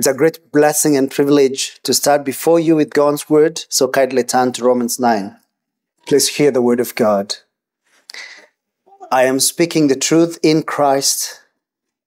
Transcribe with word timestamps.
It's 0.00 0.06
a 0.06 0.14
great 0.14 0.50
blessing 0.50 0.96
and 0.96 1.10
privilege 1.10 1.78
to 1.82 1.92
start 1.92 2.24
before 2.24 2.58
you 2.58 2.74
with 2.74 2.88
God's 2.88 3.28
word. 3.28 3.66
So 3.68 3.86
kindly 3.86 4.24
turn 4.24 4.50
to 4.52 4.64
Romans 4.64 4.98
9. 4.98 5.36
Please 6.06 6.26
hear 6.36 6.50
the 6.50 6.62
word 6.62 6.80
of 6.80 6.94
God. 6.94 7.34
I 9.12 9.24
am 9.24 9.40
speaking 9.40 9.88
the 9.88 9.96
truth 9.96 10.38
in 10.42 10.62
Christ. 10.62 11.42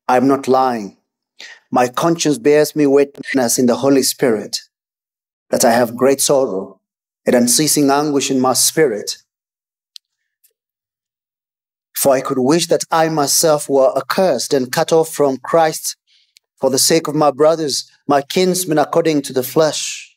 I'm 0.07 0.27
not 0.27 0.47
lying. 0.47 0.97
My 1.69 1.87
conscience 1.87 2.39
bears 2.39 2.75
me 2.75 2.87
witness 2.87 3.59
in 3.59 3.67
the 3.67 3.75
Holy 3.75 4.01
Spirit 4.01 4.61
that 5.51 5.63
I 5.63 5.69
have 5.69 5.95
great 5.95 6.19
sorrow 6.19 6.79
and 7.27 7.35
unceasing 7.35 7.91
anguish 7.91 8.31
in 8.31 8.39
my 8.39 8.53
spirit. 8.53 9.17
For 11.95 12.15
I 12.15 12.21
could 12.21 12.39
wish 12.39 12.65
that 12.69 12.85
I 12.89 13.09
myself 13.09 13.69
were 13.69 13.95
accursed 13.95 14.51
and 14.51 14.71
cut 14.71 14.91
off 14.91 15.09
from 15.09 15.37
Christ 15.37 15.95
for 16.63 16.69
the 16.69 16.79
sake 16.79 17.09
of 17.09 17.13
my 17.13 17.29
brothers, 17.29 17.91
my 18.07 18.21
kinsmen 18.21 18.77
according 18.77 19.21
to 19.21 19.33
the 19.33 19.43
flesh. 19.43 20.15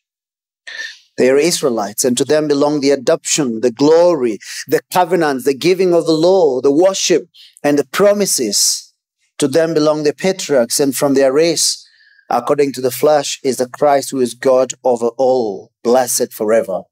They 1.18 1.28
are 1.28 1.36
Israelites, 1.36 2.04
and 2.04 2.16
to 2.18 2.24
them 2.24 2.46
belong 2.46 2.78
the 2.78 2.90
adoption, 2.90 3.62
the 3.62 3.72
glory, 3.72 4.38
the 4.68 4.80
covenants, 4.92 5.44
the 5.44 5.54
giving 5.54 5.92
of 5.92 6.06
the 6.06 6.12
law, 6.12 6.60
the 6.60 6.70
worship, 6.70 7.28
and 7.64 7.76
the 7.76 7.84
promises. 7.84 8.92
To 9.38 9.48
them 9.48 9.74
belong 9.74 10.04
the 10.04 10.14
patriarchs, 10.14 10.78
and 10.78 10.94
from 10.94 11.14
their 11.14 11.32
race, 11.32 11.84
according 12.30 12.74
to 12.74 12.80
the 12.80 12.92
flesh, 12.92 13.40
is 13.42 13.56
the 13.56 13.68
Christ 13.68 14.12
who 14.12 14.20
is 14.20 14.34
God 14.34 14.72
over 14.84 15.08
all, 15.18 15.72
blessed 15.82 16.32
forever. 16.32 16.82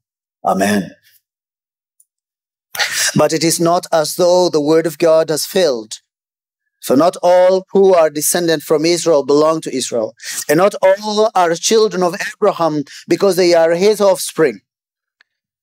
Amen. 0.45 0.91
But 3.15 3.33
it 3.33 3.45
is 3.45 3.61
not 3.61 3.87
as 3.93 4.17
though 4.17 4.49
the 4.49 4.61
word 4.61 4.85
of 4.85 4.99
God 4.99 5.31
has 5.31 5.47
failed. 5.47 6.01
For 6.85 6.99
not 6.99 7.17
all 7.23 7.65
who 7.73 7.95
are 7.95 8.11
descended 8.11 8.63
from 8.63 8.85
Israel 8.85 9.25
belong 9.25 9.63
to 9.63 9.75
Israel, 9.75 10.15
and 10.51 10.59
not 10.59 10.75
all 10.83 11.31
are 11.35 11.55
children 11.55 12.03
of 12.03 12.15
Abraham 12.15 12.85
because 13.09 13.37
they 13.37 13.55
are 13.55 13.71
his 13.71 14.03
offspring. 14.03 14.61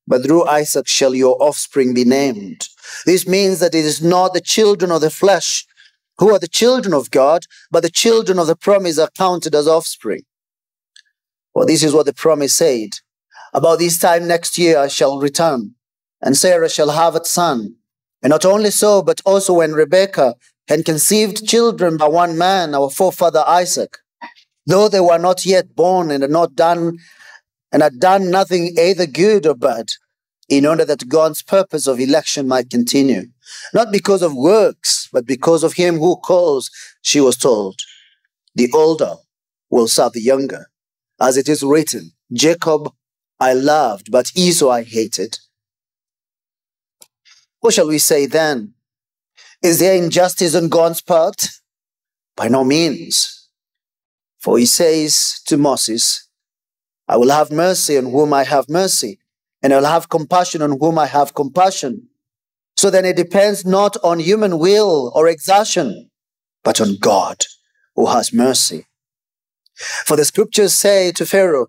But 0.07 0.23
through 0.23 0.47
Isaac 0.47 0.87
shall 0.87 1.13
your 1.13 1.37
offspring 1.39 1.93
be 1.93 2.05
named. 2.05 2.67
This 3.05 3.27
means 3.27 3.59
that 3.59 3.75
it 3.75 3.85
is 3.85 4.01
not 4.01 4.33
the 4.33 4.41
children 4.41 4.91
of 4.91 5.01
the 5.01 5.11
flesh 5.11 5.67
who 6.17 6.33
are 6.33 6.39
the 6.39 6.47
children 6.47 6.91
of 6.91 7.11
God, 7.11 7.43
but 7.69 7.83
the 7.83 7.91
children 7.91 8.39
of 8.39 8.47
the 8.47 8.55
promise 8.55 8.97
are 8.97 9.11
counted 9.15 9.53
as 9.53 9.67
offspring. 9.67 10.23
Well, 11.53 11.67
this 11.67 11.83
is 11.83 11.93
what 11.93 12.07
the 12.07 12.13
promise 12.13 12.55
said. 12.55 12.89
About 13.53 13.77
this 13.77 13.99
time 13.99 14.27
next 14.27 14.57
year 14.57 14.79
I 14.79 14.87
shall 14.87 15.19
return, 15.19 15.75
and 16.19 16.35
Sarah 16.35 16.69
shall 16.69 16.89
have 16.89 17.15
a 17.15 17.23
son. 17.23 17.75
And 18.23 18.31
not 18.31 18.45
only 18.45 18.71
so, 18.71 19.03
but 19.03 19.21
also 19.23 19.53
when 19.53 19.73
Rebekah 19.73 20.35
and 20.71 20.85
conceived 20.85 21.45
children 21.45 21.97
by 21.97 22.07
one 22.07 22.37
man, 22.37 22.73
our 22.73 22.89
forefather 22.89 23.43
Isaac, 23.45 23.97
though 24.65 24.87
they 24.87 25.01
were 25.01 25.17
not 25.17 25.45
yet 25.45 25.75
born 25.75 26.09
and 26.11 26.21
had 26.21 26.31
not 26.31 26.55
done 26.55 26.97
and 27.73 27.83
had 27.83 27.99
done 27.99 28.31
nothing 28.31 28.73
either 28.79 29.05
good 29.05 29.45
or 29.45 29.53
bad, 29.53 29.87
in 30.47 30.65
order 30.65 30.85
that 30.85 31.09
God's 31.09 31.43
purpose 31.43 31.87
of 31.87 31.99
election 31.99 32.47
might 32.47 32.69
continue, 32.69 33.23
not 33.73 33.91
because 33.91 34.21
of 34.21 34.33
works, 34.33 35.09
but 35.11 35.25
because 35.25 35.63
of 35.63 35.73
him 35.73 35.97
who 35.97 36.15
calls, 36.15 36.69
she 37.01 37.19
was 37.19 37.35
told. 37.35 37.77
The 38.55 38.69
older 38.73 39.15
will 39.69 39.89
serve 39.89 40.13
the 40.13 40.21
younger, 40.21 40.67
as 41.19 41.35
it 41.35 41.49
is 41.49 41.63
written, 41.63 42.11
Jacob 42.31 42.93
I 43.41 43.53
loved, 43.53 44.09
but 44.09 44.31
Esau 44.35 44.69
I 44.69 44.83
hated. 44.83 45.37
What 47.59 47.73
shall 47.73 47.87
we 47.87 47.97
say 47.97 48.25
then? 48.25 48.73
Is 49.61 49.79
there 49.79 49.95
injustice 49.95 50.55
on 50.55 50.69
God's 50.69 51.01
part? 51.01 51.47
By 52.35 52.47
no 52.47 52.63
means. 52.63 53.49
For 54.39 54.57
he 54.57 54.65
says 54.65 55.41
to 55.45 55.57
Moses, 55.57 56.27
I 57.07 57.17
will 57.17 57.29
have 57.29 57.51
mercy 57.51 57.97
on 57.97 58.05
whom 58.05 58.33
I 58.33 58.43
have 58.43 58.69
mercy, 58.69 59.19
and 59.61 59.73
I'll 59.73 59.85
have 59.85 60.09
compassion 60.09 60.61
on 60.61 60.79
whom 60.79 60.97
I 60.97 61.05
have 61.05 61.35
compassion. 61.35 62.07
So 62.75 62.89
then 62.89 63.05
it 63.05 63.15
depends 63.15 63.65
not 63.65 63.97
on 64.03 64.19
human 64.19 64.57
will 64.57 65.11
or 65.13 65.27
exertion, 65.27 66.09
but 66.63 66.81
on 66.81 66.97
God 66.99 67.45
who 67.95 68.07
has 68.07 68.33
mercy. 68.33 68.87
For 70.05 70.17
the 70.17 70.25
scriptures 70.25 70.73
say 70.73 71.11
to 71.11 71.25
Pharaoh, 71.25 71.67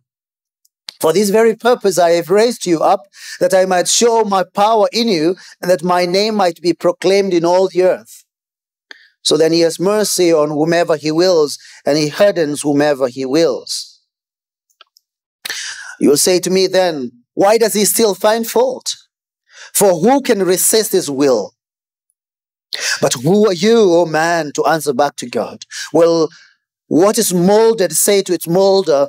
for 1.03 1.13
this 1.13 1.31
very 1.31 1.57
purpose 1.57 1.99
I 1.99 2.11
have 2.11 2.31
raised 2.31 2.65
you 2.65 2.79
up, 2.79 3.09
that 3.41 3.53
I 3.53 3.65
might 3.65 3.89
show 3.89 4.23
my 4.23 4.45
power 4.45 4.87
in 4.93 5.09
you, 5.09 5.35
and 5.61 5.69
that 5.69 5.83
my 5.83 6.07
name 6.07 6.37
might 6.37 6.63
be 6.63 6.73
proclaimed 6.73 7.35
in 7.35 7.45
all 7.45 7.67
the 7.67 7.83
earth. 7.83 8.25
So 9.23 9.37
then 9.37 9.51
he 9.51 9.62
has 9.62 9.81
mercy 9.81 10.33
on 10.33 10.51
whomever 10.51 10.97
he 10.97 11.11
wills, 11.11 11.59
and 11.85 11.99
he 11.99 12.09
hardens 12.09 12.62
whomever 12.62 13.09
he 13.09 13.25
wills. 13.27 14.01
You'll 15.99 16.17
say 16.17 16.39
to 16.39 16.51
me 16.51 16.69
then, 16.69 17.11
why 17.35 17.59
does 17.59 17.75
he 17.75 17.85
still 17.85 18.15
find 18.15 18.47
fault? 18.47 18.95
For 19.75 19.95
who 19.95 20.23
can 20.23 20.45
resist 20.45 20.93
his 20.93 21.11
will? 21.11 21.55
But 23.01 23.15
who 23.15 23.49
are 23.49 23.53
you, 23.53 23.79
O 23.79 24.03
oh 24.03 24.07
man, 24.07 24.53
to 24.55 24.65
answer 24.67 24.93
back 24.95 25.17
to 25.17 25.29
God? 25.29 25.65
Well, 25.93 26.29
what 26.87 27.19
is 27.19 27.35
molded, 27.35 27.93
say 27.93 28.23
to 28.23 28.33
its 28.33 28.47
molder, 28.47 29.09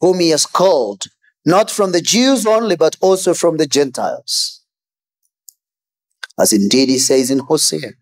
whom 0.00 0.20
he 0.20 0.30
has 0.30 0.46
called, 0.46 1.04
not 1.44 1.70
from 1.70 1.92
the 1.92 2.00
Jews 2.00 2.46
only, 2.46 2.76
but 2.76 2.96
also 3.00 3.34
from 3.34 3.56
the 3.56 3.66
Gentiles. 3.66 4.62
As 6.38 6.52
indeed 6.52 6.88
he 6.88 6.98
says 6.98 7.30
in 7.30 7.40
Hosea, 7.40 7.92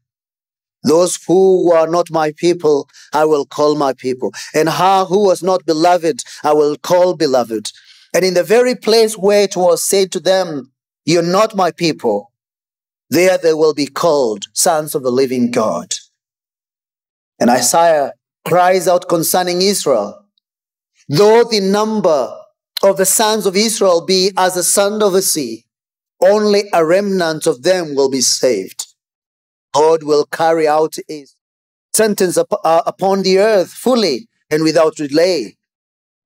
those 0.85 1.19
who 1.27 1.73
are 1.73 1.89
not 1.89 2.11
my 2.11 2.33
people, 2.37 2.89
I 3.13 3.25
will 3.25 3.45
call 3.45 3.75
my 3.75 3.93
people. 3.95 4.33
And 4.55 4.69
her 4.69 5.05
who 5.05 5.25
was 5.25 5.43
not 5.43 5.67
beloved, 5.67 6.23
I 6.45 6.53
will 6.53 6.77
call 6.77 7.17
beloved. 7.17 7.73
And 8.15 8.25
in 8.25 8.35
the 8.35 8.45
very 8.45 8.75
place 8.75 9.19
where 9.19 9.43
it 9.43 9.57
was 9.57 9.83
said 9.83 10.13
to 10.13 10.21
them, 10.21 10.73
You're 11.05 11.23
not 11.23 11.57
my 11.57 11.73
people, 11.73 12.33
there 13.11 13.39
they 13.39 13.55
will 13.55 13.75
be 13.75 13.87
called 13.87 14.45
sons 14.53 14.95
of 14.95 15.03
the 15.03 15.11
living 15.11 15.51
God. 15.51 15.95
And 17.41 17.51
Isaiah 17.51 18.13
cries 18.47 18.87
out 18.87 19.09
concerning 19.09 19.63
Israel 19.63 20.25
Though 21.09 21.45
the 21.45 21.61
number 21.61 22.37
of 22.83 22.99
the 22.99 23.07
sons 23.07 23.47
of 23.47 23.57
Israel 23.57 24.05
be 24.05 24.31
as 24.37 24.55
the 24.55 24.63
sand 24.63 25.03
of 25.03 25.13
the 25.13 25.23
sea, 25.23 25.65
only 26.21 26.65
a 26.73 26.85
remnant 26.85 27.47
of 27.47 27.63
them 27.63 27.95
will 27.95 28.11
be 28.11 28.21
saved. 28.21 28.87
God 29.73 30.03
will 30.03 30.27
carry 30.27 30.69
out 30.69 30.97
his 31.09 31.35
sentence 31.95 32.37
up, 32.37 32.53
uh, 32.53 32.83
upon 32.87 33.23
the 33.23 33.39
earth 33.39 33.71
fully 33.71 34.29
and 34.51 34.63
without 34.63 34.97
delay. 34.97 35.57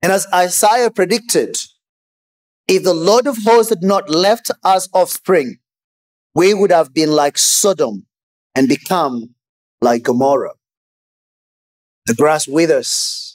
And 0.01 0.11
as 0.11 0.27
Isaiah 0.33 0.91
predicted, 0.91 1.55
if 2.67 2.83
the 2.83 2.93
Lord 2.93 3.25
of 3.27 3.37
hosts 3.43 3.69
had 3.69 3.83
not 3.83 4.09
left 4.09 4.51
us 4.63 4.89
offspring, 4.93 5.59
we 6.35 6.53
would 6.53 6.71
have 6.71 6.93
been 6.93 7.11
like 7.11 7.37
Sodom 7.37 8.05
and 8.55 8.67
become 8.67 9.35
like 9.81 10.03
Gomorrah. 10.03 10.53
The 12.05 12.15
grass 12.15 12.47
withers 12.47 13.32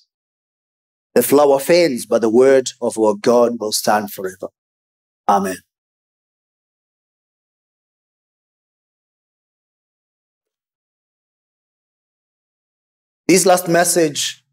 the 1.19 1.23
flower 1.25 1.59
fades, 1.59 2.07
but 2.07 2.21
the 2.21 2.31
word 2.31 2.71
of 2.81 2.97
our 2.97 3.15
God 3.17 3.59
will 3.59 3.73
stand 3.73 4.13
forever. 4.13 4.51
Amen. 5.29 5.57
This 13.27 13.45
last 13.45 13.67
message 13.67 14.45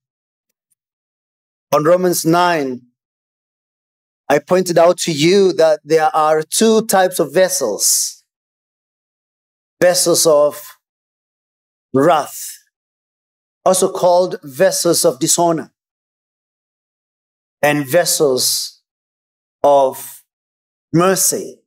on 1.71 1.83
Romans 1.83 2.25
9, 2.25 2.81
I 4.27 4.39
pointed 4.39 4.79
out 4.79 4.97
to 5.01 5.12
you 5.12 5.53
that 5.53 5.81
there 5.83 6.09
are 6.15 6.41
two 6.41 6.88
types 6.88 7.19
of 7.19 7.31
vessels 7.31 8.23
vessels 9.79 10.25
of 10.25 10.79
wrath, 11.94 12.57
also 13.63 13.91
called 13.91 14.38
vessels 14.41 15.06
of 15.06 15.19
dishonor 15.19 15.75
vessels 17.73 18.81
of 19.63 20.23
mercy, 20.94 21.59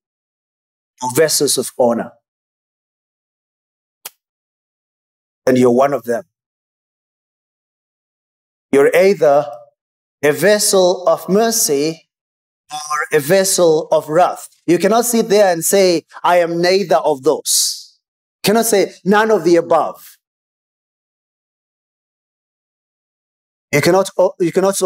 vessels 1.16 1.58
of 1.58 1.70
honor. 1.78 2.12
And 5.46 5.58
you're 5.58 5.72
one 5.72 5.92
of 5.92 6.04
them. 6.04 6.24
You're 8.70 8.94
either 8.94 9.46
a 10.22 10.32
vessel 10.32 11.08
of 11.08 11.28
mercy 11.28 12.08
or 12.70 13.18
a 13.18 13.20
vessel 13.20 13.88
of 13.90 14.08
wrath. 14.08 14.48
You 14.66 14.78
cannot 14.78 15.06
sit 15.06 15.28
there 15.28 15.50
and 15.50 15.64
say, 15.64 16.04
I 16.22 16.36
am 16.36 16.60
neither 16.60 16.96
of 16.96 17.22
those. 17.22 17.98
You 18.44 18.52
cannot 18.52 18.66
say 18.66 18.92
none 19.04 19.30
of 19.30 19.44
the 19.44 19.56
above. 19.56 20.18
You 23.72 23.80
cannot, 23.80 24.10
you 24.38 24.52
cannot 24.52 24.76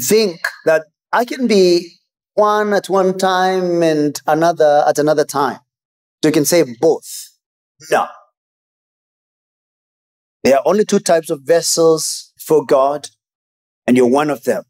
think 0.00 0.40
that 0.64 0.86
I 1.12 1.24
can 1.24 1.46
be 1.46 1.98
one 2.34 2.72
at 2.72 2.88
one 2.88 3.16
time 3.16 3.82
and 3.82 4.20
another 4.26 4.84
at 4.86 4.98
another 4.98 5.24
time. 5.24 5.58
So 6.22 6.28
you 6.28 6.32
can 6.32 6.44
say 6.44 6.64
both. 6.80 7.30
No. 7.90 8.06
There 10.42 10.56
are 10.56 10.62
only 10.66 10.84
two 10.84 10.98
types 10.98 11.30
of 11.30 11.42
vessels 11.42 12.32
for 12.38 12.64
God, 12.64 13.08
and 13.86 13.96
you're 13.96 14.06
one 14.06 14.30
of 14.30 14.44
them. 14.44 14.64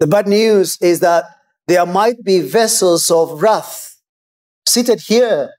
The 0.00 0.06
bad 0.06 0.26
news 0.26 0.76
is 0.80 1.00
that 1.00 1.24
there 1.68 1.86
might 1.86 2.24
be 2.24 2.40
vessels 2.40 3.10
of 3.10 3.42
wrath 3.42 3.96
seated 4.66 5.00
here 5.00 5.50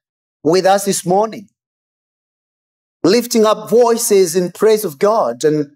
with 0.44 0.66
us 0.66 0.86
this 0.86 1.06
morning, 1.06 1.48
lifting 3.04 3.46
up 3.46 3.70
voices 3.70 4.36
in 4.36 4.52
praise 4.52 4.84
of 4.84 5.00
God 5.00 5.44
and 5.44 5.72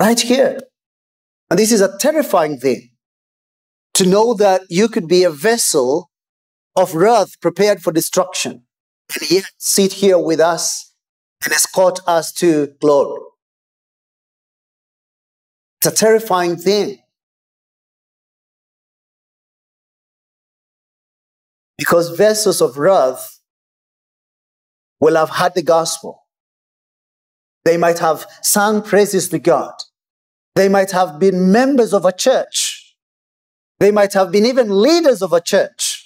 right 0.00 0.20
here. 0.20 0.60
And 1.50 1.58
this 1.58 1.72
is 1.72 1.80
a 1.80 1.96
terrifying 1.98 2.58
thing 2.58 2.90
to 3.94 4.06
know 4.06 4.34
that 4.34 4.62
you 4.68 4.88
could 4.88 5.08
be 5.08 5.24
a 5.24 5.30
vessel 5.30 6.10
of 6.76 6.94
wrath 6.94 7.40
prepared 7.40 7.80
for 7.80 7.92
destruction 7.92 8.64
and 9.14 9.30
yet 9.30 9.44
sit 9.58 9.94
here 9.94 10.18
with 10.18 10.40
us 10.40 10.92
and 11.44 11.52
escort 11.52 12.00
us 12.06 12.32
to 12.32 12.68
glory. 12.80 13.22
It's 15.80 15.92
a 15.92 15.96
terrifying 15.96 16.56
thing. 16.56 16.98
Because 21.78 22.16
vessels 22.16 22.60
of 22.60 22.78
wrath 22.78 23.40
will 24.98 25.14
have 25.16 25.30
had 25.30 25.54
the 25.54 25.62
gospel. 25.62 26.24
They 27.64 27.76
might 27.76 27.98
have 27.98 28.26
sung 28.42 28.82
praises 28.82 29.28
to 29.28 29.38
God. 29.38 29.74
They 30.56 30.70
might 30.70 30.90
have 30.92 31.18
been 31.18 31.52
members 31.52 31.92
of 31.92 32.06
a 32.06 32.12
church. 32.12 32.96
They 33.78 33.90
might 33.90 34.14
have 34.14 34.32
been 34.32 34.46
even 34.46 34.70
leaders 34.70 35.20
of 35.20 35.34
a 35.34 35.40
church. 35.40 36.02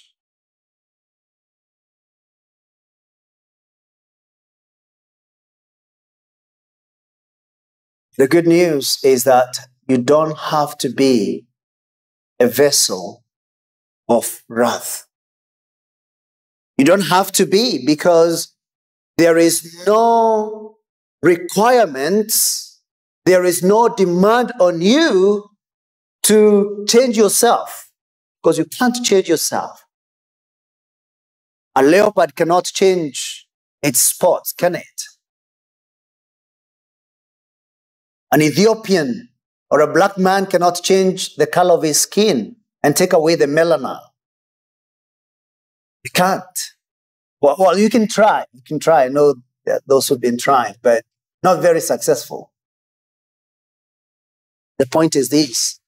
The 8.17 8.27
good 8.27 8.45
news 8.45 8.99
is 9.05 9.23
that 9.23 9.69
you 9.87 9.97
don't 9.97 10.37
have 10.37 10.77
to 10.79 10.89
be 10.89 11.47
a 12.37 12.47
vessel 12.47 13.23
of 14.09 14.43
wrath. 14.49 15.05
You 16.77 16.83
don't 16.83 17.07
have 17.07 17.31
to 17.33 17.45
be 17.45 17.85
because 17.85 18.53
there 19.17 19.37
is 19.37 19.83
no 19.87 20.75
requirements, 21.23 22.70
there 23.25 23.43
is 23.43 23.63
no 23.63 23.89
demand 23.89 24.51
on 24.59 24.81
you 24.81 25.49
to 26.23 26.85
change 26.87 27.17
yourself 27.17 27.91
because 28.41 28.57
you 28.57 28.65
can't 28.65 28.95
change 29.03 29.29
yourself. 29.29 29.85
A 31.75 31.83
leopard 31.83 32.35
cannot 32.35 32.65
change 32.65 33.47
its 33.81 33.99
spots, 34.01 34.51
can 34.53 34.75
it? 34.75 35.01
An 38.31 38.41
Ethiopian 38.41 39.29
or 39.69 39.81
a 39.81 39.91
black 39.91 40.17
man 40.17 40.45
cannot 40.45 40.81
change 40.83 41.35
the 41.35 41.47
color 41.47 41.75
of 41.75 41.83
his 41.83 42.01
skin 42.01 42.55
and 42.83 42.95
take 42.95 43.13
away 43.13 43.35
the 43.35 43.45
melanin. 43.45 43.99
You 46.03 46.11
can't. 46.13 46.43
Well, 47.41 47.55
well, 47.57 47.77
you 47.77 47.89
can 47.89 48.07
try. 48.07 48.45
You 48.53 48.61
can 48.65 48.79
try. 48.79 49.05
I 49.05 49.07
know 49.09 49.35
those 49.87 50.07
who've 50.07 50.19
been 50.19 50.37
trying, 50.37 50.75
but 50.81 51.03
not 51.43 51.61
very 51.61 51.81
successful. 51.81 52.50
The 54.81 54.87
point 54.87 55.15
is 55.15 55.29
this 55.29 55.79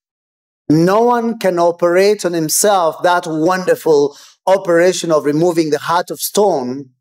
no 0.70 1.02
one 1.02 1.40
can 1.40 1.58
operate 1.58 2.24
on 2.26 2.34
himself 2.34 3.02
that 3.02 3.26
wonderful 3.26 4.16
operation 4.46 5.12
of 5.12 5.26
removing 5.26 5.72
the 5.72 5.80
heart 5.80 6.12
of 6.12 6.20
stone 6.20 6.92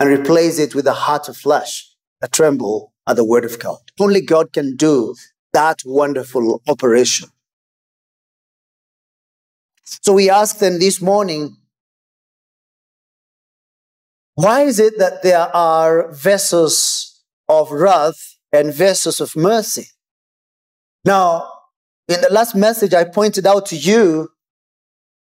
and 0.00 0.08
replace 0.08 0.58
it 0.58 0.74
with 0.74 0.86
a 0.86 0.94
heart 0.94 1.28
of 1.28 1.36
flesh 1.36 1.86
that 2.22 2.32
tremble 2.32 2.94
at 3.06 3.16
the 3.16 3.26
word 3.26 3.44
of 3.44 3.58
God. 3.58 3.80
Only 4.00 4.22
God 4.22 4.54
can 4.54 4.74
do 4.74 5.14
that 5.52 5.80
wonderful 5.84 6.62
operation. 6.66 7.28
So 9.84 10.14
we 10.14 10.30
ask 10.30 10.60
them 10.60 10.78
this 10.78 11.02
morning, 11.02 11.58
why 14.34 14.62
is 14.62 14.80
it 14.80 14.98
that 14.98 15.22
there 15.22 15.54
are 15.54 16.10
vessels 16.10 17.22
of 17.50 17.70
wrath 17.70 18.38
and 18.50 18.72
vessels 18.72 19.20
of 19.20 19.36
mercy? 19.36 19.88
Now, 21.04 21.50
in 22.08 22.20
the 22.20 22.28
last 22.30 22.54
message, 22.54 22.94
I 22.94 23.04
pointed 23.04 23.46
out 23.46 23.66
to 23.66 23.76
you 23.76 24.30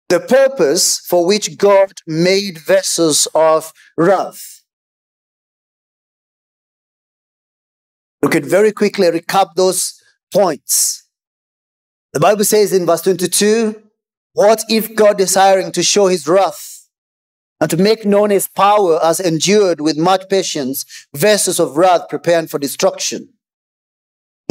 the 0.09 0.19
purpose 0.19 0.99
for 0.99 1.25
which 1.25 1.57
God 1.57 1.91
made 2.05 2.57
vessels 2.57 3.27
of 3.33 3.73
wrath. 3.97 4.61
We 8.21 8.29
could 8.29 8.45
very 8.45 8.71
quickly 8.71 9.07
recap 9.07 9.55
those 9.55 10.01
points. 10.33 11.07
The 12.13 12.19
Bible 12.19 12.45
says 12.45 12.71
in 12.71 12.85
verse 12.85 13.01
22 13.01 13.81
What 14.33 14.63
if 14.69 14.95
God, 14.95 15.17
desiring 15.17 15.71
to 15.73 15.83
show 15.83 16.07
his 16.07 16.27
wrath 16.27 16.87
and 17.59 17.69
to 17.69 17.77
make 17.77 18.05
known 18.05 18.29
his 18.29 18.47
power, 18.47 18.99
has 19.01 19.19
endured 19.19 19.81
with 19.81 19.97
much 19.97 20.29
patience 20.29 20.85
vessels 21.13 21.59
of 21.59 21.75
wrath 21.75 22.07
prepared 22.07 22.49
for 22.49 22.59
destruction, 22.59 23.32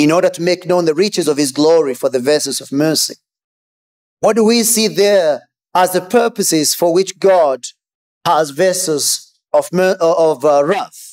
in 0.02 0.10
order 0.10 0.28
to 0.30 0.42
make 0.42 0.66
known 0.66 0.84
the 0.84 0.94
riches 0.94 1.28
of 1.28 1.36
his 1.36 1.52
glory 1.52 1.94
for 1.94 2.08
the 2.08 2.18
vessels 2.18 2.60
of 2.60 2.72
mercy? 2.72 3.14
What 4.20 4.36
do 4.36 4.44
we 4.44 4.62
see 4.62 4.88
there 4.88 5.48
as 5.74 5.92
the 5.92 6.00
purposes 6.00 6.74
for 6.74 6.92
which 6.92 7.18
God 7.18 7.64
has 8.24 8.50
vessels 8.50 9.38
of, 9.52 9.68
of 9.72 10.44
uh, 10.44 10.64
wrath? 10.64 11.12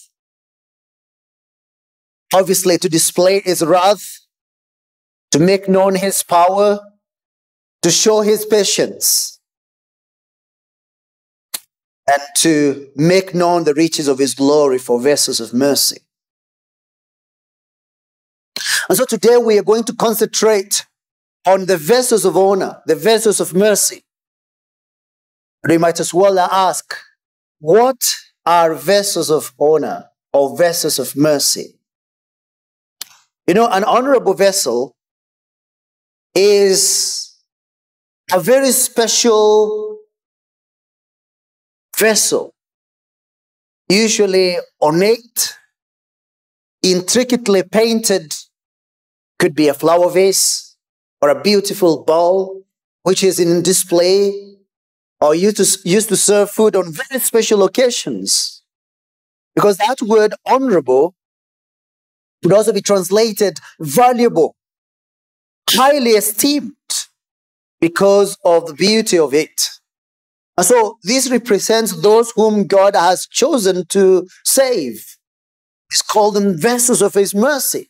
obviously 2.34 2.78
to 2.78 2.90
display 2.90 3.42
his 3.42 3.64
wrath, 3.64 4.20
to 5.32 5.40
make 5.40 5.68
known 5.68 5.96
his 5.96 6.24
power, 6.24 6.80
to 7.82 7.92
show 7.92 8.22
his 8.22 8.46
patience, 8.46 9.40
and 12.08 12.22
to 12.38 12.90
make 12.96 13.36
known 13.36 13.64
the 13.64 13.74
riches 13.74 14.08
of 14.08 14.20
his 14.20 14.34
glory 14.34 14.78
for 14.78 15.00
vessels 15.00 15.40
of 15.40 15.54
mercy. 15.54 15.98
And 18.88 18.98
so 18.98 19.06
today 19.06 19.38
we 19.38 19.58
are 19.58 19.64
going 19.64 19.84
to 19.86 19.94
concentrate 19.94 20.86
on 21.46 21.66
the 21.66 21.78
vessels 21.78 22.26
of 22.26 22.36
honor, 22.36 22.82
the 22.86 22.96
vessels 22.96 23.40
of 23.40 23.54
mercy. 23.54 24.04
We 25.68 25.78
might 25.78 26.00
as 26.00 26.14
well 26.14 26.40
ask, 26.40 26.96
what 27.60 28.02
are 28.46 28.74
vessels 28.74 29.30
of 29.30 29.54
honor 29.60 30.06
or 30.34 30.58
vessels 30.58 31.00
of 31.00 31.16
mercy? 31.16 31.80
You 33.48 33.54
know, 33.54 33.68
an 33.68 33.84
honorable 33.84 34.34
vessel 34.34 34.96
is 36.36 37.36
a 38.32 38.40
very 38.40 38.72
special 38.72 39.98
vessel, 41.98 42.54
usually 43.90 44.58
ornate, 44.82 45.58
intricately 46.84 47.64
painted, 47.64 48.34
could 49.40 49.56
be 49.56 49.68
a 49.70 49.74
flower 49.74 50.10
vase 50.12 50.76
or 51.22 51.30
a 51.30 51.42
beautiful 51.42 52.04
bowl, 52.04 52.64
which 53.04 53.24
is 53.24 53.40
in 53.40 53.64
display 53.64 54.58
or 55.22 55.34
used 55.34 55.58
to, 55.58 55.90
used 55.90 56.10
to 56.10 56.16
serve 56.16 56.52
food 56.52 56.76
on 56.76 56.94
very 56.94 57.20
special 57.20 57.64
occasions. 57.64 58.64
Because 59.56 59.78
that 59.78 60.02
word 60.02 60.34
honorable 60.46 61.16
could 62.44 62.54
also 62.54 62.72
be 62.72 62.82
translated 62.82 63.60
valuable, 63.80 64.56
highly 65.70 66.12
esteemed 66.12 66.74
because 67.82 68.38
of 68.46 68.68
the 68.68 68.74
beauty 68.74 69.18
of 69.18 69.34
it. 69.34 69.70
And 70.58 70.66
so 70.66 70.98
this 71.04 71.32
represents 71.32 72.02
those 72.02 72.32
whom 72.32 72.68
God 72.68 72.96
has 72.96 73.26
chosen 73.26 73.86
to 73.88 74.28
save. 74.44 75.18
He's 75.90 76.02
called 76.02 76.36
them 76.36 76.58
vessels 76.58 77.02
of 77.02 77.14
his 77.14 77.34
mercy. 77.34 77.89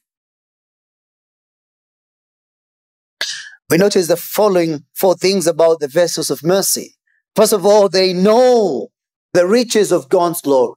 We 3.69 3.77
notice 3.77 4.07
the 4.07 4.17
following 4.17 4.83
four 4.95 5.15
things 5.15 5.45
about 5.45 5.79
the 5.79 5.87
vessels 5.87 6.31
of 6.31 6.43
mercy. 6.43 6.95
First 7.35 7.53
of 7.53 7.65
all, 7.65 7.87
they 7.87 8.13
know 8.13 8.89
the 9.33 9.45
riches 9.45 9.91
of 9.91 10.09
God's 10.09 10.41
glory. 10.41 10.75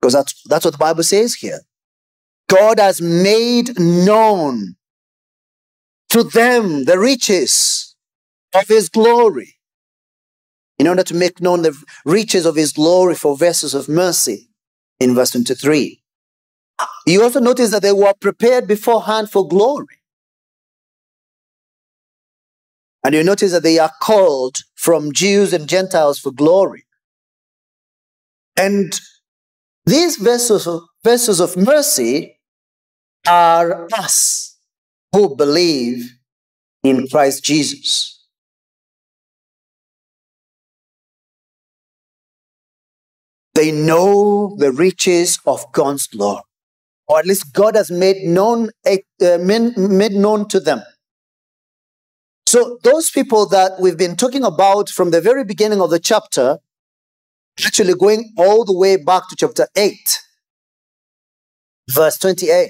Because 0.00 0.14
that's, 0.14 0.42
that's 0.44 0.64
what 0.64 0.72
the 0.72 0.78
Bible 0.78 1.02
says 1.02 1.34
here. 1.34 1.60
God 2.48 2.78
has 2.78 3.00
made 3.02 3.78
known 3.78 4.76
to 6.10 6.22
them 6.22 6.84
the 6.84 6.98
riches 6.98 7.96
of 8.54 8.68
his 8.68 8.88
glory 8.88 9.56
in 10.78 10.86
order 10.86 11.02
to 11.02 11.14
make 11.14 11.40
known 11.40 11.62
the 11.62 11.76
riches 12.04 12.46
of 12.46 12.56
his 12.56 12.72
glory 12.72 13.14
for 13.14 13.36
vessels 13.36 13.74
of 13.74 13.88
mercy 13.88 14.48
in 14.98 15.14
verse 15.14 15.32
23. 15.32 16.02
You 17.06 17.22
also 17.22 17.40
notice 17.40 17.70
that 17.70 17.82
they 17.82 17.92
were 17.92 18.14
prepared 18.20 18.66
beforehand 18.66 19.30
for 19.30 19.46
glory. 19.46 19.99
And 23.02 23.14
you 23.14 23.24
notice 23.24 23.52
that 23.52 23.62
they 23.62 23.78
are 23.78 23.92
called 24.02 24.56
from 24.74 25.12
Jews 25.12 25.52
and 25.52 25.68
Gentiles 25.68 26.18
for 26.18 26.32
glory. 26.32 26.84
And 28.56 29.00
these 29.86 30.16
vessels 30.16 30.66
of, 30.66 30.82
vessels 31.02 31.40
of 31.40 31.56
mercy 31.56 32.38
are 33.26 33.88
us 33.94 34.58
who 35.12 35.34
believe 35.34 36.10
in 36.82 37.08
Christ 37.08 37.42
Jesus. 37.44 38.16
They 43.54 43.72
know 43.72 44.56
the 44.58 44.72
riches 44.72 45.38
of 45.46 45.70
God's 45.72 46.06
glory, 46.06 46.42
or 47.08 47.18
at 47.18 47.26
least 47.26 47.52
God 47.52 47.76
has 47.76 47.90
made 47.90 48.22
known, 48.22 48.70
uh, 48.86 49.38
made 49.38 50.12
known 50.12 50.48
to 50.48 50.60
them. 50.60 50.82
So 52.50 52.80
those 52.82 53.12
people 53.12 53.46
that 53.50 53.78
we've 53.78 53.96
been 53.96 54.16
talking 54.16 54.42
about 54.42 54.88
from 54.88 55.12
the 55.12 55.20
very 55.20 55.44
beginning 55.44 55.80
of 55.80 55.90
the 55.90 56.00
chapter, 56.00 56.58
actually 57.64 57.94
going 57.94 58.32
all 58.36 58.64
the 58.64 58.76
way 58.76 58.96
back 58.96 59.28
to 59.28 59.36
chapter 59.36 59.68
8, 59.76 60.18
verse 61.88 62.18
28. 62.18 62.68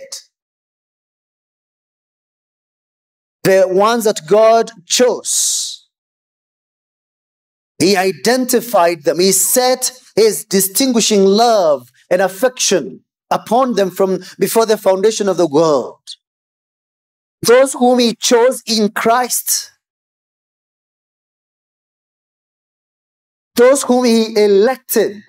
The 3.44 3.64
ones 3.68 4.04
that 4.04 4.20
God 4.28 4.70
chose. 4.84 5.88
He 7.78 7.96
identified 7.96 9.04
them. 9.04 9.18
He 9.18 9.32
set 9.32 9.92
his 10.14 10.44
distinguishing 10.44 11.24
love 11.24 11.88
and 12.10 12.20
affection 12.20 13.00
upon 13.30 13.76
them 13.76 13.90
from 13.90 14.18
before 14.38 14.66
the 14.66 14.76
foundation 14.76 15.26
of 15.26 15.38
the 15.38 15.46
world. 15.46 16.02
Those 17.42 17.72
whom 17.72 17.98
he 17.98 18.14
chose 18.14 18.62
in 18.66 18.90
Christ. 18.90 19.69
Those 23.60 23.82
whom 23.82 24.06
he 24.06 24.42
elected. 24.42 25.22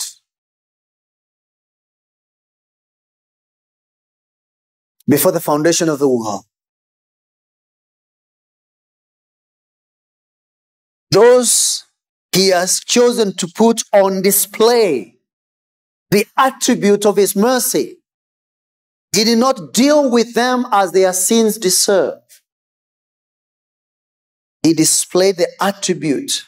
Before 5.06 5.34
the 5.34 5.42
foundation 5.42 5.90
of 5.90 6.00
the 6.00 6.08
world. 6.08 6.46
Those 11.12 11.84
he 12.34 12.48
has 12.52 12.80
chosen 12.80 13.36
to 13.36 13.50
put 13.54 13.84
on 13.92 14.22
display 14.22 15.18
the 16.10 16.26
attribute 16.38 17.06
of 17.06 17.18
his 17.18 17.36
mercy. 17.36 17.98
did 19.12 19.28
He 19.28 19.34
did 19.34 19.40
not 19.40 19.74
deal 19.74 20.10
with 20.10 20.36
them 20.36 20.66
as 20.72 20.94
their 20.94 21.12
sins 21.12 21.58
deserve. 21.58 22.22
He 24.64 24.74
displayed 24.74 25.36
the 25.36 25.50
attribute 25.60 26.46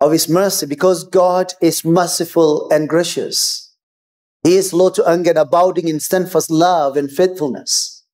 of 0.00 0.12
his 0.12 0.28
mercy 0.28 0.66
because 0.66 1.04
God 1.04 1.52
is 1.60 1.84
merciful 1.84 2.70
and 2.70 2.88
gracious. 2.88 3.74
He 4.42 4.56
is 4.56 4.70
slow 4.70 4.90
to 4.90 5.06
anger 5.06 5.30
and 5.30 5.38
abounding 5.38 5.88
in 5.88 6.00
steadfast 6.00 6.50
love 6.50 6.96
and 6.96 7.10
faithfulness. 7.10 8.04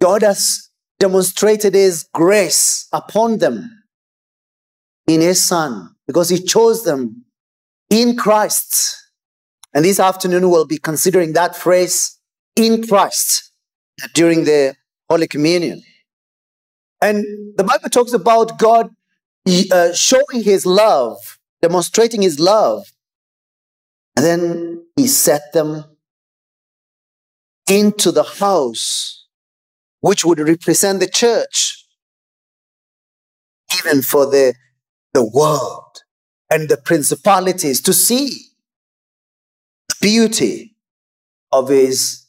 God 0.00 0.22
has 0.22 0.70
demonstrated 0.98 1.74
his 1.74 2.06
grace 2.14 2.86
upon 2.92 3.38
them 3.38 3.68
in 5.06 5.20
his 5.20 5.42
son 5.42 5.94
because 6.06 6.28
he 6.28 6.38
chose 6.38 6.84
them 6.84 7.24
in 7.90 8.16
Christ. 8.16 8.96
And 9.74 9.84
this 9.84 10.00
afternoon 10.00 10.48
we'll 10.48 10.66
be 10.66 10.78
considering 10.78 11.32
that 11.32 11.56
phrase 11.56 12.18
in 12.56 12.86
Christ 12.86 13.52
during 14.14 14.44
the 14.44 14.74
Holy 15.08 15.26
Communion. 15.26 15.82
And 17.02 17.24
the 17.56 17.64
Bible 17.64 17.88
talks 17.88 18.12
about 18.12 18.58
God 18.58 18.90
uh, 19.72 19.92
showing 19.92 20.42
his 20.42 20.66
love, 20.66 21.38
demonstrating 21.62 22.22
his 22.22 22.38
love. 22.38 22.92
And 24.16 24.26
then 24.26 24.84
he 24.96 25.06
set 25.06 25.52
them 25.52 25.84
into 27.68 28.10
the 28.10 28.24
house 28.24 29.26
which 30.00 30.24
would 30.24 30.40
represent 30.40 31.00
the 31.00 31.08
church, 31.08 31.84
even 33.78 34.02
for 34.02 34.26
the, 34.26 34.54
the 35.14 35.24
world 35.24 36.02
and 36.50 36.68
the 36.68 36.76
principalities 36.76 37.80
to 37.82 37.92
see 37.92 38.30
the 39.88 39.94
beauty 40.00 40.74
of 41.52 41.68
his 41.68 42.26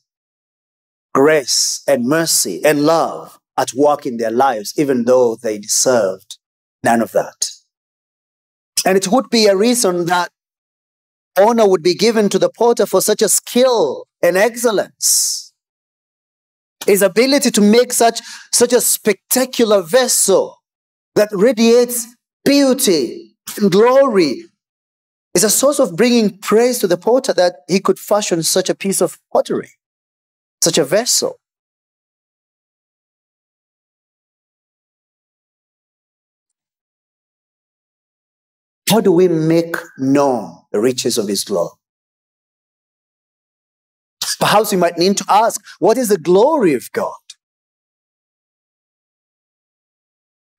grace 1.13 1.83
and 1.87 2.05
mercy 2.05 2.63
and 2.63 2.83
love 2.85 3.40
at 3.61 3.73
work 3.73 4.05
in 4.05 4.17
their 4.17 4.31
lives, 4.31 4.73
even 4.77 5.05
though 5.05 5.37
they 5.41 5.59
deserved 5.59 6.37
none 6.83 7.01
of 7.01 7.11
that. 7.11 7.51
And 8.85 8.97
it 8.97 9.07
would 9.07 9.29
be 9.29 9.45
a 9.45 9.55
reason 9.55 10.07
that 10.07 10.31
honor 11.39 11.67
would 11.67 11.83
be 11.83 11.93
given 11.93 12.27
to 12.29 12.39
the 12.39 12.49
potter 12.49 12.85
for 12.85 13.01
such 13.01 13.21
a 13.21 13.29
skill 13.29 14.07
and 14.21 14.35
excellence 14.35 15.53
his 16.85 17.01
ability 17.01 17.51
to 17.51 17.61
make 17.61 17.93
such, 17.93 18.21
such 18.51 18.73
a 18.73 18.81
spectacular 18.81 19.81
vessel 19.81 20.57
that 21.15 21.29
radiates 21.31 22.07
beauty 22.43 23.35
and 23.59 23.71
glory 23.71 24.45
is 25.33 25.43
a 25.43 25.49
source 25.49 25.79
of 25.79 25.95
bringing 25.95 26.37
praise 26.39 26.79
to 26.79 26.87
the 26.87 26.97
potter 26.97 27.33
that 27.33 27.57
he 27.67 27.79
could 27.79 27.99
fashion 27.99 28.43
such 28.43 28.69
a 28.69 28.75
piece 28.75 29.01
of 29.01 29.19
pottery, 29.31 29.71
such 30.61 30.77
a 30.77 30.83
vessel. 30.83 31.37
How 38.91 38.99
do 38.99 39.13
we 39.13 39.29
make 39.29 39.77
known 39.97 40.63
the 40.73 40.81
riches 40.81 41.17
of 41.17 41.29
his 41.29 41.45
glory? 41.45 41.69
Perhaps 44.37 44.73
we 44.73 44.77
might 44.77 44.97
need 44.97 45.15
to 45.15 45.25
ask, 45.29 45.61
what 45.79 45.97
is 45.97 46.09
the 46.09 46.17
glory 46.17 46.73
of 46.73 46.91
God? 46.91 47.13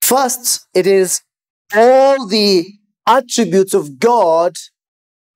First, 0.01 0.67
it 0.73 0.87
is 0.87 1.21
all 1.77 2.27
the 2.27 2.65
attributes 3.07 3.75
of 3.75 3.99
God 3.99 4.55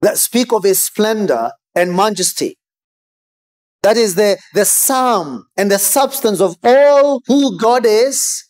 that 0.00 0.16
speak 0.16 0.50
of 0.50 0.62
his 0.62 0.82
splendor 0.82 1.52
and 1.74 1.94
majesty. 1.94 2.56
That 3.82 3.98
is 3.98 4.14
the, 4.14 4.38
the 4.54 4.64
sum 4.64 5.46
and 5.54 5.70
the 5.70 5.78
substance 5.78 6.40
of 6.40 6.56
all 6.62 7.20
who 7.26 7.58
God 7.58 7.84
is. 7.84 8.45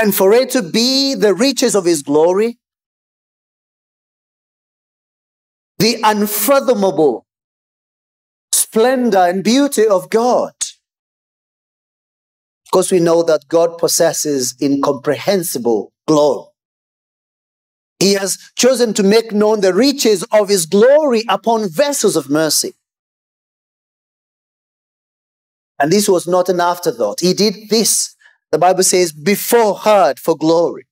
And 0.00 0.14
for 0.14 0.32
it 0.32 0.50
to 0.50 0.62
be 0.62 1.14
the 1.14 1.34
riches 1.34 1.74
of 1.74 1.84
his 1.84 2.02
glory, 2.02 2.58
the 5.78 5.98
unfathomable 6.02 7.26
splendor 8.52 9.18
and 9.18 9.44
beauty 9.44 9.86
of 9.86 10.08
God. 10.10 10.52
Because 12.64 12.92
we 12.92 13.00
know 13.00 13.22
that 13.24 13.48
God 13.48 13.78
possesses 13.78 14.54
incomprehensible 14.62 15.92
glory. 16.06 16.46
He 17.98 18.14
has 18.14 18.38
chosen 18.56 18.94
to 18.94 19.02
make 19.02 19.32
known 19.32 19.60
the 19.60 19.74
riches 19.74 20.22
of 20.32 20.48
his 20.48 20.64
glory 20.64 21.24
upon 21.28 21.68
vessels 21.68 22.16
of 22.16 22.30
mercy. 22.30 22.74
And 25.78 25.92
this 25.92 26.08
was 26.08 26.26
not 26.26 26.48
an 26.48 26.60
afterthought. 26.60 27.20
He 27.20 27.34
did 27.34 27.68
this, 27.68 28.14
the 28.52 28.58
Bible 28.58 28.82
says, 28.82 29.12
before 29.12 29.76
heard 29.76 30.18
for 30.18 30.36
glory. 30.36 30.86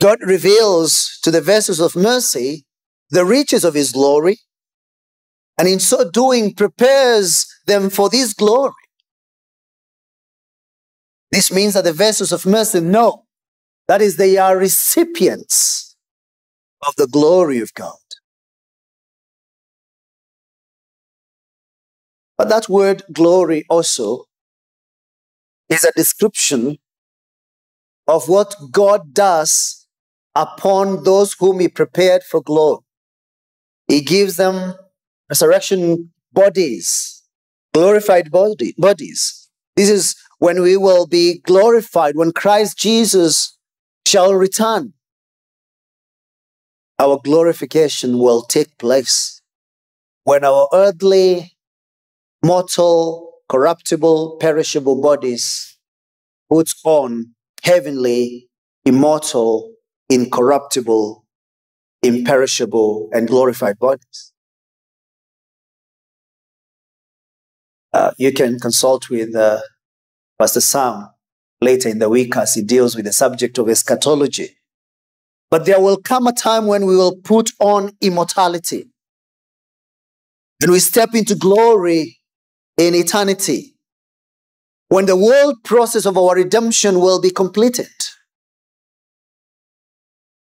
God 0.00 0.18
reveals 0.22 1.18
to 1.22 1.30
the 1.30 1.40
vessels 1.40 1.80
of 1.80 1.94
mercy 1.96 2.64
the 3.10 3.24
riches 3.24 3.64
of 3.64 3.74
his 3.74 3.92
glory, 3.92 4.38
and 5.58 5.68
in 5.68 5.80
so 5.80 6.08
doing 6.08 6.54
prepares 6.54 7.46
them 7.66 7.90
for 7.90 8.08
this 8.08 8.32
glory. 8.32 8.72
This 11.32 11.52
means 11.52 11.74
that 11.74 11.84
the 11.84 11.92
vessels 11.92 12.32
of 12.32 12.46
mercy 12.46 12.80
know 12.80 13.24
that 13.88 14.00
is, 14.00 14.16
they 14.16 14.36
are 14.36 14.56
recipients 14.56 15.96
of 16.86 16.94
the 16.96 17.08
glory 17.08 17.58
of 17.58 17.74
God. 17.74 17.96
But 22.38 22.48
that 22.48 22.68
word 22.68 23.02
glory 23.12 23.66
also 23.68 24.26
is 25.70 25.84
a 25.84 25.92
description 25.92 26.76
of 28.08 28.28
what 28.28 28.54
God 28.70 29.14
does 29.14 29.86
upon 30.34 31.04
those 31.04 31.34
whom 31.34 31.60
he 31.60 31.68
prepared 31.68 32.22
for 32.22 32.42
glory. 32.42 32.82
He 33.88 34.02
gives 34.02 34.36
them 34.36 34.74
resurrection 35.28 36.12
bodies, 36.32 37.22
glorified 37.72 38.30
body, 38.30 38.74
bodies. 38.76 39.48
This 39.76 39.88
is 39.88 40.16
when 40.38 40.62
we 40.62 40.76
will 40.76 41.06
be 41.06 41.40
glorified, 41.40 42.16
when 42.16 42.32
Christ 42.32 42.78
Jesus 42.78 43.56
shall 44.06 44.34
return. 44.34 44.92
Our 46.98 47.18
glorification 47.22 48.18
will 48.18 48.42
take 48.42 48.76
place 48.78 49.40
when 50.24 50.44
our 50.44 50.68
earthly, 50.72 51.56
mortal, 52.44 53.29
corruptible, 53.50 54.36
perishable 54.38 55.00
bodies 55.02 55.76
puts 56.48 56.80
on 56.84 57.34
heavenly, 57.64 58.48
immortal, 58.84 59.72
incorruptible, 60.08 61.24
imperishable, 62.02 63.10
and 63.12 63.28
glorified 63.28 63.78
bodies. 63.78 64.32
Uh, 67.92 68.12
you 68.18 68.32
can 68.32 68.58
consult 68.60 69.10
with 69.10 69.34
uh, 69.34 69.60
Pastor 70.38 70.60
Sam 70.60 71.08
later 71.60 71.88
in 71.88 71.98
the 71.98 72.08
week 72.08 72.36
as 72.36 72.54
he 72.54 72.62
deals 72.62 72.94
with 72.94 73.04
the 73.04 73.12
subject 73.12 73.58
of 73.58 73.68
eschatology. 73.68 74.56
But 75.50 75.66
there 75.66 75.80
will 75.80 75.96
come 75.96 76.28
a 76.28 76.32
time 76.32 76.66
when 76.68 76.86
we 76.86 76.96
will 76.96 77.16
put 77.16 77.50
on 77.58 77.90
immortality 78.00 78.90
and 80.62 80.70
we 80.70 80.78
step 80.78 81.14
into 81.14 81.34
glory 81.34 82.19
in 82.76 82.94
eternity 82.94 83.74
when 84.88 85.06
the 85.06 85.16
world 85.16 85.62
process 85.64 86.04
of 86.04 86.18
our 86.18 86.34
redemption 86.34 87.00
will 87.00 87.20
be 87.20 87.30
completed. 87.30 87.88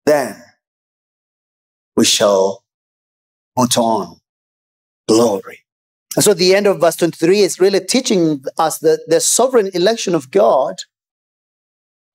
Then 0.05 0.41
we 1.95 2.05
shall 2.05 2.63
put 3.55 3.77
on 3.77 4.17
glory. 5.07 5.59
And 6.15 6.23
so 6.23 6.33
the 6.33 6.55
end 6.55 6.67
of 6.67 6.79
verse 6.79 6.95
23 6.95 7.41
is 7.41 7.59
really 7.59 7.81
teaching 7.81 8.43
us 8.57 8.79
that 8.79 9.03
the 9.07 9.19
sovereign 9.19 9.69
election 9.73 10.15
of 10.15 10.31
God 10.31 10.75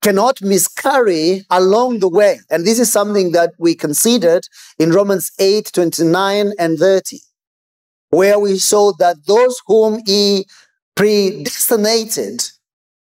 cannot 0.03 0.43
miscarry 0.43 1.45
along 1.51 2.01
the 2.01 2.09
way. 2.09 2.41
And 2.51 2.67
this 2.67 2.79
is 2.79 2.93
something 2.93 3.33
that 3.33 3.53
we 3.59 3.75
considered 3.75 4.45
in 4.79 4.91
Romans 4.91 5.31
8 5.39 5.71
29 5.73 6.53
and 6.59 6.79
30, 6.79 7.19
where 8.15 8.39
we 8.39 8.59
saw 8.59 8.93
that 8.99 9.17
those 9.27 9.61
whom 9.67 10.01
he 10.07 10.47
predestinated, 10.97 12.43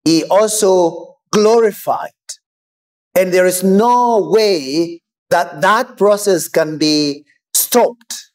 he 0.05 0.25
also 0.25 1.17
glorified. 1.31 2.11
And 3.15 3.33
there 3.33 3.47
is 3.47 3.63
no 3.63 4.31
way 4.31 5.01
that 5.31 5.61
that 5.61 5.97
process 5.97 6.49
can 6.49 6.79
be 6.79 7.25
stopped 7.55 8.31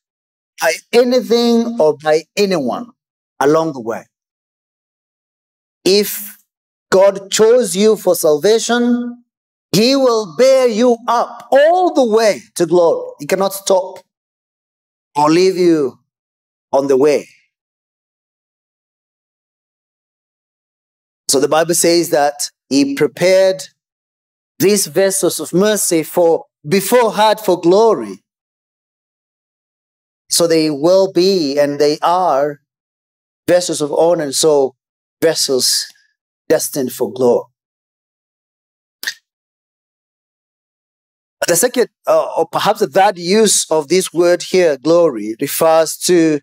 by 0.62 0.74
anything 0.94 1.78
or 1.80 1.98
by 1.98 2.24
anyone 2.36 2.90
along 3.40 3.74
the 3.74 3.82
way. 3.82 4.06
If 5.86 6.38
God 6.92 7.32
chose 7.32 7.76
you 7.76 7.96
for 7.96 8.16
salvation, 8.16 9.24
He 9.72 9.96
will 9.96 10.36
bear 10.38 10.68
you 10.68 10.98
up 11.08 11.48
all 11.52 11.94
the 11.94 12.06
way 12.06 12.42
to 12.56 12.66
glory. 12.66 13.12
He 13.20 13.26
cannot 13.26 13.54
stop 13.54 14.00
or 15.16 15.30
leave 15.30 15.58
you 15.58 16.00
on 16.72 16.88
the 16.88 16.98
way. 16.98 17.28
So 21.30 21.40
the 21.40 21.48
Bible 21.48 21.76
says 21.76 22.10
that 22.12 22.50
He 22.70 22.96
prepared 22.96 23.64
these 24.60 24.88
vessels 24.88 25.40
of 25.40 25.54
mercy 25.54 26.04
for 26.04 26.46
beforehand 26.68 27.40
for 27.40 27.60
glory 27.60 28.24
so 30.30 30.48
they 30.48 30.70
will 30.70 31.12
be 31.12 31.58
and 31.58 31.80
they 31.80 31.98
are 32.02 32.60
vessels 33.48 33.82
of 33.82 33.94
honor, 33.94 34.32
so 34.32 34.76
vessels 35.22 35.86
destined 36.50 36.92
for 36.92 37.12
glory. 37.12 37.46
The 41.48 41.56
second, 41.56 41.88
uh, 42.06 42.28
or 42.38 42.48
perhaps 42.48 42.86
that 42.86 43.18
use 43.18 43.70
of 43.72 43.88
this 43.88 44.12
word 44.12 44.44
here, 44.44 44.78
glory, 44.78 45.36
refers 45.40 45.96
to 46.00 46.42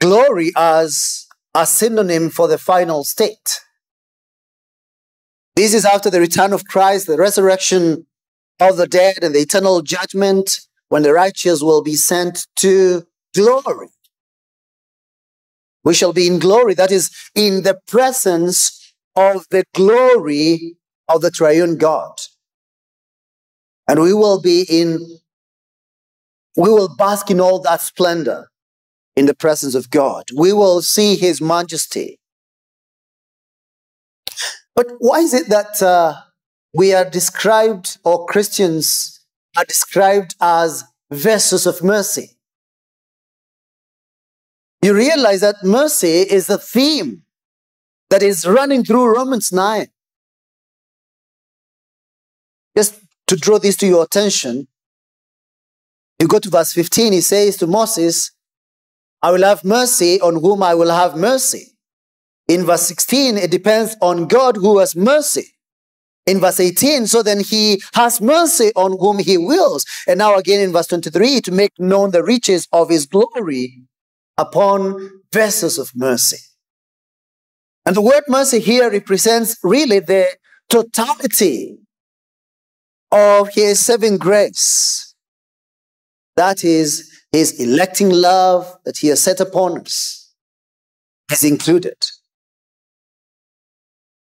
glory 0.00 0.52
as 0.56 1.26
a 1.54 1.66
synonym 1.66 2.30
for 2.30 2.48
the 2.48 2.58
final 2.58 3.04
state. 3.04 3.60
This 5.54 5.72
is 5.72 5.84
after 5.84 6.10
the 6.10 6.20
return 6.20 6.52
of 6.52 6.66
Christ, 6.66 7.06
the 7.06 7.16
resurrection 7.16 8.06
of 8.60 8.76
the 8.76 8.86
dead, 8.86 9.22
and 9.22 9.34
the 9.34 9.40
eternal 9.40 9.80
judgment 9.82 10.60
when 10.88 11.02
the 11.02 11.12
righteous 11.12 11.62
will 11.62 11.82
be 11.82 11.94
sent 11.94 12.46
to 12.56 13.06
glory. 13.34 13.88
We 15.82 15.94
shall 15.94 16.12
be 16.12 16.26
in 16.26 16.38
glory, 16.38 16.74
that 16.74 16.90
is, 16.90 17.10
in 17.34 17.62
the 17.62 17.78
presence 17.86 18.94
of 19.14 19.46
the 19.50 19.64
glory 19.74 20.76
of 21.08 21.22
the 21.22 21.30
triune 21.30 21.78
God. 21.78 22.20
And 23.88 24.00
we 24.00 24.12
will 24.12 24.40
be 24.40 24.66
in, 24.68 24.98
we 26.56 26.68
will 26.68 26.94
bask 26.96 27.30
in 27.30 27.40
all 27.40 27.60
that 27.60 27.80
splendor 27.80 28.48
in 29.16 29.26
the 29.26 29.34
presence 29.34 29.74
of 29.74 29.90
God. 29.90 30.24
We 30.36 30.52
will 30.52 30.82
see 30.82 31.16
his 31.16 31.40
majesty. 31.40 32.20
But 34.74 34.88
why 34.98 35.20
is 35.20 35.32
it 35.32 35.48
that 35.48 35.82
uh, 35.82 36.20
we 36.74 36.92
are 36.92 37.08
described, 37.08 37.96
or 38.04 38.26
Christians 38.26 39.24
are 39.56 39.64
described 39.64 40.34
as 40.42 40.84
vessels 41.10 41.66
of 41.66 41.82
mercy. 41.82 42.32
You 44.82 44.94
realize 44.94 45.40
that 45.40 45.64
mercy 45.64 46.20
is 46.20 46.46
the 46.46 46.58
theme 46.58 47.22
that 48.10 48.22
is 48.22 48.46
running 48.46 48.84
through 48.84 49.14
Romans 49.14 49.52
9. 49.52 49.86
Just 52.76 53.00
to 53.28 53.36
draw 53.36 53.58
this 53.58 53.76
to 53.78 53.86
your 53.86 54.04
attention, 54.04 54.68
you 56.20 56.28
go 56.28 56.38
to 56.38 56.50
verse 56.50 56.72
15, 56.72 57.14
he 57.14 57.20
says 57.22 57.56
to 57.56 57.66
Moses, 57.66 58.32
I 59.22 59.30
will 59.30 59.42
have 59.42 59.64
mercy 59.64 60.20
on 60.20 60.40
whom 60.40 60.62
I 60.62 60.74
will 60.74 60.90
have 60.90 61.16
mercy. 61.16 61.72
In 62.48 62.64
verse 62.64 62.82
16, 62.82 63.36
it 63.38 63.50
depends 63.50 63.96
on 64.00 64.26
God 64.28 64.56
who 64.56 64.78
has 64.78 64.94
mercy 64.94 65.46
in 66.26 66.40
verse 66.40 66.60
18, 66.60 67.06
so 67.06 67.22
then 67.22 67.40
he 67.40 67.80
has 67.94 68.20
mercy 68.20 68.72
on 68.76 68.98
whom 68.98 69.18
he 69.18 69.38
wills. 69.38 69.84
And 70.06 70.18
now 70.18 70.36
again 70.36 70.60
in 70.60 70.72
verse 70.72 70.88
23, 70.88 71.40
to 71.42 71.52
make 71.52 71.72
known 71.78 72.10
the 72.10 72.22
riches 72.22 72.68
of 72.72 72.90
his 72.90 73.06
glory 73.06 73.82
upon 74.36 75.10
vessels 75.32 75.78
of 75.78 75.92
mercy. 75.94 76.38
And 77.84 77.94
the 77.94 78.02
word 78.02 78.24
mercy 78.28 78.58
here 78.58 78.90
represents 78.90 79.56
really 79.62 80.00
the 80.00 80.26
totality 80.68 81.78
of 83.12 83.50
his 83.54 83.78
saving 83.78 84.18
grace. 84.18 85.14
That 86.36 86.64
is 86.64 87.15
his 87.36 87.60
electing 87.60 88.08
love 88.08 88.76
that 88.84 88.96
he 88.96 89.08
has 89.08 89.22
set 89.22 89.40
upon 89.40 89.80
us 89.80 90.32
is 91.30 91.44
included 91.44 91.96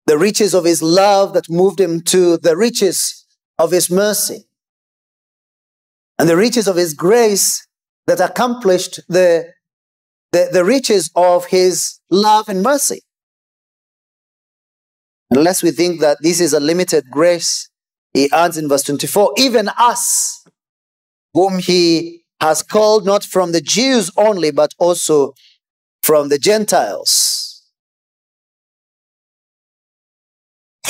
the 0.07 0.17
riches 0.17 0.55
of 0.55 0.65
his 0.65 0.83
love 0.83 1.35
that 1.35 1.51
moved 1.51 1.81
him 1.81 2.01
to 2.01 2.37
the 2.39 2.57
riches 2.57 3.27
of 3.59 3.73
his 3.73 3.91
mercy 3.91 4.47
and 6.19 6.29
the 6.29 6.37
riches 6.37 6.69
of 6.69 6.77
his 6.77 6.95
grace 6.95 7.67
that 8.07 8.21
accomplished 8.21 9.01
the, 9.09 9.53
the, 10.31 10.49
the 10.53 10.65
riches 10.65 11.11
of 11.17 11.47
his 11.47 11.99
love 12.11 12.49
and 12.49 12.63
mercy. 12.63 13.01
Unless 15.31 15.63
we 15.63 15.71
think 15.71 16.01
that 16.01 16.19
this 16.21 16.41
is 16.41 16.53
a 16.53 16.61
limited 16.61 17.05
grace, 17.11 17.69
he 18.13 18.31
adds 18.33 18.59
in 18.59 18.69
verse 18.69 18.83
24, 18.83 19.33
even 19.39 19.71
us, 19.79 20.45
whom 21.33 21.59
he 21.59 22.22
has 22.43 22.61
called 22.61 23.07
not 23.07 23.23
from 23.23 23.53
the 23.53 23.61
Jews 23.61 24.11
only, 24.17 24.51
but 24.51 24.75
also 24.77 25.33
from 26.03 26.29
the 26.29 26.39
Gentiles. 26.39 27.63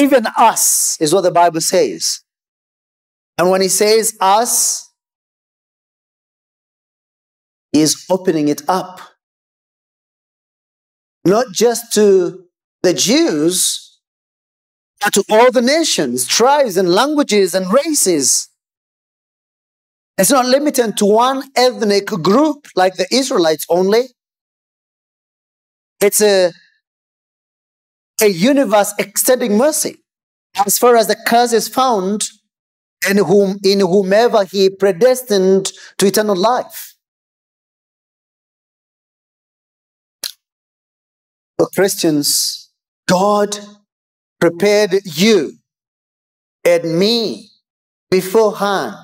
Even 0.01 0.27
us 0.39 0.99
is 0.99 1.13
what 1.13 1.21
the 1.21 1.31
Bible 1.31 1.61
says. 1.61 2.21
And 3.37 3.51
when 3.51 3.61
he 3.61 3.69
says 3.69 4.17
us, 4.19 4.89
he 7.71 7.83
is 7.83 8.07
opening 8.09 8.49
it 8.49 8.63
up. 8.67 9.03
Not 11.27 11.53
just 11.53 11.93
to 11.93 12.47
the 12.83 12.95
Jews, 12.95 14.01
but 15.03 15.13
to 15.13 15.25
all 15.29 15.53
the 15.53 15.61
nations, 15.61 16.27
tribes, 16.27 16.79
and 16.79 16.89
languages 16.89 17.55
and 17.55 17.71
races. 17.71 18.49
It's 20.19 20.31
not 20.31 20.47
limited 20.47 20.97
to 20.99 21.07
one 21.07 21.43
ethnic 21.57 22.07
group 22.07 22.69
like 22.77 22.95
the 22.95 23.07
Israelites 23.11 23.67
only. 23.69 24.05
It's 26.01 26.21
a 26.21 26.53
a 28.21 28.29
universe 28.29 28.95
extending 28.99 29.57
mercy. 29.57 29.97
As 30.67 30.79
far 30.79 30.97
as 30.97 31.07
the 31.07 31.17
curse 31.27 31.53
is 31.53 31.67
found 31.69 32.29
and 33.09 33.19
whom 33.19 33.59
in 33.65 33.81
whomever 33.81 34.45
he 34.45 34.71
predestined 34.71 35.73
to 35.99 36.07
eternal 36.07 36.37
life. 36.37 36.95
For 41.59 41.69
Christians, 41.75 42.71
God 43.09 43.59
prepared 44.41 44.95
you 45.05 45.55
and 46.65 46.99
me 46.99 47.51
beforehand 48.11 48.95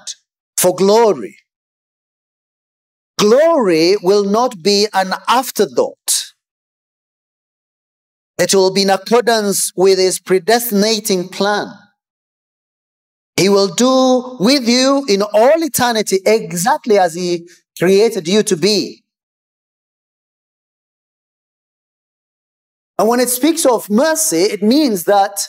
for 0.69 0.77
glory. 0.77 1.37
Glory 3.19 3.97
will 4.03 4.25
not 4.25 4.63
be 4.63 4.87
an 4.93 5.13
afterthought. 5.27 6.35
It 8.39 8.55
will 8.55 8.73
be 8.73 8.83
in 8.83 8.91
accordance 8.91 9.73
with 9.75 9.99
his 9.99 10.21
predestinating 10.21 11.29
plan. 11.29 11.69
He 13.37 13.49
will 13.49 13.69
do 13.69 14.37
with 14.41 14.69
you 14.69 15.05
in 15.09 15.23
all 15.23 15.63
eternity 15.63 16.19
exactly 16.27 16.99
as 16.99 17.15
he 17.15 17.49
created 17.79 18.29
you 18.29 18.43
to 18.43 18.57
be. 18.57 19.05
And 22.99 23.09
when 23.09 23.21
it 23.21 23.29
speaks 23.29 23.65
of 23.65 23.89
mercy, 23.89 24.43
it 24.43 24.63
means 24.63 25.05
that 25.05 25.41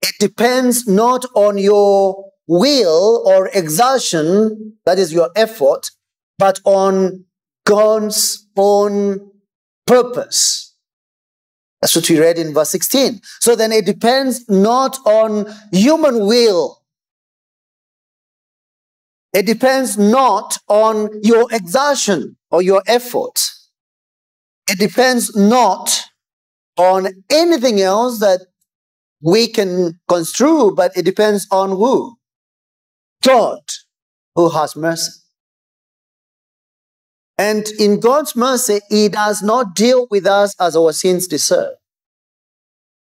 it 0.00 0.14
depends 0.18 0.86
not 0.86 1.24
on 1.34 1.58
your 1.58 2.31
will 2.46 3.22
or 3.26 3.48
exertion, 3.54 4.74
that 4.84 4.98
is 4.98 5.12
your 5.12 5.30
effort, 5.36 5.90
but 6.38 6.60
on 6.64 7.24
God's 7.64 8.46
own 8.56 9.30
purpose. 9.86 10.74
That's 11.80 11.96
what 11.96 12.08
we 12.08 12.20
read 12.20 12.38
in 12.38 12.54
verse 12.54 12.70
16. 12.70 13.20
So 13.40 13.56
then 13.56 13.72
it 13.72 13.86
depends 13.86 14.48
not 14.48 14.98
on 15.04 15.52
human 15.72 16.26
will. 16.26 16.82
It 19.32 19.46
depends 19.46 19.98
not 19.98 20.58
on 20.68 21.08
your 21.22 21.46
exertion 21.52 22.36
or 22.50 22.62
your 22.62 22.82
effort. 22.86 23.40
It 24.70 24.78
depends 24.78 25.34
not 25.34 26.02
on 26.76 27.08
anything 27.30 27.80
else 27.80 28.20
that 28.20 28.46
we 29.20 29.48
can 29.48 29.98
construe, 30.08 30.74
but 30.74 30.96
it 30.96 31.04
depends 31.04 31.46
on 31.50 31.70
who? 31.70 32.16
God, 33.22 33.60
who 34.34 34.50
has 34.50 34.76
mercy. 34.76 35.20
And 37.38 37.66
in 37.78 38.00
God's 38.00 38.36
mercy, 38.36 38.80
He 38.88 39.08
does 39.08 39.42
not 39.42 39.74
deal 39.74 40.06
with 40.10 40.26
us 40.26 40.54
as 40.60 40.76
our 40.76 40.92
sins 40.92 41.26
deserve. 41.26 41.74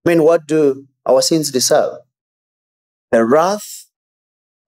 I 0.04 0.10
mean, 0.10 0.22
what 0.22 0.46
do 0.46 0.86
our 1.06 1.22
sins 1.22 1.50
deserve? 1.50 1.98
The 3.10 3.24
wrath 3.24 3.86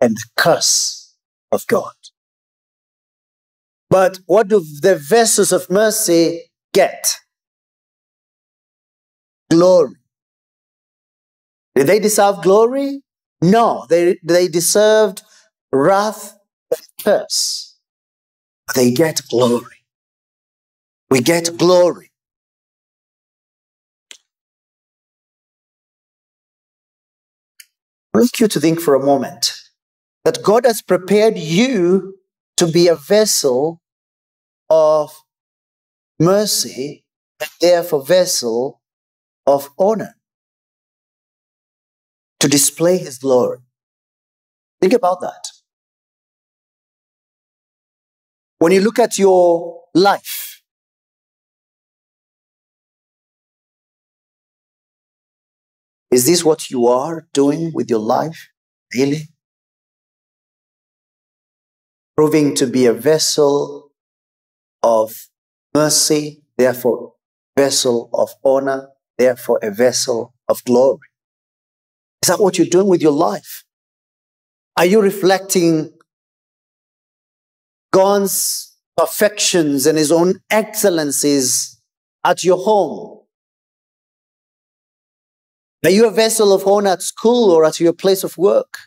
and 0.01 0.17
the 0.17 0.27
curse 0.37 1.15
of 1.51 1.67
God. 1.67 1.95
But 3.89 4.21
what 4.27 4.49
do 4.49 4.65
the 4.83 4.97
vessels 4.97 5.53
of 5.53 5.71
mercy 5.71 6.51
get? 6.73 7.17
Glory. 9.51 9.95
Did 11.75 11.87
they 11.87 11.99
deserve 11.99 12.43
glory? 12.43 13.03
No, 13.43 13.87
they, 13.89 14.19
they 14.25 14.49
deserved 14.49 15.23
wrath 15.73 16.39
and 16.71 16.87
curse. 17.03 17.79
They 18.75 18.93
get 18.93 19.23
glory. 19.29 19.85
We 21.11 21.21
get 21.21 21.57
glory. 21.57 22.11
I'd 28.15 28.21
like 28.21 28.41
you 28.41 28.49
to 28.49 28.61
think 28.61 28.81
for 28.81 28.95
a 28.95 29.05
moment 29.05 29.53
that 30.25 30.43
God 30.43 30.65
has 30.65 30.83
prepared 30.83 31.39
you 31.39 32.17
to 32.57 32.67
be 32.67 32.89
a 32.89 32.97
vessel 32.97 33.81
of 34.71 35.13
mercy 36.19 37.05
and 37.41 37.51
therefore 37.61 38.05
vessel 38.05 38.81
of 39.47 39.71
honor 39.79 40.17
to 42.41 42.49
display 42.49 42.99
his 42.99 43.19
glory. 43.19 43.59
Think 44.81 44.93
about 44.93 45.21
that. 45.21 45.49
When 48.59 48.73
you 48.73 48.81
look 48.81 48.99
at 48.99 49.19
your 49.19 49.83
life, 49.95 50.63
is 56.11 56.27
this 56.27 56.45
what 56.45 56.71
you 56.71 56.87
are 56.87 57.27
doing 57.33 57.71
with 57.75 57.91
your 57.91 57.99
life 58.01 58.49
Really? 58.95 59.29
Proving 62.17 62.55
to 62.57 62.67
be 62.67 62.87
a 62.87 62.95
vessel 62.95 63.91
of 64.83 65.29
mercy, 65.75 66.43
therefore, 66.57 67.13
vessel 67.59 68.09
of 68.15 68.31
honor, 68.43 68.89
therefore, 69.19 69.59
a 69.63 69.71
vessel 69.71 70.35
of 70.49 70.65
glory. 70.65 71.09
Is 72.23 72.29
that 72.29 72.41
what 72.41 72.57
you're 72.57 72.67
doing 72.67 72.89
with 72.89 73.03
your 73.03 73.13
life? 73.13 73.65
Are 74.79 74.87
you 74.87 75.03
reflecting 75.03 75.93
God's 77.93 78.75
perfections 78.97 79.87
and 79.87 79.99
his 79.99 80.13
own 80.13 80.41
excellencies 80.51 81.81
at 82.25 82.45
your 82.45 82.59
home? 82.59 83.21
Are 85.85 85.91
you 85.91 86.07
a 86.07 86.11
vessel 86.11 86.53
of 86.53 86.67
honor 86.67 86.91
at 86.91 87.03
school 87.03 87.51
or 87.53 87.65
at 87.65 87.79
your 87.79 87.93
place 87.93 88.25
of 88.25 88.37
work? 88.37 88.79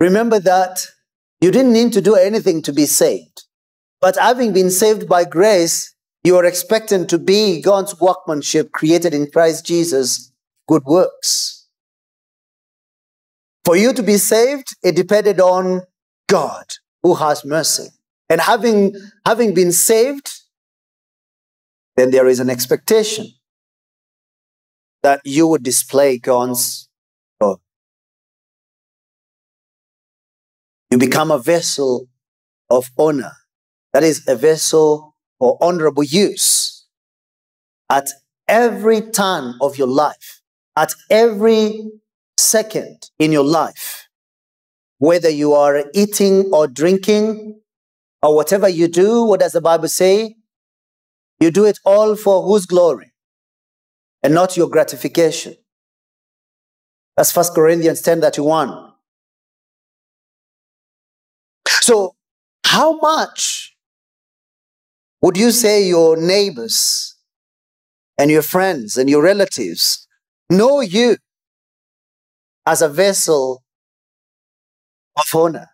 Remember 0.00 0.40
that 0.40 0.84
you 1.40 1.52
didn't 1.52 1.72
need 1.72 1.92
to 1.92 2.00
do 2.00 2.16
anything 2.16 2.62
to 2.62 2.72
be 2.72 2.86
saved. 2.86 3.44
But 4.00 4.16
having 4.16 4.52
been 4.52 4.70
saved 4.70 5.08
by 5.08 5.24
grace, 5.24 5.94
you 6.24 6.36
are 6.36 6.44
expectant 6.44 7.08
to 7.10 7.18
be 7.18 7.62
God's 7.62 8.00
workmanship 8.00 8.72
created 8.72 9.14
in 9.14 9.30
Christ 9.30 9.64
Jesus, 9.64 10.32
good 10.66 10.84
works. 10.84 11.68
For 13.64 13.76
you 13.76 13.92
to 13.92 14.02
be 14.02 14.16
saved, 14.16 14.74
it 14.82 14.96
depended 14.96 15.40
on 15.40 15.82
God 16.32 16.64
who 17.02 17.14
has 17.16 17.44
mercy. 17.44 17.88
And 18.30 18.40
having, 18.40 18.96
having 19.26 19.52
been 19.52 19.70
saved, 19.70 20.30
then 21.96 22.10
there 22.10 22.26
is 22.26 22.40
an 22.40 22.48
expectation 22.48 23.26
that 25.02 25.20
you 25.24 25.46
would 25.46 25.62
display 25.62 26.18
God's 26.18 26.88
love. 27.38 27.60
You 30.90 30.96
become 30.96 31.30
a 31.30 31.38
vessel 31.38 32.08
of 32.70 32.90
honor. 32.96 33.32
That 33.92 34.02
is 34.02 34.26
a 34.26 34.34
vessel 34.34 35.14
for 35.38 35.58
honorable 35.60 36.02
use 36.02 36.86
at 37.90 38.08
every 38.48 39.02
turn 39.02 39.56
of 39.60 39.76
your 39.76 39.88
life, 39.88 40.40
at 40.76 40.94
every 41.10 41.90
second 42.38 43.10
in 43.18 43.32
your 43.32 43.44
life 43.44 44.01
whether 45.02 45.28
you 45.28 45.52
are 45.52 45.82
eating 45.94 46.48
or 46.52 46.68
drinking 46.68 47.60
or 48.22 48.36
whatever 48.36 48.68
you 48.68 48.86
do, 48.86 49.24
what 49.24 49.40
does 49.40 49.50
the 49.50 49.60
Bible 49.60 49.88
say? 49.88 50.36
You 51.40 51.50
do 51.50 51.64
it 51.64 51.80
all 51.84 52.14
for 52.14 52.44
whose 52.44 52.66
glory 52.66 53.12
and 54.22 54.32
not 54.32 54.56
your 54.56 54.68
gratification. 54.68 55.56
That's 57.16 57.34
1 57.34 57.46
Corinthians 57.52 58.00
10 58.00 58.20
31. 58.20 58.92
So, 61.66 62.14
how 62.64 62.96
much 62.98 63.76
would 65.20 65.36
you 65.36 65.50
say 65.50 65.84
your 65.84 66.16
neighbors 66.16 67.16
and 68.18 68.30
your 68.30 68.42
friends 68.42 68.96
and 68.96 69.10
your 69.10 69.24
relatives 69.24 70.06
know 70.48 70.80
you 70.80 71.16
as 72.64 72.82
a 72.82 72.88
vessel 72.88 73.64
of 75.16 75.24
honor. 75.34 75.68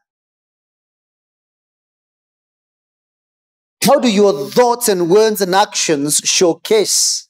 How 3.85 3.99
do 3.99 4.11
your 4.11 4.51
thoughts 4.51 4.89
and 4.89 5.09
words 5.09 5.41
and 5.41 5.55
actions 5.55 6.19
showcase 6.19 7.29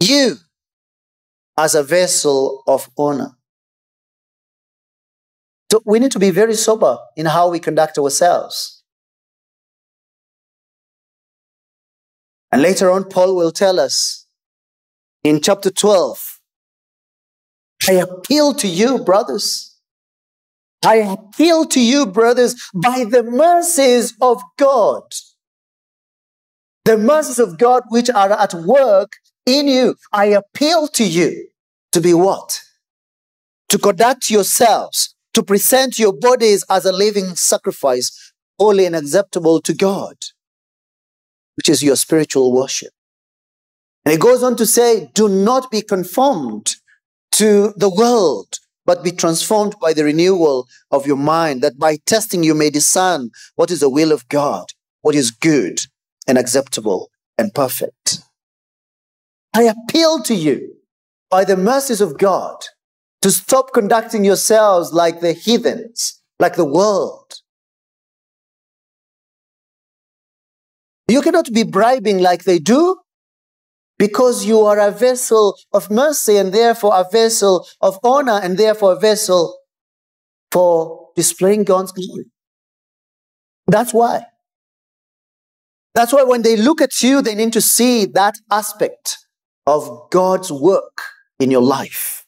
you 0.00 0.36
as 1.56 1.74
a 1.74 1.82
vessel 1.82 2.62
of 2.66 2.88
honor? 2.98 3.36
So 5.70 5.82
we 5.84 5.98
need 5.98 6.12
to 6.12 6.18
be 6.18 6.30
very 6.30 6.54
sober 6.54 6.98
in 7.16 7.26
how 7.26 7.50
we 7.50 7.60
conduct 7.60 7.98
ourselves. 7.98 8.82
And 12.50 12.62
later 12.62 12.90
on, 12.90 13.04
Paul 13.04 13.36
will 13.36 13.50
tell 13.52 13.78
us 13.78 14.26
in 15.22 15.40
chapter 15.40 15.70
12 15.70 16.40
I 17.88 17.92
appeal 17.92 18.54
to 18.54 18.66
you, 18.66 18.98
brothers 19.04 19.75
I 20.84 20.96
appeal 20.96 21.66
to 21.66 21.80
you, 21.80 22.06
brothers, 22.06 22.54
by 22.74 23.04
the 23.04 23.22
mercies 23.22 24.14
of 24.20 24.42
God. 24.56 25.02
The 26.84 26.96
mercies 26.96 27.38
of 27.38 27.58
God 27.58 27.82
which 27.88 28.08
are 28.10 28.30
at 28.30 28.54
work 28.54 29.12
in 29.44 29.66
you. 29.66 29.96
I 30.12 30.26
appeal 30.26 30.86
to 30.88 31.04
you 31.04 31.48
to 31.92 32.00
be 32.00 32.14
what? 32.14 32.60
to 33.68 33.78
conduct 33.78 34.30
yourselves, 34.30 35.14
to 35.34 35.42
present 35.42 35.98
your 35.98 36.12
bodies 36.12 36.64
as 36.70 36.84
a 36.84 36.92
living 36.92 37.34
sacrifice, 37.34 38.32
holy 38.58 38.86
and 38.86 38.96
acceptable 38.96 39.60
to 39.60 39.74
God, 39.74 40.16
which 41.56 41.68
is 41.68 41.82
your 41.82 41.96
spiritual 41.96 42.52
worship. 42.52 42.92
And 44.04 44.14
it 44.14 44.20
goes 44.20 44.42
on 44.42 44.56
to 44.56 44.66
say, 44.66 45.10
do 45.14 45.28
not 45.28 45.70
be 45.70 45.82
conformed 45.82 46.76
to 47.32 47.74
the 47.76 47.90
world, 47.90 48.58
but 48.86 49.04
be 49.04 49.10
transformed 49.10 49.74
by 49.80 49.92
the 49.92 50.04
renewal 50.04 50.66
of 50.90 51.06
your 51.06 51.16
mind, 51.16 51.62
that 51.62 51.78
by 51.78 51.98
testing 52.06 52.42
you 52.42 52.54
may 52.54 52.70
discern 52.70 53.30
what 53.56 53.70
is 53.70 53.80
the 53.80 53.90
will 53.90 54.12
of 54.12 54.26
God, 54.28 54.72
what 55.02 55.14
is 55.14 55.30
good 55.30 55.80
and 56.26 56.38
acceptable 56.38 57.10
and 57.36 57.52
perfect. 57.52 58.20
I 59.52 59.64
appeal 59.64 60.22
to 60.22 60.34
you 60.34 60.76
by 61.30 61.44
the 61.44 61.56
mercies 61.56 62.00
of 62.00 62.18
God 62.18 62.56
to 63.22 63.30
stop 63.30 63.72
conducting 63.72 64.24
yourselves 64.24 64.92
like 64.92 65.20
the 65.20 65.32
heathens, 65.32 66.22
like 66.38 66.54
the 66.54 66.64
world. 66.64 67.34
You 71.08 71.22
cannot 71.22 71.52
be 71.52 71.62
bribing 71.62 72.18
like 72.18 72.44
they 72.44 72.58
do 72.58 72.96
because 73.98 74.44
you 74.44 74.60
are 74.60 74.78
a 74.78 74.90
vessel 74.90 75.56
of 75.72 75.90
mercy 75.90 76.36
and 76.36 76.52
therefore 76.52 76.92
a 76.94 77.04
vessel 77.10 77.66
of 77.80 77.98
honor 78.04 78.40
and 78.42 78.58
therefore 78.58 78.92
a 78.92 78.98
vessel 78.98 79.58
for 80.52 81.10
displaying 81.16 81.64
God's 81.64 81.92
glory. 81.92 82.26
That's 83.66 83.92
why. 83.92 84.26
That's 85.94 86.12
why 86.12 86.24
when 86.24 86.42
they 86.42 86.56
look 86.56 86.82
at 86.82 87.02
you, 87.02 87.22
they 87.22 87.34
need 87.34 87.54
to 87.54 87.60
see 87.60 88.04
that 88.06 88.34
aspect 88.50 89.18
of 89.66 90.10
God's 90.10 90.52
work 90.52 91.00
in 91.40 91.50
your 91.50 91.62
life. 91.62 92.24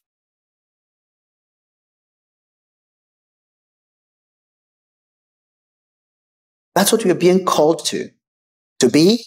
That's 6.75 6.93
what 6.93 7.05
we 7.05 7.11
are 7.11 7.15
being 7.17 7.45
called 7.45 7.85
to. 7.87 8.09
To 8.81 8.89
be, 8.89 9.25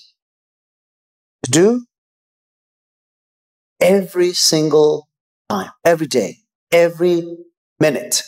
to 1.44 1.52
do, 1.52 1.86
every 3.82 4.34
single 4.34 5.10
time, 5.50 5.72
every 5.84 6.08
day, 6.08 6.38
every 6.72 7.38
minute. 7.80 8.24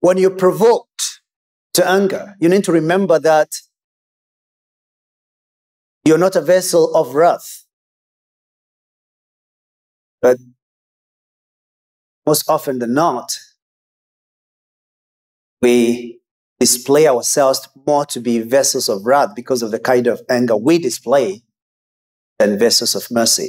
When 0.00 0.18
you're 0.18 0.30
provoked 0.30 1.20
to 1.74 1.88
anger, 1.88 2.36
you 2.40 2.48
need 2.48 2.64
to 2.64 2.72
remember 2.72 3.18
that 3.18 3.50
you're 6.04 6.18
not 6.18 6.36
a 6.36 6.40
vessel 6.42 6.94
of 6.94 7.14
wrath. 7.14 7.64
But 10.22 10.38
most 12.26 12.48
often 12.48 12.78
than 12.78 12.94
not, 12.94 13.38
we 15.62 16.20
display 16.60 17.08
ourselves 17.08 17.68
more 17.86 18.06
to 18.06 18.20
be 18.20 18.40
vessels 18.40 18.88
of 18.88 19.06
wrath 19.06 19.34
because 19.34 19.62
of 19.62 19.70
the 19.70 19.78
kind 19.78 20.06
of 20.06 20.22
anger 20.30 20.56
we 20.56 20.78
display 20.78 21.43
than 22.38 22.58
vessels 22.58 22.94
of 22.94 23.10
mercy. 23.10 23.48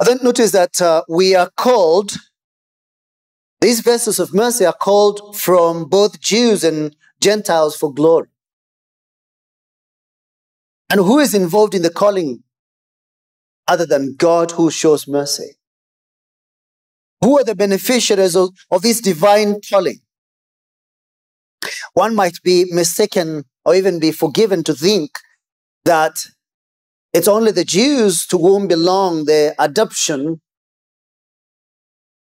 I 0.00 0.04
then 0.04 0.18
notice 0.22 0.52
that 0.52 0.80
uh, 0.80 1.02
we 1.08 1.34
are 1.34 1.50
called, 1.56 2.12
these 3.60 3.80
vessels 3.80 4.18
of 4.18 4.34
mercy 4.34 4.66
are 4.66 4.74
called 4.74 5.36
from 5.36 5.88
both 5.88 6.20
Jews 6.20 6.64
and 6.64 6.94
Gentiles 7.20 7.76
for 7.76 7.92
glory. 7.92 8.28
And 10.90 11.00
who 11.00 11.18
is 11.18 11.34
involved 11.34 11.74
in 11.74 11.82
the 11.82 11.90
calling 11.90 12.42
other 13.66 13.86
than 13.86 14.14
God 14.16 14.52
who 14.52 14.70
shows 14.70 15.08
mercy? 15.08 15.56
Who 17.22 17.38
are 17.38 17.44
the 17.44 17.56
beneficiaries 17.56 18.36
of, 18.36 18.50
of 18.70 18.82
this 18.82 19.00
divine 19.00 19.60
calling? 19.68 20.00
One 21.94 22.14
might 22.14 22.40
be 22.42 22.66
mistaken 22.70 23.44
or 23.64 23.74
even 23.74 23.98
be 23.98 24.12
forgiven 24.12 24.62
to 24.64 24.74
think 24.74 25.18
that 25.86 26.26
it's 27.12 27.28
only 27.28 27.52
the 27.52 27.64
Jews 27.64 28.26
to 28.26 28.38
whom 28.38 28.68
belong 28.68 29.24
the 29.24 29.54
adoption, 29.58 30.40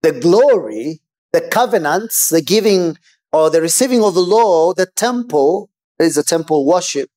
the 0.03 0.11
glory, 0.11 1.01
the 1.33 1.41
covenants, 1.41 2.29
the 2.29 2.41
giving 2.41 2.97
or 3.31 3.49
the 3.49 3.61
receiving 3.61 4.03
of 4.03 4.13
the 4.13 4.21
law, 4.21 4.73
the 4.73 4.85
temple, 4.85 5.69
is 5.99 6.15
the 6.15 6.23
temple 6.23 6.65
worship, 6.65 7.09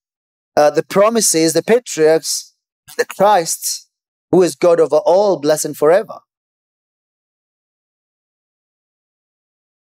uh, 0.56 0.70
the 0.70 0.82
promises, 0.82 1.52
the 1.52 1.62
patriarchs, 1.62 2.54
the 2.96 3.04
Christ, 3.04 3.88
who 4.32 4.42
is 4.42 4.54
God 4.54 4.80
over 4.80 4.96
all, 4.96 5.38
blessed 5.38 5.76
forever. 5.76 6.20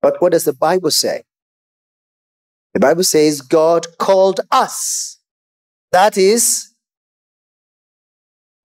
But 0.00 0.22
what 0.22 0.32
does 0.32 0.44
the 0.44 0.52
Bible 0.52 0.90
say? 0.90 1.24
The 2.74 2.80
Bible 2.80 3.02
says 3.02 3.40
God 3.40 3.86
called 3.98 4.40
us 4.50 5.17
that 5.92 6.18
is 6.18 6.74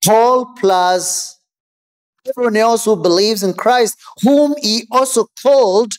Paul 0.03 0.53
plus 0.59 1.39
everyone 2.27 2.57
else 2.57 2.85
who 2.85 2.95
believes 2.95 3.43
in 3.43 3.53
Christ, 3.53 3.97
whom 4.21 4.55
he 4.61 4.87
also 4.91 5.27
called 5.41 5.93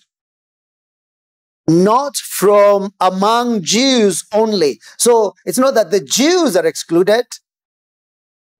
not 1.67 2.17
from 2.17 2.93
among 3.01 3.63
Jews 3.63 4.25
only. 4.33 4.81
So 4.99 5.35
it's 5.45 5.59
not 5.59 5.75
that 5.75 5.91
the 5.91 6.01
Jews 6.01 6.57
are 6.57 6.67
excluded, 6.67 7.25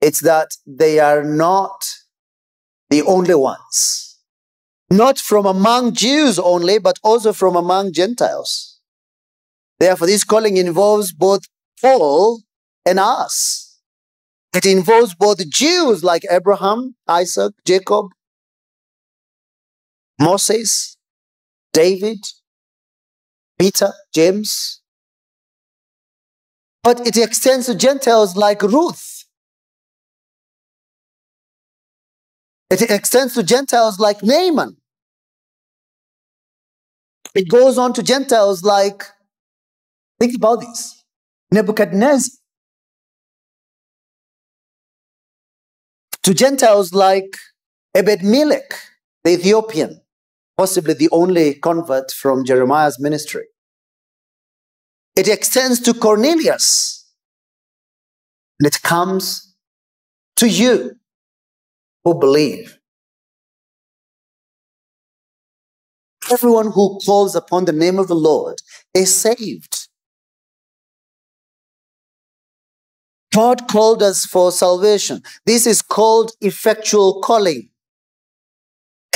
it's 0.01 0.21
that 0.21 0.49
they 0.67 0.99
are 0.99 1.23
not 1.23 1.85
the 2.91 3.03
only 3.03 3.35
ones. 3.35 4.19
Not 4.91 5.19
from 5.19 5.47
among 5.47 5.95
Jews 5.95 6.39
only, 6.39 6.79
but 6.79 6.99
also 7.03 7.33
from 7.33 7.57
among 7.57 7.93
Gentiles. 7.93 8.81
Therefore, 9.81 10.07
this 10.07 10.25
calling 10.25 10.57
involves 10.57 11.13
both 11.13 11.43
Paul 11.81 12.43
and 12.87 12.99
us. 12.99 13.79
It 14.55 14.67
involves 14.67 15.15
both 15.15 15.49
Jews 15.51 16.05
like 16.05 16.23
Abraham, 16.31 16.95
Isaac, 17.09 17.55
Jacob, 17.67 18.07
Moses, 20.21 20.97
David, 21.73 22.19
Peter, 23.59 23.93
James. 24.15 24.81
But 26.83 27.07
it 27.07 27.17
extends 27.17 27.67
to 27.67 27.75
Gentiles 27.75 28.37
like 28.37 28.63
Ruth. 28.63 29.25
It 32.71 32.83
extends 32.91 33.35
to 33.35 33.43
Gentiles 33.43 33.99
like 33.99 34.23
Naaman. 34.23 34.77
It 37.35 37.49
goes 37.49 37.79
on 37.79 37.93
to 37.95 38.03
Gentiles 38.03 38.63
like, 38.63 39.03
think 40.21 40.37
about 40.37 40.61
this, 40.61 41.05
Nebuchadnezzar. 41.51 42.44
To 46.25 46.35
Gentiles 46.35 46.93
like 46.93 47.37
Ebed-Melech, 47.95 48.75
the 49.23 49.33
Ethiopian, 49.33 50.01
possibly 50.57 50.95
the 50.95 51.11
only 51.13 51.55
convert 51.55 52.11
from 52.11 52.45
Jeremiah's 52.45 52.99
ministry. 52.99 53.45
It 55.17 55.29
extends 55.29 55.81
to 55.81 55.95
Cornelius, 55.95 57.07
and 58.59 58.67
it 58.67 58.83
comes 58.83 59.55
to 60.37 60.49
you 60.49 60.97
who 62.05 62.19
believe. 62.19 62.79
Everyone 66.33 66.73
who 66.73 66.99
calls 67.05 67.37
upon 67.37 67.67
the 67.67 67.73
name 67.73 67.99
of 67.99 68.09
the 68.09 68.17
Lord 68.17 68.57
is 68.95 69.15
saved. 69.15 69.84
God 73.35 73.67
called 73.67 74.01
us 74.03 74.25
for 74.25 74.53
salvation. 74.53 75.23
This 75.45 75.67
is 75.67 75.83
called 75.83 76.31
effectual 76.41 77.21
calling. 77.21 77.69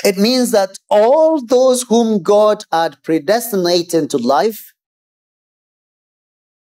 It 0.05 0.17
means 0.17 0.51
that 0.51 0.79
all 0.91 1.41
those 1.45 1.83
whom 1.83 2.23
God 2.23 2.65
had 2.73 3.01
predestinated 3.05 4.11
to 4.11 4.19
life 4.19 4.75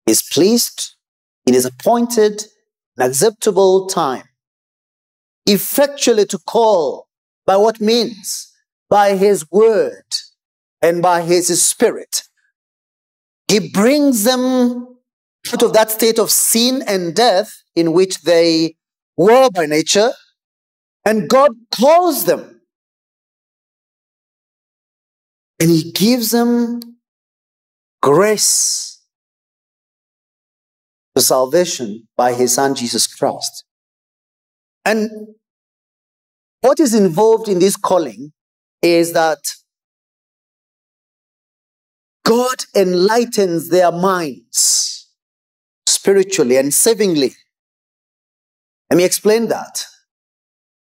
is 0.07 0.21
pleased 0.21 0.95
in 1.45 1.53
his 1.53 1.65
appointed 1.65 2.43
and 2.97 3.09
acceptable 3.09 3.87
time. 3.87 4.23
Effectually 5.45 6.25
to 6.27 6.37
call 6.37 7.07
by 7.45 7.57
what 7.57 7.81
means? 7.81 8.53
By 8.89 9.17
his 9.17 9.45
word 9.51 10.05
and 10.81 11.01
by 11.01 11.21
his 11.23 11.61
spirit. 11.61 12.23
He 13.49 13.69
brings 13.69 14.23
them 14.23 14.92
out 15.51 15.63
of 15.63 15.73
that 15.73 15.91
state 15.91 16.19
of 16.19 16.31
sin 16.31 16.83
and 16.87 17.15
death 17.15 17.63
in 17.75 17.93
which 17.93 18.21
they 18.21 18.75
were 19.17 19.49
by 19.49 19.65
nature, 19.65 20.11
and 21.05 21.29
God 21.29 21.51
calls 21.75 22.25
them. 22.25 22.61
And 25.59 25.69
He 25.69 25.91
gives 25.91 26.31
them 26.31 26.79
grace 28.01 29.01
to 31.15 31.21
salvation 31.21 32.07
by 32.17 32.33
His 32.33 32.53
Son 32.53 32.75
Jesus 32.75 33.07
Christ. 33.07 33.65
And 34.85 35.09
what 36.61 36.79
is 36.79 36.93
involved 36.93 37.47
in 37.47 37.59
this 37.59 37.75
calling 37.75 38.31
is 38.81 39.13
that 39.13 39.39
God 42.25 42.65
enlightens 42.75 43.69
their 43.69 43.91
minds 43.91 44.92
spiritually 46.03 46.57
and 46.57 46.73
savingly. 46.73 47.33
Let 48.89 48.97
me 48.97 49.05
explain 49.05 49.47
that. 49.47 49.85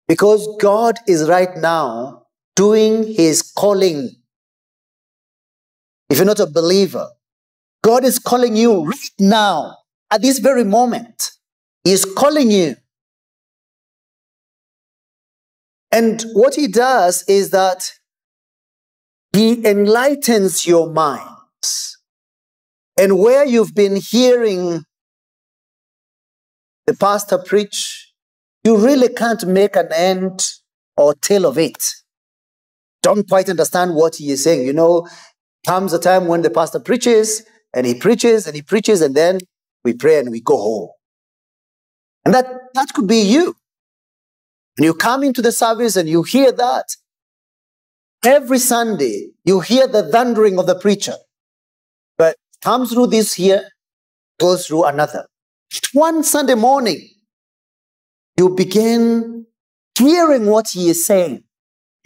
Because 0.09 0.49
God 0.63 0.97
is 1.07 1.29
right 1.29 1.55
now 1.59 2.23
doing 2.57 3.13
his 3.13 3.43
calling. 3.43 4.09
If 6.09 6.17
you're 6.17 6.25
not 6.25 6.41
a 6.41 6.47
believer, 6.47 7.11
God 7.83 8.05
is 8.05 8.19
calling 8.19 8.57
you 8.57 8.85
right 8.85 9.11
now, 9.19 9.77
at 10.11 10.23
this 10.23 10.39
very 10.39 10.65
moment. 10.65 11.33
He 11.85 11.93
is 11.93 12.07
calling 12.07 12.51
you. 12.51 12.77
And 15.93 16.25
what 16.33 16.55
he 16.55 16.67
does 16.67 17.25
is 17.29 17.51
that 17.51 17.93
he 19.35 19.67
enlightens 19.67 20.67
your 20.67 20.91
minds. 20.91 21.99
And 22.99 23.19
where 23.19 23.45
you've 23.45 23.75
been 23.75 23.97
hearing 23.97 24.85
the 26.87 26.95
pastor 26.95 27.39
preach, 27.39 28.13
you 28.63 28.77
really 28.77 29.09
can't 29.09 29.47
make 29.47 29.77
an 29.77 29.89
end 29.93 30.41
or 30.97 31.15
tail 31.15 31.47
of 31.47 31.59
it. 31.59 31.85
Don't 33.03 33.29
quite 33.29 33.49
understand 33.51 33.95
what 33.95 34.17
he 34.17 34.31
is 34.31 34.43
saying. 34.43 34.67
You 34.67 34.73
know, 34.73 35.09
comes 35.67 35.93
a 35.93 35.99
time 35.99 36.27
when 36.27 36.43
the 36.43 36.51
pastor 36.51 36.81
preaches 36.81 37.43
and 37.75 37.87
he 37.87 37.95
preaches 37.95 38.47
and 38.47 38.55
he 38.55 38.63
preaches 38.63 39.01
and 39.03 39.15
then 39.15 39.41
we 39.85 39.93
pray 39.93 40.19
and 40.19 40.31
we 40.31 40.41
go 40.41 40.57
home. 40.57 40.89
And 42.25 42.35
that, 42.35 42.47
that 42.75 42.89
could 42.95 43.07
be 43.07 43.21
you. 43.21 43.55
And 44.79 44.85
you 44.85 44.95
come 44.95 45.23
into 45.23 45.43
the 45.43 45.53
service 45.53 45.97
and 45.97 46.09
you 46.09 46.23
hear 46.23 46.51
that. 46.53 46.87
Every 48.25 48.59
Sunday, 48.59 49.29
you 49.45 49.61
hear 49.61 49.87
the 49.87 50.11
thundering 50.11 50.59
of 50.59 50.67
the 50.67 50.75
preacher. 50.75 51.15
But 52.17 52.37
comes 52.63 52.93
through 52.93 53.09
this 53.09 53.35
here, 53.35 53.69
goes 54.41 54.67
through 54.67 54.85
another. 54.85 55.27
One 55.93 56.23
Sunday 56.23 56.55
morning, 56.55 57.09
you 58.37 58.51
begin 58.51 59.47
hearing 59.99 60.47
what 60.47 60.67
he 60.73 60.89
is 60.89 61.07
saying, 61.07 61.45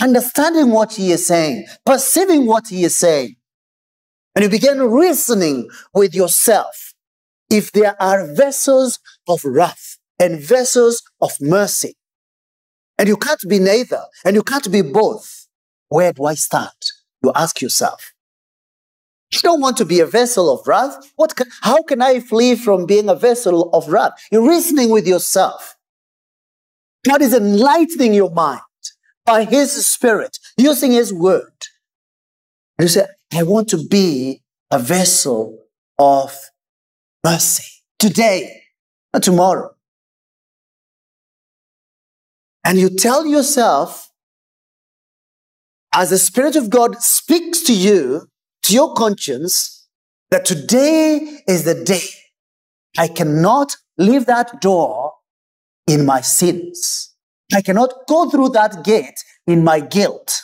understanding 0.00 0.70
what 0.70 0.94
he 0.94 1.12
is 1.12 1.26
saying, 1.26 1.66
perceiving 1.84 2.46
what 2.46 2.68
he 2.68 2.84
is 2.84 2.96
saying. 2.96 3.36
And 4.34 4.44
you 4.44 4.50
begin 4.50 4.80
reasoning 4.82 5.68
with 5.94 6.14
yourself 6.14 6.94
if 7.50 7.72
there 7.72 8.00
are 8.00 8.32
vessels 8.34 8.98
of 9.26 9.44
wrath 9.44 9.98
and 10.20 10.40
vessels 10.40 11.02
of 11.20 11.32
mercy. 11.40 11.94
And 12.98 13.08
you 13.08 13.16
can't 13.16 13.40
be 13.48 13.58
neither, 13.58 14.02
and 14.24 14.34
you 14.34 14.42
can't 14.42 14.70
be 14.70 14.82
both. 14.82 15.46
Where 15.88 16.12
do 16.12 16.24
I 16.24 16.34
start? 16.34 16.76
You 17.22 17.32
ask 17.34 17.62
yourself. 17.62 18.12
You 19.32 19.40
don't 19.42 19.60
want 19.60 19.76
to 19.76 19.84
be 19.84 20.00
a 20.00 20.06
vessel 20.06 20.50
of 20.50 20.66
wrath. 20.66 21.12
What 21.16 21.36
can, 21.36 21.48
how 21.60 21.82
can 21.82 22.00
I 22.00 22.20
flee 22.20 22.54
from 22.54 22.86
being 22.86 23.08
a 23.08 23.14
vessel 23.14 23.70
of 23.70 23.88
wrath? 23.88 24.12
You're 24.32 24.48
reasoning 24.48 24.90
with 24.90 25.06
yourself. 25.06 25.76
God 27.06 27.20
is 27.20 27.34
enlightening 27.34 28.14
your 28.14 28.30
mind 28.30 28.60
by 29.26 29.44
His 29.44 29.86
Spirit, 29.86 30.38
using 30.56 30.92
His 30.92 31.12
Word. 31.12 31.52
You 32.78 32.88
say, 32.88 33.06
I 33.32 33.42
want 33.42 33.68
to 33.68 33.86
be 33.88 34.42
a 34.70 34.78
vessel 34.78 35.58
of 35.98 36.34
mercy 37.24 37.82
today, 37.98 38.62
not 39.12 39.22
tomorrow. 39.22 39.74
And 42.64 42.78
you 42.78 42.90
tell 42.90 43.26
yourself, 43.26 44.10
as 45.94 46.10
the 46.10 46.18
Spirit 46.18 46.56
of 46.56 46.70
God 46.70 47.00
speaks 47.00 47.62
to 47.62 47.74
you, 47.74 48.28
to 48.64 48.74
your 48.74 48.94
conscience, 48.94 49.86
that 50.30 50.44
today 50.44 51.40
is 51.46 51.64
the 51.64 51.84
day. 51.84 52.06
I 52.96 53.08
cannot 53.08 53.76
leave 53.96 54.26
that 54.26 54.60
door 54.60 55.12
in 55.86 56.04
my 56.04 56.20
sins. 56.20 57.14
I 57.54 57.62
cannot 57.62 57.92
go 58.08 58.28
through 58.28 58.50
that 58.50 58.84
gate 58.84 59.24
in 59.46 59.64
my 59.64 59.80
guilt. 59.80 60.42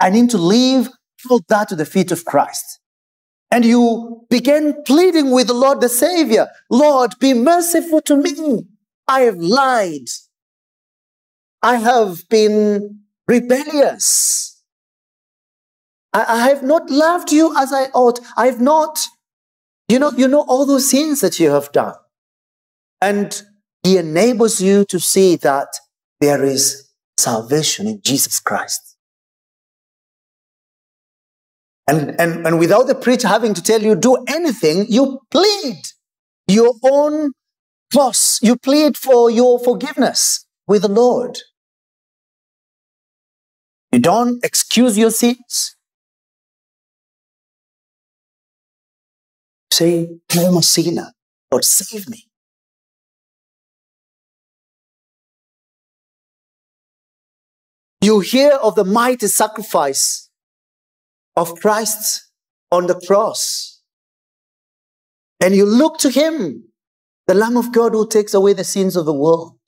I 0.00 0.10
need 0.10 0.30
to 0.30 0.38
leave 0.38 0.88
all 1.28 1.40
that 1.48 1.68
to 1.68 1.76
the 1.76 1.84
feet 1.84 2.12
of 2.12 2.24
Christ. 2.24 2.80
And 3.50 3.64
you 3.64 4.26
begin 4.30 4.82
pleading 4.84 5.30
with 5.30 5.46
the 5.46 5.54
Lord 5.54 5.80
the 5.80 5.88
Savior, 5.88 6.48
Lord, 6.70 7.14
be 7.18 7.34
merciful 7.34 8.00
to 8.02 8.16
me. 8.16 8.66
I 9.06 9.22
have 9.22 9.36
lied. 9.36 10.08
I 11.62 11.76
have 11.76 12.28
been 12.28 13.00
rebellious. 13.26 14.47
I, 16.12 16.24
I 16.28 16.48
have 16.48 16.62
not 16.62 16.90
loved 16.90 17.32
you 17.32 17.54
as 17.56 17.72
I 17.72 17.86
ought. 17.94 18.20
I 18.36 18.46
have 18.46 18.60
not, 18.60 19.06
you 19.88 19.98
know, 19.98 20.10
you 20.16 20.28
know 20.28 20.44
all 20.48 20.66
those 20.66 20.90
sins 20.90 21.20
that 21.20 21.38
you 21.38 21.50
have 21.50 21.70
done. 21.72 21.94
And 23.00 23.40
he 23.82 23.96
enables 23.96 24.60
you 24.60 24.84
to 24.86 24.98
see 24.98 25.36
that 25.36 25.68
there 26.20 26.44
is 26.44 26.90
salvation 27.16 27.86
in 27.86 28.00
Jesus 28.04 28.40
Christ. 28.40 28.96
And, 31.86 32.20
and, 32.20 32.46
and 32.46 32.58
without 32.58 32.86
the 32.86 32.94
preacher 32.94 33.28
having 33.28 33.54
to 33.54 33.62
tell 33.62 33.80
you, 33.80 33.94
do 33.96 34.16
anything, 34.28 34.86
you 34.88 35.20
plead 35.30 35.80
your 36.46 36.74
own 36.84 37.32
cross. 37.92 38.40
You 38.42 38.56
plead 38.56 38.96
for 38.96 39.30
your 39.30 39.58
forgiveness 39.58 40.46
with 40.66 40.82
the 40.82 40.88
Lord. 40.88 41.38
You 43.90 44.00
don't 44.00 44.44
excuse 44.44 44.98
your 44.98 45.10
sins. 45.10 45.76
Say, 49.70 50.08
I 50.32 50.38
am 50.42 50.56
a 50.56 50.62
sinner. 50.62 51.12
Lord, 51.50 51.64
save 51.64 52.08
me. 52.08 52.24
You 58.00 58.20
hear 58.20 58.52
of 58.52 58.74
the 58.74 58.84
mighty 58.84 59.26
sacrifice 59.26 60.30
of 61.36 61.54
Christ 61.56 62.30
on 62.70 62.86
the 62.86 63.00
cross. 63.06 63.82
And 65.40 65.54
you 65.54 65.66
look 65.66 65.98
to 65.98 66.10
him, 66.10 66.64
the 67.26 67.34
Lamb 67.34 67.56
of 67.56 67.72
God 67.72 67.92
who 67.92 68.08
takes 68.08 68.34
away 68.34 68.52
the 68.52 68.64
sins 68.64 68.96
of 68.96 69.04
the 69.04 69.12
world. 69.12 69.58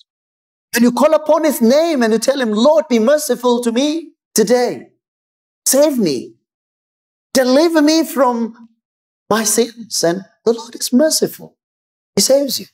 And 0.75 0.83
you 0.83 0.93
call 0.93 1.15
upon 1.15 1.45
his 1.45 1.61
name 1.61 2.03
and 2.03 2.13
you 2.13 2.19
tell 2.19 2.41
him, 2.41 2.53
Lord, 2.53 2.87
be 2.89 2.99
merciful 2.99 3.63
to 3.63 3.73
me 3.73 4.13
today. 4.35 4.89
Save 5.67 5.99
me. 5.99 6.35
Deliver 7.35 7.83
me 7.83 8.05
from 8.05 8.70
my 9.31 9.45
sins. 9.45 10.05
And 10.05 10.23
the 10.45 10.53
Lord 10.53 10.75
is 10.75 10.93
merciful. 10.93 11.57
He 12.17 12.23
saves 12.23 12.61
you. 12.61 12.67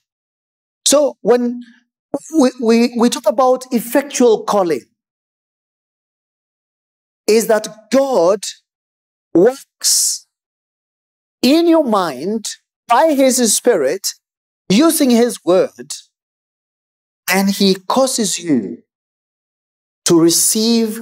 So 0.86 1.16
when 1.20 1.60
we, 2.38 2.50
we, 2.60 2.94
we 2.98 3.10
talk 3.10 3.28
about 3.28 3.66
effectual 3.72 4.44
calling, 4.44 4.82
is 7.26 7.48
that 7.48 7.68
God 7.92 8.40
works 9.34 10.26
in 11.42 11.68
your 11.68 11.84
mind 11.84 12.46
by 12.88 13.14
his 13.14 13.54
spirit 13.54 14.06
using 14.68 15.10
his 15.10 15.44
word 15.44 15.92
and 17.30 17.50
he 17.50 17.74
causes 17.88 18.38
you 18.38 18.78
to 20.04 20.20
receive 20.20 21.00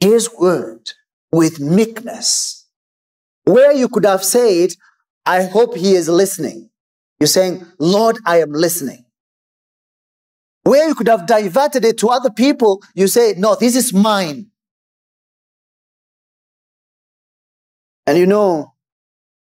his 0.00 0.30
word 0.38 0.92
with 1.32 1.60
meekness. 1.60 2.63
Where 3.44 3.72
you 3.72 3.88
could 3.88 4.04
have 4.04 4.24
said, 4.24 4.70
I 5.26 5.44
hope 5.44 5.76
he 5.76 5.94
is 5.94 6.08
listening. 6.08 6.70
You're 7.20 7.26
saying, 7.26 7.66
Lord, 7.78 8.18
I 8.26 8.40
am 8.40 8.52
listening. 8.52 9.04
Where 10.64 10.88
you 10.88 10.94
could 10.94 11.08
have 11.08 11.26
diverted 11.26 11.84
it 11.84 11.98
to 11.98 12.08
other 12.08 12.30
people, 12.30 12.82
you 12.94 13.06
say, 13.06 13.34
No, 13.36 13.54
this 13.54 13.76
is 13.76 13.92
mine. 13.92 14.46
And 18.06 18.18
you 18.18 18.26
know, 18.26 18.72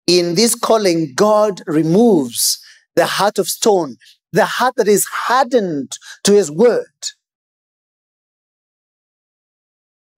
in 0.08 0.36
this 0.36 0.56
calling, 0.56 1.14
God 1.16 1.62
removes 1.68 2.62
the 2.96 3.06
heart 3.06 3.40
of 3.40 3.48
stone, 3.48 3.98
the 4.32 4.46
heart 4.46 4.76
that 4.78 4.88
is 4.88 5.06
hardened 5.06 5.92
to 6.24 6.34
his 6.34 6.52
word. 6.52 6.86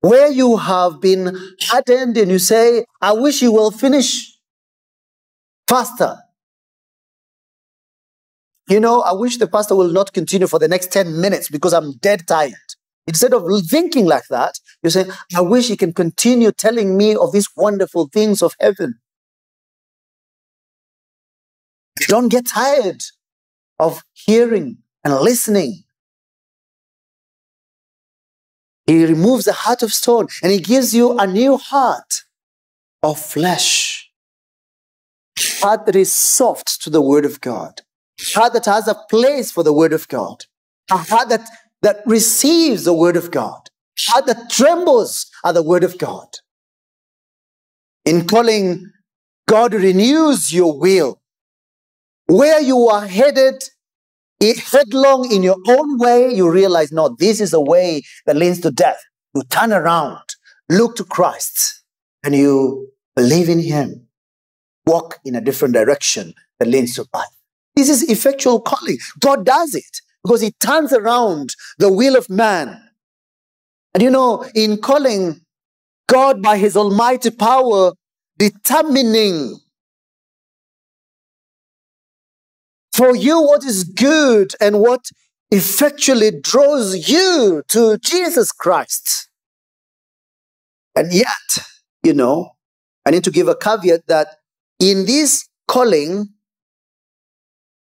Where 0.03 0.31
you 0.31 0.57
have 0.57 1.01
been 1.01 1.37
hardened 1.61 2.17
and 2.17 2.31
you 2.31 2.39
say, 2.39 2.85
I 3.01 3.13
wish 3.13 3.41
you 3.41 3.53
will 3.53 3.71
finish 3.71 4.37
faster. 5.67 6.17
You 8.69 8.79
know, 8.79 9.01
I 9.01 9.13
wish 9.13 9.37
the 9.37 9.47
pastor 9.47 9.75
will 9.75 9.91
not 9.91 10.13
continue 10.13 10.47
for 10.47 10.59
the 10.59 10.67
next 10.67 10.91
10 10.91 11.21
minutes 11.21 11.49
because 11.49 11.73
I'm 11.73 11.93
dead 11.97 12.27
tired. 12.27 12.53
Instead 13.07 13.33
of 13.33 13.43
thinking 13.69 14.05
like 14.05 14.27
that, 14.29 14.55
you 14.83 14.89
say, 14.89 15.05
I 15.35 15.41
wish 15.41 15.69
he 15.69 15.77
can 15.77 15.93
continue 15.93 16.51
telling 16.51 16.97
me 16.97 17.15
of 17.15 17.33
these 17.33 17.47
wonderful 17.57 18.09
things 18.13 18.41
of 18.43 18.55
heaven. 18.59 18.95
Don't 22.07 22.29
get 22.29 22.47
tired 22.47 23.01
of 23.79 24.03
hearing 24.13 24.79
and 25.03 25.15
listening 25.15 25.83
He 28.85 29.05
removes 29.05 29.45
the 29.45 29.53
heart 29.53 29.81
of 29.81 29.93
stone 29.93 30.27
and 30.41 30.51
he 30.51 30.59
gives 30.59 30.93
you 30.93 31.17
a 31.17 31.25
new 31.25 31.57
heart 31.57 32.23
of 33.01 33.19
flesh. 33.19 34.11
Heart 35.37 35.85
that 35.85 35.95
is 35.95 36.11
soft 36.11 36.81
to 36.83 36.89
the 36.89 37.01
word 37.01 37.25
of 37.25 37.41
God. 37.41 37.81
Heart 38.33 38.53
that 38.53 38.65
has 38.65 38.87
a 38.87 38.95
place 39.09 39.51
for 39.51 39.63
the 39.63 39.73
word 39.73 39.93
of 39.93 40.07
God. 40.07 40.45
A 40.91 40.97
heart 40.97 41.29
that, 41.29 41.47
that 41.81 41.97
receives 42.05 42.83
the 42.83 42.93
word 42.93 43.15
of 43.15 43.31
God. 43.31 43.69
Heart 43.99 44.25
that 44.27 44.49
trembles 44.49 45.29
at 45.45 45.53
the 45.53 45.63
word 45.63 45.83
of 45.83 45.97
God. 45.97 46.27
In 48.05 48.27
calling, 48.27 48.91
God 49.47 49.73
renews 49.73 50.53
your 50.53 50.77
will. 50.77 51.21
Where 52.25 52.61
you 52.61 52.87
are 52.87 53.05
headed, 53.05 53.63
headlong 54.51 55.31
in 55.31 55.43
your 55.43 55.57
own 55.67 55.97
way, 55.97 56.33
you 56.33 56.49
realize, 56.49 56.91
no, 56.91 57.15
this 57.17 57.39
is 57.39 57.53
a 57.53 57.61
way 57.61 58.01
that 58.25 58.35
leads 58.35 58.59
to 58.61 58.71
death. 58.71 59.01
You 59.33 59.43
turn 59.43 59.71
around, 59.71 60.23
look 60.69 60.95
to 60.97 61.03
Christ, 61.03 61.83
and 62.23 62.35
you 62.35 62.89
believe 63.15 63.49
in 63.49 63.59
Him. 63.59 64.07
Walk 64.85 65.19
in 65.23 65.35
a 65.35 65.41
different 65.41 65.73
direction 65.73 66.33
that 66.59 66.67
leads 66.67 66.95
to 66.95 67.05
life. 67.13 67.25
This 67.75 67.89
is 67.89 68.03
effectual 68.09 68.59
calling. 68.61 68.97
God 69.19 69.45
does 69.45 69.73
it 69.73 70.01
because 70.23 70.41
He 70.41 70.51
turns 70.59 70.91
around 70.93 71.55
the 71.77 71.91
will 71.91 72.15
of 72.15 72.29
man. 72.29 72.81
And 73.93 74.03
you 74.03 74.09
know, 74.09 74.45
in 74.53 74.77
calling, 74.77 75.41
God 76.07 76.41
by 76.41 76.57
His 76.57 76.75
almighty 76.75 77.31
power 77.31 77.93
determining 78.37 79.57
for 83.03 83.17
you 83.17 83.41
what 83.41 83.65
is 83.65 83.83
good 83.83 84.53
and 84.61 84.79
what 84.79 85.11
effectually 85.51 86.31
draws 86.39 87.09
you 87.09 87.61
to 87.67 87.97
Jesus 87.97 88.53
Christ. 88.53 89.27
And 90.95 91.11
yet, 91.11 91.49
you 92.01 92.13
know, 92.13 92.51
I 93.05 93.11
need 93.11 93.25
to 93.25 93.31
give 93.31 93.49
a 93.49 93.57
caveat 93.57 94.07
that 94.07 94.27
in 94.79 95.05
this 95.05 95.49
calling, 95.67 96.29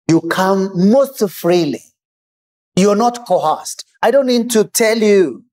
you 0.07 0.21
come 0.21 0.71
most 0.73 1.29
freely. 1.29 1.83
You're 2.77 2.95
not 2.95 3.27
coerced. 3.27 3.83
I 4.01 4.11
don't 4.11 4.27
need 4.27 4.49
to 4.51 4.63
tell 4.63 4.99
you 4.99 5.43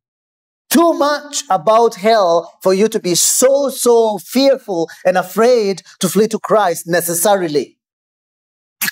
too 0.71 0.95
much 0.95 1.43
about 1.51 1.97
hell 1.97 2.57
for 2.63 2.73
you 2.73 2.87
to 2.87 3.01
be 3.01 3.17
so, 3.17 3.69
so 3.71 4.19
fearful 4.19 4.89
and 5.05 5.19
afraid 5.19 5.83
to 5.99 6.09
flee 6.09 6.29
to 6.29 6.39
Christ 6.39 6.87
necessarily. 6.87 7.76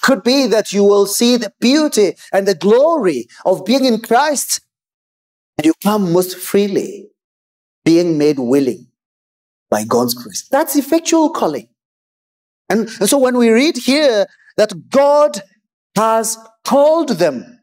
Could 0.05 0.23
be 0.23 0.47
that 0.49 0.71
you 0.71 0.85
will 0.85 1.07
see 1.07 1.39
the 1.39 1.53
beauty 1.61 2.13
and 2.31 2.47
the 2.47 2.55
glory 2.55 3.27
of 3.47 3.65
being 3.65 3.87
in 3.87 4.01
Christ 4.01 4.61
and 5.57 5.65
you 5.65 5.73
come 5.83 6.13
most 6.13 6.37
freely, 6.37 7.09
being 7.87 8.19
made 8.19 8.39
willing 8.39 8.89
by 9.71 9.85
God's 9.85 10.13
grace. 10.13 10.47
That's 10.51 10.77
effectual 10.77 11.31
calling. 11.31 11.69
And 12.69 12.91
so 12.91 13.17
when 13.19 13.39
we 13.39 13.49
read 13.49 13.79
here 13.79 14.27
that 14.59 14.91
God 14.91 15.41
has 15.97 16.37
called 16.65 17.11
them, 17.11 17.61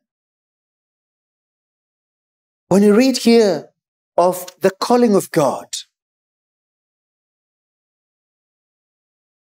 when 2.70 2.82
you 2.82 2.96
read 2.96 3.18
here 3.18 3.70
of 4.18 4.48
the 4.62 4.72
calling 4.72 5.14
of 5.14 5.30
God, 5.30 5.68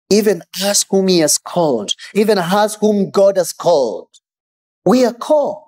even 0.10 0.43
us 0.64 0.86
whom 0.89 1.08
He 1.08 1.20
has 1.20 1.38
called, 1.38 1.93
even 2.14 2.38
us 2.38 2.76
whom 2.76 3.10
God 3.10 3.38
has 3.38 3.53
called, 3.53 4.10
we 4.86 5.06
are 5.06 5.14
called. 5.14 5.64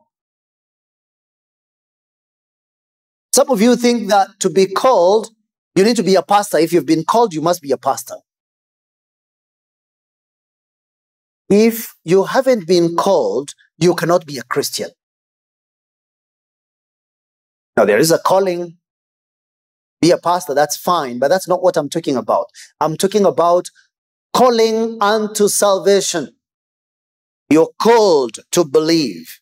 Some 3.33 3.49
of 3.51 3.61
you 3.61 3.75
think 3.75 4.09
that 4.09 4.29
to 4.39 4.49
be 4.49 4.65
called, 4.65 5.29
you 5.75 5.83
need 5.83 5.95
to 5.97 6.03
be 6.03 6.15
a 6.15 6.23
pastor. 6.23 6.57
If 6.57 6.73
you've 6.73 6.85
been 6.85 7.03
called, 7.03 7.33
you 7.33 7.41
must 7.41 7.61
be 7.61 7.71
a 7.71 7.77
pastor. 7.77 8.15
If 11.49 11.95
you 12.03 12.23
haven't 12.23 12.67
been 12.67 12.95
called, 12.95 13.53
you 13.77 13.95
cannot 13.95 14.25
be 14.25 14.38
a 14.38 14.43
Christian. 14.43 14.89
Now, 17.77 17.85
there 17.85 17.99
is 17.99 18.11
a 18.11 18.17
calling, 18.17 18.77
be 20.01 20.11
a 20.11 20.17
pastor, 20.17 20.53
that's 20.53 20.75
fine, 20.75 21.19
but 21.19 21.27
that's 21.27 21.47
not 21.47 21.61
what 21.61 21.77
I'm 21.77 21.89
talking 21.89 22.15
about. 22.15 22.47
I'm 22.81 22.97
talking 22.97 23.23
about 23.23 23.69
calling 24.38 24.99
unto 25.01 25.47
salvation. 25.47 26.29
You're 27.49 27.71
called 27.81 28.38
to 28.51 28.63
believe. 28.63 29.39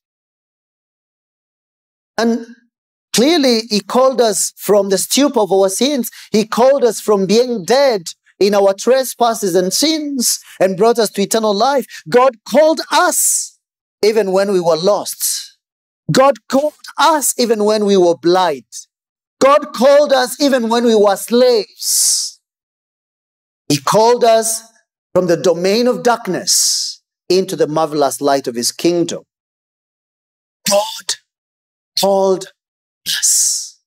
And 2.17 2.45
clearly, 3.13 3.63
He 3.69 3.81
called 3.81 4.21
us 4.21 4.53
from 4.55 4.87
the 4.89 4.97
stupor 4.97 5.41
of 5.41 5.51
our 5.51 5.67
sins. 5.67 6.09
He 6.31 6.45
called 6.47 6.85
us 6.85 7.01
from 7.01 7.25
being 7.25 7.65
dead 7.65 8.03
in 8.39 8.55
our 8.55 8.73
trespasses 8.73 9.53
and 9.53 9.73
sins 9.73 10.39
and 10.61 10.77
brought 10.77 10.97
us 10.97 11.09
to 11.11 11.21
eternal 11.21 11.53
life. 11.53 11.85
God 12.07 12.31
called 12.49 12.79
us 12.89 13.59
even 14.01 14.31
when 14.31 14.53
we 14.53 14.61
were 14.61 14.77
lost. 14.77 15.57
God 16.09 16.35
called 16.47 16.73
us 16.97 17.37
even 17.37 17.65
when 17.65 17.83
we 17.83 17.97
were 17.97 18.15
blind. 18.15 18.63
God 19.41 19.73
called 19.73 20.13
us 20.13 20.39
even 20.39 20.69
when 20.69 20.85
we 20.85 20.95
were 20.95 21.17
slaves. 21.17 22.39
He 23.67 23.77
called 23.77 24.23
us 24.23 24.61
from 25.15 25.27
the 25.27 25.37
domain 25.37 25.87
of 25.87 26.03
darkness 26.03 27.01
into 27.29 27.55
the 27.55 27.67
marvelous 27.67 28.19
light 28.19 28.47
of 28.47 28.55
his 28.55 28.73
kingdom. 28.73 29.23
God 30.69 31.15
called 32.01 32.47
us. 33.07 33.79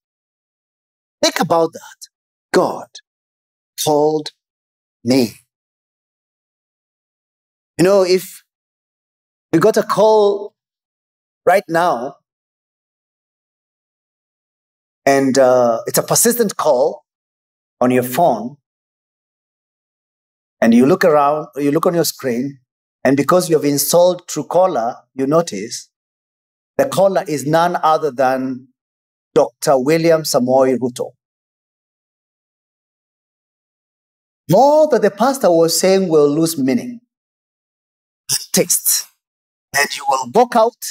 Think 1.22 1.40
about 1.40 1.74
that. 1.74 2.08
God 2.54 2.86
called 3.84 4.30
me. 5.04 5.34
You 7.78 7.84
know, 7.84 8.04
if 8.04 8.42
you 9.52 9.60
got 9.60 9.76
a 9.76 9.82
call 9.82 10.54
right 11.46 11.64
now, 11.68 12.16
and 15.06 15.38
uh, 15.38 15.80
it's 15.86 15.98
a 15.98 16.04
persistent 16.04 16.56
call 16.56 17.04
on 17.80 17.90
your 17.90 18.02
phone, 18.02 18.57
and 20.60 20.74
you 20.74 20.86
look 20.86 21.04
around, 21.04 21.48
you 21.56 21.70
look 21.70 21.86
on 21.86 21.94
your 21.94 22.04
screen, 22.04 22.58
and 23.04 23.16
because 23.16 23.48
you 23.48 23.56
have 23.56 23.64
installed 23.64 24.26
Truecaller, 24.26 24.96
you 25.14 25.26
notice 25.26 25.90
the 26.76 26.86
caller 26.86 27.24
is 27.26 27.46
none 27.46 27.76
other 27.82 28.10
than 28.10 28.68
Dr. 29.34 29.78
William 29.78 30.22
Samoei 30.22 30.76
Ruto. 30.78 31.12
More 34.50 34.88
that 34.88 35.02
the 35.02 35.10
pastor 35.10 35.50
was 35.50 35.78
saying 35.78 36.08
will 36.08 36.28
lose 36.28 36.58
meaning, 36.58 37.00
taste. 38.52 39.06
And 39.76 39.88
you 39.94 40.04
will 40.08 40.30
walk 40.34 40.56
out 40.56 40.82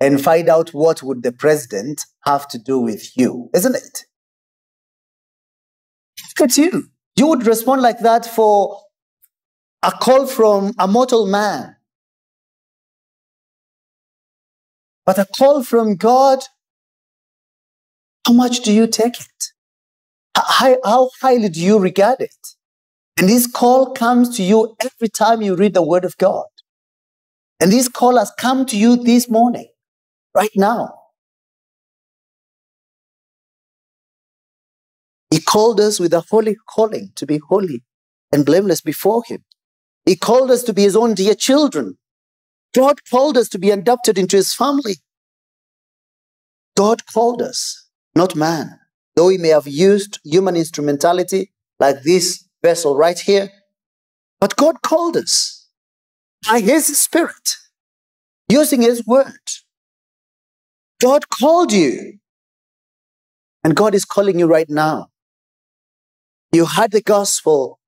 and 0.00 0.20
find 0.20 0.48
out 0.48 0.70
what 0.70 1.02
would 1.02 1.22
the 1.22 1.32
president 1.32 2.04
have 2.24 2.48
to 2.48 2.58
do 2.58 2.78
with 2.78 3.16
you, 3.16 3.50
isn't 3.54 3.76
it? 3.76 4.04
Look 6.38 6.50
at 6.50 6.56
you. 6.56 6.88
You 7.16 7.26
would 7.26 7.46
respond 7.46 7.82
like 7.82 8.00
that 8.00 8.24
for 8.24 8.80
a 9.82 9.90
call 9.90 10.26
from 10.26 10.72
a 10.78 10.86
mortal 10.86 11.26
man. 11.26 11.76
But 15.04 15.18
a 15.18 15.26
call 15.26 15.64
from 15.64 15.96
God, 15.96 16.40
how 18.26 18.32
much 18.32 18.60
do 18.60 18.72
you 18.72 18.86
take 18.86 19.20
it? 19.20 19.44
How, 20.36 20.78
how 20.84 21.10
highly 21.20 21.48
do 21.48 21.60
you 21.60 21.78
regard 21.78 22.20
it? 22.20 22.34
And 23.18 23.28
this 23.28 23.46
call 23.46 23.92
comes 23.92 24.36
to 24.36 24.42
you 24.42 24.76
every 24.80 25.08
time 25.08 25.42
you 25.42 25.56
read 25.56 25.74
the 25.74 25.82
Word 25.82 26.04
of 26.04 26.16
God. 26.18 26.46
And 27.60 27.70
this 27.72 27.88
call 27.88 28.16
has 28.16 28.32
come 28.38 28.64
to 28.66 28.78
you 28.78 28.96
this 28.96 29.28
morning, 29.28 29.68
right 30.34 30.50
now. 30.56 30.94
He 35.30 35.40
called 35.40 35.80
us 35.80 36.00
with 36.00 36.12
a 36.14 36.20
holy 36.20 36.56
calling 36.68 37.12
to 37.16 37.26
be 37.26 37.38
holy 37.38 37.84
and 38.32 38.44
blameless 38.46 38.80
before 38.80 39.22
Him. 39.26 39.44
He 40.04 40.16
called 40.16 40.50
us 40.50 40.62
to 40.64 40.72
be 40.72 40.82
His 40.82 40.96
own 40.96 41.14
dear 41.14 41.34
children. 41.34 41.98
God 42.74 43.00
called 43.08 43.36
us 43.36 43.48
to 43.50 43.58
be 43.58 43.70
adopted 43.70 44.18
into 44.18 44.36
His 44.36 44.54
family. 44.54 44.96
God 46.76 47.06
called 47.06 47.42
us, 47.42 47.88
not 48.14 48.34
man. 48.34 48.78
Though 49.14 49.28
He 49.28 49.38
may 49.38 49.48
have 49.48 49.68
used 49.68 50.20
human 50.24 50.56
instrumentality 50.56 51.52
like 51.78 52.02
this 52.02 52.48
vessel 52.62 52.96
right 52.96 53.18
here. 53.18 53.50
But 54.40 54.56
God 54.56 54.82
called 54.82 55.16
us 55.16 55.68
by 56.50 56.60
His 56.60 56.98
Spirit, 56.98 57.56
using 58.48 58.82
His 58.82 59.06
word. 59.06 59.40
God 61.00 61.28
called 61.28 61.72
you. 61.72 62.18
And 63.64 63.76
God 63.76 63.94
is 63.94 64.04
calling 64.04 64.38
you 64.38 64.46
right 64.46 64.68
now. 64.68 65.08
You 66.52 66.66
heard 66.66 66.90
the 66.90 67.00
gospel 67.02 67.78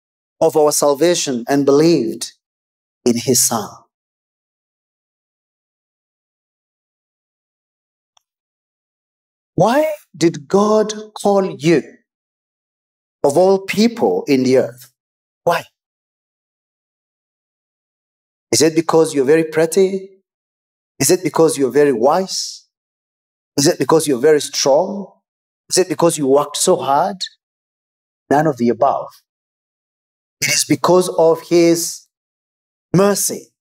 of 0.45 0.57
our 0.57 0.72
salvation 0.72 1.45
and 1.49 1.66
believed 1.66 2.32
in 3.07 3.16
His 3.16 3.42
Son. 3.42 3.68
Why 9.57 9.92
did 10.16 10.49
God 10.49 10.92
call 11.22 11.57
you, 11.59 11.82
of 13.22 13.36
all 13.38 13.61
people 13.61 14.24
in 14.26 14.42
the 14.42 14.59
earth? 14.59 14.92
Why? 15.45 15.64
Is 18.53 18.62
it 18.62 18.74
because 18.74 19.14
you're 19.14 19.24
very 19.24 19.45
pretty? 19.45 20.11
Is 20.99 21.11
it 21.11 21.22
because 21.22 21.59
you're 21.59 21.70
very 21.70 21.92
wise? 21.92 22.66
Is 23.57 23.66
it 23.66 23.78
because 23.78 24.07
you're 24.07 24.20
very 24.20 24.40
strong? 24.40 25.12
Is 25.70 25.78
it 25.78 25.88
because 25.88 26.18
you 26.18 26.26
worked 26.28 26.57
so 26.57 26.76
hard? 26.76 27.16
None 28.30 28.47
of 28.47 28.57
the 28.57 28.68
above. 28.68 29.09
It 30.41 30.49
is 30.49 30.64
because 30.64 31.09
of 31.18 31.41
His 31.49 32.07
mercy. 32.95 33.53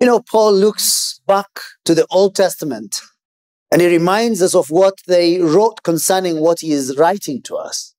You 0.00 0.06
know, 0.06 0.20
Paul 0.20 0.54
looks 0.54 1.20
back 1.26 1.60
to 1.84 1.94
the 1.94 2.06
Old 2.10 2.34
Testament 2.34 3.02
and 3.70 3.80
he 3.80 3.88
reminds 3.88 4.42
us 4.42 4.54
of 4.54 4.70
what 4.70 4.94
they 5.06 5.40
wrote 5.40 5.82
concerning 5.82 6.40
what 6.40 6.60
he 6.60 6.72
is 6.72 6.96
writing 6.96 7.42
to 7.42 7.56
us. 7.56 7.94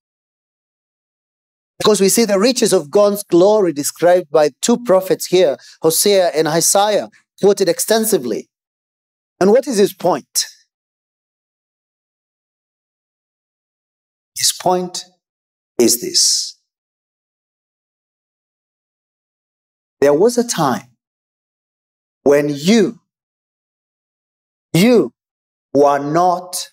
Because 1.78 2.02
we 2.02 2.10
see 2.10 2.26
the 2.26 2.40
riches 2.40 2.74
of 2.74 2.92
God's 2.92 3.24
glory 3.24 3.72
described 3.74 4.30
by 4.30 4.50
two 4.62 4.78
prophets 4.84 5.28
here, 5.28 5.58
Hosea 5.82 6.30
and 6.36 6.48
Isaiah, 6.48 7.10
quoted 7.40 7.70
extensively. 7.70 8.50
And 9.40 9.52
what 9.52 9.68
is 9.68 9.78
his 9.78 9.94
point? 9.94 10.46
His 14.42 14.52
point 14.60 15.06
is 15.78 16.02
this 16.02 16.58
there 20.00 20.16
was 20.16 20.36
a 20.40 20.44
time 20.44 20.88
when 22.24 22.50
you, 22.50 23.00
you 24.74 25.14
were 25.76 26.00
not 26.00 26.70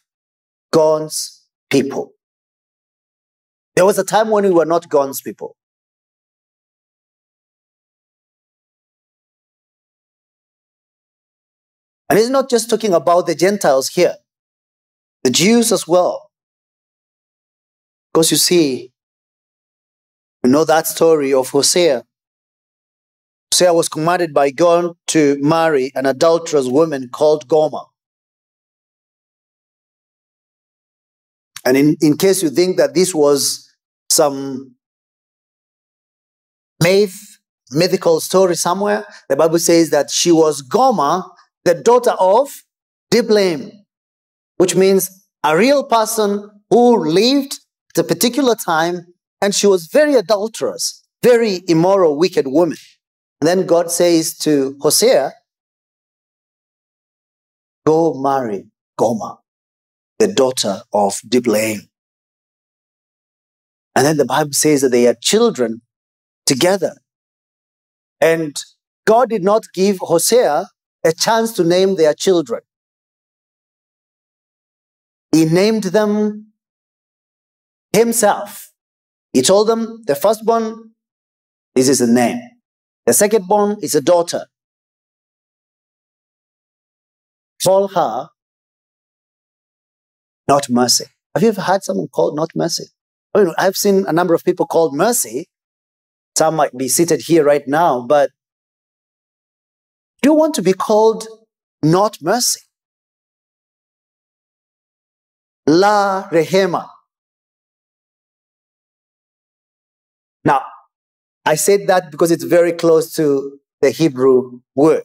God's 0.72 1.46
people. 1.68 2.12
There 3.76 3.84
was 3.84 3.98
a 3.98 4.04
time 4.04 4.30
when 4.30 4.44
we 4.44 4.50
were 4.50 4.64
not 4.64 4.88
God's 4.88 5.20
people. 5.20 5.54
And 12.08 12.18
he's 12.18 12.30
not 12.30 12.48
just 12.48 12.70
talking 12.70 12.94
about 12.94 13.26
the 13.26 13.34
Gentiles 13.34 13.88
here, 13.88 14.14
the 15.22 15.30
Jews 15.30 15.70
as 15.70 15.86
well. 15.86 16.27
Because 18.18 18.32
you 18.32 18.36
see, 18.36 18.90
you 20.42 20.50
know 20.50 20.64
that 20.64 20.88
story 20.88 21.32
of 21.32 21.50
Hosea. 21.50 22.02
Hosea 23.54 23.72
was 23.72 23.88
commanded 23.88 24.34
by 24.34 24.50
God 24.50 24.96
to 25.14 25.36
marry 25.40 25.92
an 25.94 26.04
adulterous 26.04 26.66
woman 26.66 27.10
called 27.12 27.46
Gomer. 27.46 27.84
And 31.64 31.76
in, 31.76 31.96
in 32.00 32.16
case 32.16 32.42
you 32.42 32.50
think 32.50 32.76
that 32.78 32.92
this 32.92 33.14
was 33.14 33.72
some 34.10 34.74
myth, 36.82 37.38
mythical 37.70 38.18
story 38.18 38.56
somewhere, 38.56 39.06
the 39.28 39.36
Bible 39.36 39.60
says 39.60 39.90
that 39.90 40.10
she 40.10 40.32
was 40.32 40.60
Gomer, 40.60 41.22
the 41.64 41.74
daughter 41.74 42.16
of 42.18 42.48
Diblaim, 43.12 43.70
which 44.56 44.74
means 44.74 45.08
a 45.44 45.56
real 45.56 45.84
person 45.84 46.50
who 46.68 46.96
lived 47.08 47.60
at 47.90 48.04
a 48.04 48.06
particular 48.06 48.54
time 48.54 49.06
and 49.40 49.54
she 49.54 49.66
was 49.66 49.86
very 49.86 50.14
adulterous, 50.14 51.04
very 51.22 51.62
immoral, 51.68 52.16
wicked 52.16 52.46
woman. 52.46 52.78
And 53.40 53.48
then 53.48 53.66
God 53.66 53.90
says 53.90 54.36
to 54.38 54.76
Hosea, 54.80 55.32
Go 57.86 58.14
marry 58.14 58.66
Gomer, 58.98 59.36
the 60.18 60.28
daughter 60.28 60.82
of 60.92 61.20
Diblaim. 61.26 61.88
And 63.94 64.04
then 64.04 64.16
the 64.16 64.24
Bible 64.24 64.52
says 64.52 64.82
that 64.82 64.90
they 64.90 65.04
had 65.04 65.20
children 65.20 65.80
together. 66.44 66.96
And 68.20 68.56
God 69.06 69.30
did 69.30 69.42
not 69.42 69.64
give 69.72 69.98
Hosea 70.00 70.66
a 71.04 71.12
chance 71.12 71.52
to 71.54 71.64
name 71.64 71.96
their 71.96 72.14
children. 72.14 72.60
He 75.32 75.44
named 75.44 75.84
them 75.84 76.47
himself. 77.92 78.72
He 79.32 79.42
told 79.42 79.68
them, 79.68 80.02
the 80.06 80.14
firstborn, 80.14 80.92
this 81.74 81.88
is 81.88 81.98
the 81.98 82.06
name. 82.06 82.40
The 83.06 83.12
secondborn 83.12 83.82
is 83.82 83.94
a 83.94 84.00
daughter. 84.00 84.46
Call 87.64 87.88
her 87.88 88.28
not 90.46 90.68
mercy. 90.70 91.04
Have 91.34 91.42
you 91.42 91.50
ever 91.50 91.60
had 91.60 91.84
someone 91.84 92.08
called 92.08 92.34
not 92.34 92.50
mercy? 92.54 92.84
I 93.34 93.44
mean, 93.44 93.54
I've 93.58 93.76
seen 93.76 94.04
a 94.06 94.12
number 94.12 94.34
of 94.34 94.44
people 94.44 94.66
called 94.66 94.94
mercy. 94.94 95.48
Some 96.36 96.56
might 96.56 96.76
be 96.76 96.88
seated 96.88 97.22
here 97.26 97.44
right 97.44 97.66
now, 97.66 98.06
but 98.06 98.30
do 100.22 100.30
you 100.30 100.34
want 100.34 100.54
to 100.54 100.62
be 100.62 100.72
called 100.72 101.26
not 101.82 102.18
mercy? 102.22 102.60
La 105.66 106.28
Rehema. 106.30 106.88
Now, 110.44 110.62
I 111.44 111.54
said 111.54 111.86
that 111.86 112.10
because 112.10 112.30
it's 112.30 112.44
very 112.44 112.72
close 112.72 113.14
to 113.14 113.58
the 113.80 113.90
Hebrew 113.90 114.60
word. 114.74 115.02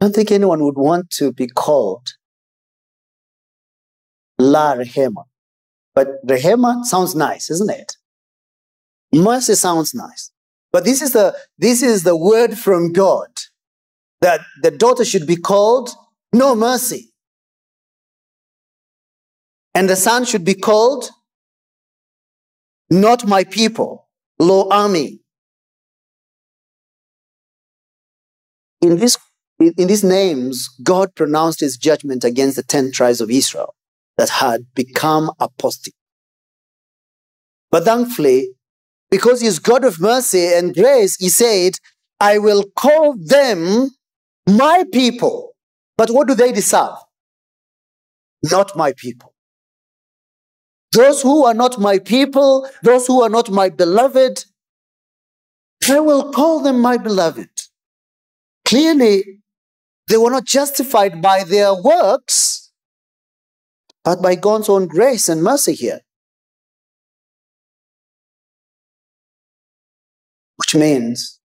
I 0.00 0.06
don't 0.06 0.14
think 0.14 0.30
anyone 0.30 0.62
would 0.62 0.76
want 0.76 1.10
to 1.12 1.32
be 1.32 1.46
called 1.46 2.14
La 4.38 4.74
Rehema. 4.74 5.24
But 5.94 6.24
Rehema 6.26 6.84
sounds 6.84 7.14
nice, 7.14 7.50
isn't 7.50 7.70
it? 7.70 7.96
Mercy 9.12 9.54
sounds 9.54 9.94
nice. 9.94 10.30
But 10.72 10.84
this 10.84 11.00
is 11.00 11.12
the, 11.12 11.34
this 11.58 11.82
is 11.82 12.02
the 12.02 12.16
word 12.16 12.58
from 12.58 12.92
God 12.92 13.28
that 14.20 14.40
the 14.62 14.70
daughter 14.70 15.04
should 15.04 15.26
be 15.26 15.36
called 15.36 15.90
no 16.32 16.54
mercy. 16.54 17.12
And 19.76 19.90
the 19.90 19.96
son 19.96 20.24
should 20.24 20.42
be 20.42 20.54
called 20.54 21.10
not 22.88 23.26
my 23.26 23.44
people, 23.44 24.08
Lo 24.38 24.70
Ammi. 24.70 25.18
In, 28.80 28.96
this, 28.96 29.18
in 29.60 29.86
these 29.86 30.02
names, 30.02 30.70
God 30.82 31.14
pronounced 31.14 31.60
his 31.60 31.76
judgment 31.76 32.24
against 32.24 32.56
the 32.56 32.62
10 32.62 32.92
tribes 32.92 33.20
of 33.20 33.30
Israel 33.30 33.74
that 34.16 34.30
had 34.30 34.62
become 34.74 35.30
apostate. 35.38 35.92
But 37.70 37.84
thankfully, 37.84 38.48
because 39.10 39.42
he's 39.42 39.58
God 39.58 39.84
of 39.84 40.00
mercy 40.00 40.54
and 40.54 40.74
grace, 40.74 41.16
he 41.16 41.28
said, 41.28 41.74
I 42.18 42.38
will 42.38 42.64
call 42.76 43.14
them 43.18 43.90
my 44.48 44.84
people. 44.90 45.54
But 45.98 46.08
what 46.08 46.28
do 46.28 46.34
they 46.34 46.52
deserve? 46.52 46.96
Not 48.42 48.74
my 48.74 48.94
people. 48.96 49.34
Those 50.96 51.20
who 51.20 51.44
are 51.44 51.52
not 51.52 51.78
my 51.78 51.98
people, 51.98 52.66
those 52.82 53.06
who 53.06 53.20
are 53.20 53.28
not 53.28 53.50
my 53.50 53.68
beloved, 53.68 54.46
I 55.90 56.00
will 56.00 56.32
call 56.32 56.60
them 56.60 56.80
my 56.80 56.96
beloved. 56.96 57.50
Clearly, 58.64 59.42
they 60.08 60.16
were 60.16 60.30
not 60.30 60.46
justified 60.46 61.20
by 61.20 61.44
their 61.44 61.74
works, 61.74 62.72
but 64.04 64.22
by 64.22 64.36
God's 64.36 64.70
own 64.70 64.86
grace 64.86 65.28
and 65.28 65.42
mercy 65.42 65.74
here. 65.74 66.00
Which 70.56 70.74
means, 70.74 71.38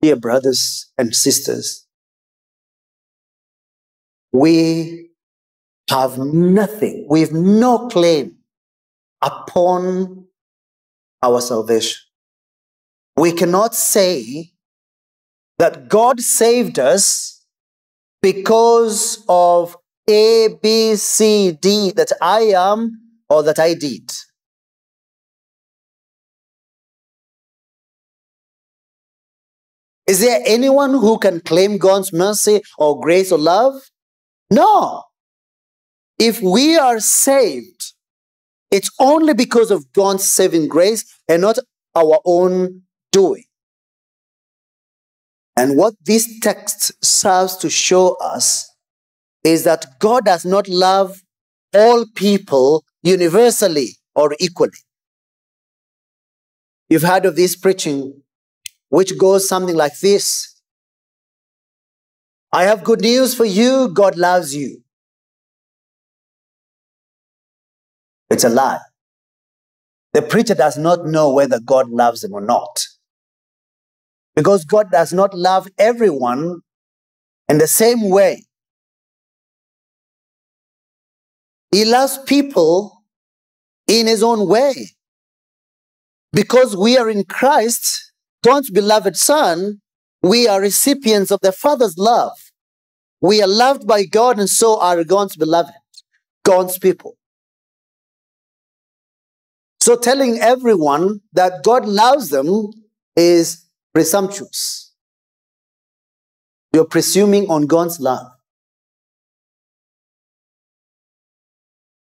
dear 0.00 0.16
brothers 0.16 0.90
and 0.96 1.14
sisters, 1.14 1.86
we 4.32 5.10
have 5.90 6.16
nothing, 6.16 7.06
we 7.10 7.20
have 7.20 7.32
no 7.32 7.88
claim 7.88 8.37
upon 9.22 10.26
our 11.22 11.40
salvation. 11.40 12.00
We 13.16 13.32
cannot 13.32 13.74
say 13.74 14.52
that 15.58 15.88
God 15.88 16.20
saved 16.20 16.78
us 16.78 17.44
because 18.22 19.24
of 19.28 19.76
A, 20.08 20.48
B, 20.62 20.94
C, 20.96 21.52
D 21.52 21.90
that 21.92 22.12
I 22.22 22.40
am 22.56 23.00
or 23.28 23.42
that 23.42 23.58
I 23.58 23.74
did. 23.74 24.10
Is 30.06 30.20
there 30.20 30.40
anyone 30.46 30.92
who 30.92 31.18
can 31.18 31.40
claim 31.40 31.76
God's 31.76 32.14
mercy 32.14 32.62
or 32.78 32.98
grace 32.98 33.30
or 33.30 33.38
love? 33.38 33.74
No. 34.50 35.04
If 36.18 36.40
we 36.40 36.78
are 36.78 36.98
saved, 36.98 37.92
it's 38.70 38.90
only 39.00 39.34
because 39.34 39.70
of 39.70 39.92
God's 39.92 40.28
saving 40.28 40.68
grace 40.68 41.04
and 41.28 41.42
not 41.42 41.58
our 41.94 42.20
own 42.24 42.82
doing. 43.12 43.44
And 45.56 45.76
what 45.76 45.94
this 46.04 46.38
text 46.40 46.92
serves 47.04 47.56
to 47.58 47.70
show 47.70 48.16
us 48.20 48.70
is 49.42 49.64
that 49.64 49.98
God 49.98 50.24
does 50.24 50.44
not 50.44 50.68
love 50.68 51.22
all 51.74 52.06
people 52.14 52.84
universally 53.02 53.96
or 54.14 54.34
equally. 54.38 54.70
You've 56.88 57.02
heard 57.02 57.26
of 57.26 57.36
this 57.36 57.56
preaching, 57.56 58.22
which 58.88 59.18
goes 59.18 59.48
something 59.48 59.76
like 59.76 59.98
this 60.00 60.54
I 62.50 62.64
have 62.64 62.82
good 62.82 63.02
news 63.02 63.34
for 63.34 63.44
you. 63.44 63.88
God 63.88 64.16
loves 64.16 64.54
you. 64.54 64.82
It's 68.30 68.44
a 68.44 68.48
lie. 68.48 68.80
The 70.12 70.22
preacher 70.22 70.54
does 70.54 70.78
not 70.78 71.06
know 71.06 71.32
whether 71.32 71.60
God 71.60 71.90
loves 71.90 72.24
him 72.24 72.32
or 72.32 72.40
not. 72.40 72.86
Because 74.34 74.64
God 74.64 74.90
does 74.90 75.12
not 75.12 75.34
love 75.34 75.68
everyone 75.78 76.60
in 77.48 77.58
the 77.58 77.66
same 77.66 78.08
way. 78.08 78.44
He 81.72 81.84
loves 81.84 82.18
people 82.26 83.02
in 83.86 84.06
his 84.06 84.22
own 84.22 84.48
way. 84.48 84.90
Because 86.32 86.76
we 86.76 86.96
are 86.96 87.10
in 87.10 87.24
Christ, 87.24 88.12
God's 88.44 88.70
beloved 88.70 89.16
Son, 89.16 89.80
we 90.22 90.48
are 90.48 90.60
recipients 90.60 91.30
of 91.30 91.40
the 91.42 91.52
Father's 91.52 91.98
love. 91.98 92.32
We 93.20 93.42
are 93.42 93.48
loved 93.48 93.86
by 93.86 94.04
God, 94.04 94.38
and 94.38 94.48
so 94.48 94.80
are 94.80 95.02
God's 95.04 95.36
beloved, 95.36 95.72
God's 96.44 96.78
people. 96.78 97.17
So 99.80 99.96
telling 99.96 100.38
everyone 100.38 101.20
that 101.32 101.62
God 101.64 101.86
loves 101.86 102.30
them 102.30 102.70
is 103.16 103.64
presumptuous. 103.94 104.92
You're 106.72 106.84
presuming 106.84 107.48
on 107.48 107.66
God's 107.66 108.00
love. 108.00 108.26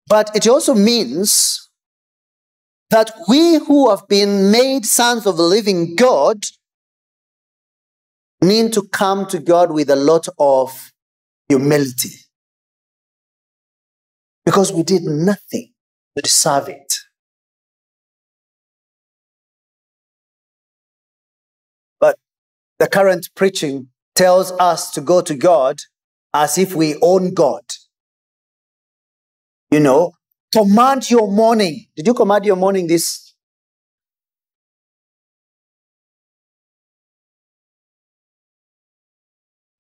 But 0.08 0.36
it 0.36 0.48
also 0.48 0.76
means 0.76 1.70
that 2.90 3.12
we 3.28 3.58
who 3.60 3.90
have 3.90 4.08
been 4.08 4.52
made 4.52 4.86
sons 4.86 5.26
of 5.26 5.38
the 5.38 5.44
living 5.44 5.96
God 5.96 6.44
need 8.42 8.74
to 8.74 8.84
come 8.90 9.26
to 9.28 9.40
God 9.40 9.72
with 9.72 9.90
a 9.90 9.96
lot 9.96 10.28
of 10.38 10.92
humility. 11.48 12.10
Because 14.46 14.74
we 14.74 14.84
did 14.84 15.04
nothing 15.04 15.72
to 16.18 16.22
deserve 16.22 16.68
it. 16.68 16.94
The 22.82 22.88
current 22.88 23.30
preaching 23.36 23.88
tells 24.16 24.52
us 24.54 24.90
to 24.90 25.02
go 25.02 25.22
to 25.22 25.36
God 25.36 25.78
as 26.34 26.58
if 26.58 26.74
we 26.74 26.96
own 27.04 27.32
God. 27.32 27.62
You 29.70 29.82
know, 29.82 30.14
command 30.52 31.08
your 31.12 31.32
morning. 31.32 31.86
Did 31.96 32.08
you 32.08 32.16
command 32.16 32.44
your 32.44 32.56
morning 32.56 32.88
this? 32.88 33.36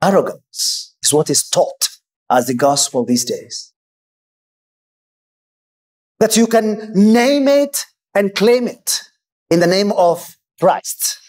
Arrogance 0.04 0.96
is 1.02 1.12
what 1.12 1.32
is 1.32 1.50
taught 1.50 1.90
as 2.30 2.46
the 2.46 2.54
gospel 2.54 3.04
these 3.04 3.26
days. 3.26 3.74
That 6.20 6.38
you 6.38 6.46
can 6.46 6.92
name 6.94 7.48
it 7.48 7.84
and 8.14 8.36
claim 8.36 8.68
it 8.68 9.02
in 9.50 9.60
the 9.60 9.66
name 9.66 9.92
of 9.94 10.38
Christ. 10.60 11.21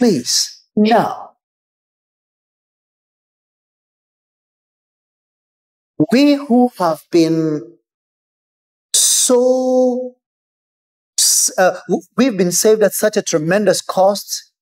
Please, 0.00 0.64
no. 0.74 1.30
we 6.10 6.34
who 6.34 6.70
have 6.78 7.02
been 7.10 7.76
so, 8.94 10.14
uh, 11.58 11.78
we've 12.16 12.36
been 12.36 12.52
saved 12.52 12.82
at 12.82 12.92
such 12.92 13.16
a 13.16 13.22
tremendous 13.22 13.82
cost 13.82 14.52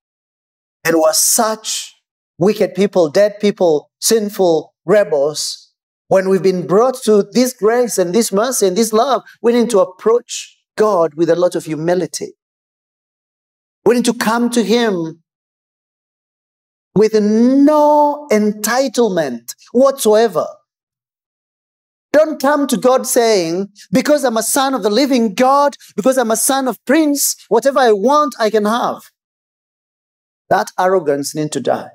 and 0.84 0.96
were 0.96 1.12
such 1.12 1.94
wicked 2.38 2.74
people, 2.74 3.08
dead 3.08 3.38
people, 3.40 3.90
sinful 4.00 4.74
rebels. 4.84 5.72
When 6.08 6.28
we've 6.28 6.42
been 6.42 6.66
brought 6.66 7.02
to 7.02 7.24
this 7.32 7.52
grace 7.52 7.98
and 7.98 8.14
this 8.14 8.32
mercy 8.32 8.66
and 8.66 8.76
this 8.76 8.92
love, 8.92 9.22
we 9.42 9.52
need 9.52 9.70
to 9.70 9.80
approach 9.80 10.58
God 10.76 11.14
with 11.14 11.28
a 11.28 11.36
lot 11.36 11.54
of 11.54 11.66
humility. 11.66 12.32
We 13.84 13.96
need 13.96 14.06
to 14.06 14.14
come 14.14 14.48
to 14.50 14.62
Him 14.62 15.22
with 16.94 17.14
no 17.14 18.26
entitlement 18.30 19.54
whatsoever. 19.72 20.46
Don't 22.12 22.40
come 22.40 22.66
to 22.66 22.76
God 22.76 23.06
saying, 23.06 23.68
because 23.92 24.24
I'm 24.24 24.36
a 24.36 24.42
son 24.42 24.74
of 24.74 24.82
the 24.82 24.90
living 24.90 25.34
God, 25.34 25.74
because 25.94 26.16
I'm 26.16 26.30
a 26.30 26.36
son 26.36 26.66
of 26.66 26.82
Prince, 26.84 27.36
whatever 27.48 27.78
I 27.78 27.92
want, 27.92 28.34
I 28.38 28.50
can 28.50 28.64
have. 28.64 29.02
That 30.48 30.70
arrogance 30.78 31.34
needs 31.34 31.50
to 31.50 31.60
die. 31.60 31.90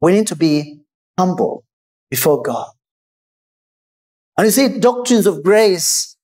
We 0.00 0.12
need 0.12 0.28
to 0.28 0.36
be 0.36 0.80
humble 1.18 1.64
before 2.10 2.42
God. 2.42 2.70
And 4.38 4.44
you 4.46 4.50
see, 4.50 4.78
doctrines 4.78 5.26
of 5.26 5.42
grace 5.42 6.16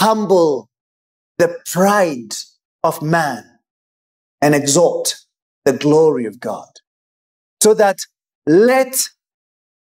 humble 0.00 0.68
the 1.38 1.58
pride 1.72 2.34
of 2.82 3.00
man 3.00 3.44
and 4.42 4.54
exalt 4.54 5.23
the 5.64 5.72
glory 5.72 6.26
of 6.26 6.40
God. 6.40 6.68
So 7.62 7.74
that 7.74 7.98
let 8.46 9.08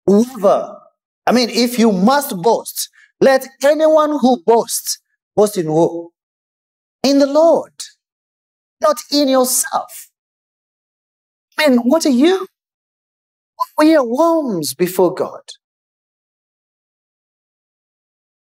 whoever 0.05 0.79
I 1.27 1.31
mean, 1.31 1.49
if 1.49 1.79
you 1.79 1.91
must 1.91 2.37
boast, 2.37 2.89
let 3.19 3.47
anyone 3.63 4.11
who 4.19 4.43
boasts 4.45 4.99
boast 5.35 5.57
in 5.57 5.65
who? 5.65 6.11
In 7.03 7.19
the 7.19 7.25
Lord, 7.27 7.73
not 8.81 8.97
in 9.11 9.27
yourself. 9.27 10.09
I 11.57 11.69
mean, 11.69 11.79
what 11.79 12.05
are 12.05 12.09
you? 12.09 12.47
We 13.77 13.95
are 13.95 14.05
worms 14.05 14.73
before 14.73 15.13
God. 15.13 15.41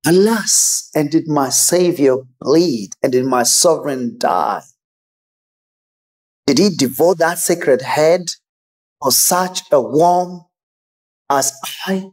Alas, 0.06 0.90
and 0.94 1.10
did 1.10 1.26
my 1.26 1.48
Savior 1.48 2.16
bleed, 2.40 2.90
and 3.02 3.12
did 3.12 3.24
my 3.24 3.42
sovereign 3.42 4.16
die? 4.18 4.62
Did 6.46 6.58
he 6.58 6.70
devote 6.70 7.18
that 7.18 7.38
sacred 7.38 7.82
head 7.82 8.22
for 9.02 9.12
such 9.12 9.62
a 9.72 9.80
worm 9.80 10.42
as 11.30 11.52
I? 11.86 12.10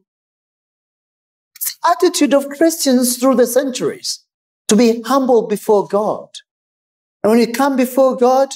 It's 1.55 1.77
the 1.77 1.89
attitude 1.89 2.33
of 2.33 2.49
Christians 2.49 3.17
through 3.17 3.35
the 3.35 3.47
centuries 3.47 4.25
to 4.67 4.75
be 4.75 5.01
humble 5.03 5.47
before 5.47 5.87
God. 5.87 6.29
And 7.23 7.31
when 7.31 7.39
you 7.39 7.53
come 7.53 7.75
before 7.75 8.17
God, 8.17 8.49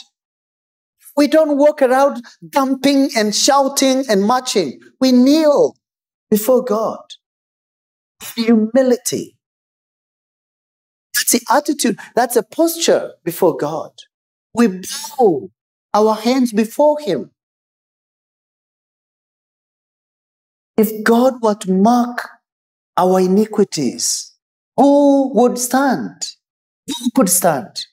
we 1.15 1.27
don't 1.27 1.57
walk 1.57 1.81
around 1.81 2.23
jumping 2.53 3.09
and 3.17 3.35
shouting 3.35 4.05
and 4.09 4.23
marching. 4.23 4.79
We 4.99 5.11
kneel 5.11 5.75
before 6.29 6.63
God. 6.63 7.01
Humility. 8.35 9.37
That's 11.15 11.31
the 11.31 11.41
attitude. 11.49 11.99
That's 12.15 12.35
a 12.35 12.43
posture 12.43 13.13
before 13.23 13.57
God. 13.57 13.91
We 14.53 14.67
bow 14.67 15.49
our 15.97 16.15
hands 16.15 16.53
before 16.53 16.99
Him. 16.99 17.31
If 20.77 21.03
God 21.03 21.41
were 21.41 21.55
to 21.55 21.71
mark 21.71 22.29
our 22.95 23.19
iniquities, 23.19 24.33
who 24.75 25.33
would 25.33 25.57
stand? 25.57 26.35
Who 26.87 27.09
could 27.15 27.29
stand? 27.29 27.85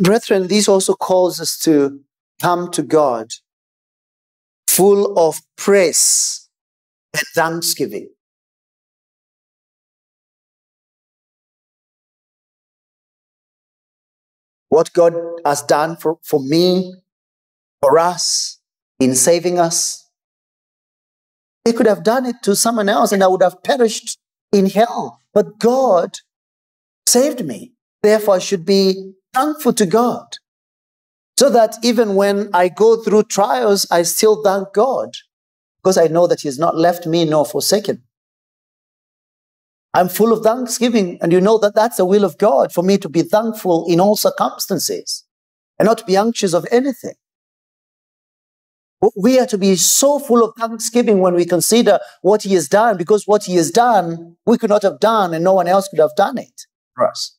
Brethren, 0.00 0.48
this 0.48 0.68
also 0.68 0.94
calls 0.94 1.40
us 1.40 1.58
to 1.60 2.00
come 2.40 2.70
to 2.70 2.82
God 2.82 3.28
full 4.66 5.18
of 5.18 5.40
praise 5.56 6.48
and 7.14 7.24
thanksgiving. 7.34 8.08
What 14.68 14.92
God 14.92 15.14
has 15.44 15.62
done 15.62 15.96
for, 15.96 16.18
for 16.22 16.40
me, 16.40 16.94
for 17.80 17.98
us, 17.98 18.58
in 19.00 19.14
saving 19.14 19.58
us, 19.58 20.08
he 21.64 21.72
could 21.72 21.86
have 21.86 22.02
done 22.02 22.26
it 22.26 22.36
to 22.42 22.56
someone 22.56 22.88
else 22.88 23.12
and 23.12 23.22
I 23.22 23.28
would 23.28 23.42
have 23.42 23.62
perished 23.62 24.18
in 24.52 24.66
hell. 24.66 25.20
But 25.34 25.58
God 25.58 26.16
saved 27.06 27.44
me. 27.44 27.72
Therefore, 28.02 28.36
I 28.36 28.38
should 28.38 28.64
be 28.64 29.12
thankful 29.34 29.72
to 29.74 29.86
God. 29.86 30.26
So 31.38 31.50
that 31.50 31.76
even 31.82 32.14
when 32.16 32.50
I 32.52 32.68
go 32.68 33.02
through 33.02 33.24
trials, 33.24 33.86
I 33.90 34.02
still 34.02 34.42
thank 34.42 34.72
God 34.72 35.10
because 35.82 35.96
I 35.96 36.08
know 36.08 36.26
that 36.26 36.40
He 36.40 36.48
has 36.48 36.58
not 36.58 36.76
left 36.76 37.06
me 37.06 37.24
nor 37.24 37.44
forsaken. 37.44 38.02
I'm 39.98 40.08
full 40.08 40.32
of 40.32 40.44
thanksgiving. 40.44 41.18
And 41.20 41.32
you 41.32 41.40
know 41.40 41.58
that 41.58 41.74
that's 41.74 41.96
the 41.96 42.04
will 42.04 42.24
of 42.24 42.38
God 42.38 42.72
for 42.72 42.84
me 42.84 42.98
to 42.98 43.08
be 43.08 43.22
thankful 43.22 43.84
in 43.88 43.98
all 43.98 44.14
circumstances 44.14 45.24
and 45.76 45.86
not 45.86 45.98
to 45.98 46.04
be 46.04 46.16
anxious 46.16 46.54
of 46.54 46.64
anything. 46.70 47.14
We 49.16 49.40
are 49.40 49.46
to 49.46 49.58
be 49.58 49.74
so 49.74 50.20
full 50.20 50.44
of 50.44 50.54
thanksgiving 50.56 51.18
when 51.18 51.34
we 51.34 51.44
consider 51.44 51.98
what 52.22 52.42
He 52.42 52.54
has 52.54 52.68
done, 52.68 52.96
because 52.96 53.24
what 53.26 53.44
He 53.44 53.56
has 53.56 53.72
done, 53.72 54.36
we 54.46 54.56
could 54.56 54.70
not 54.70 54.82
have 54.82 55.00
done, 55.00 55.34
and 55.34 55.42
no 55.42 55.54
one 55.54 55.68
else 55.68 55.88
could 55.88 56.00
have 56.00 56.14
done 56.16 56.38
it 56.38 56.66
for 56.94 57.08
us. 57.08 57.36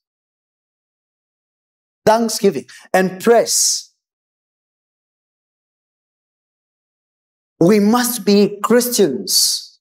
Thanksgiving 2.06 2.66
and 2.94 3.22
praise. 3.22 3.94
We 7.62 7.80
must 7.80 8.26
be 8.26 8.58
Christians 8.64 9.80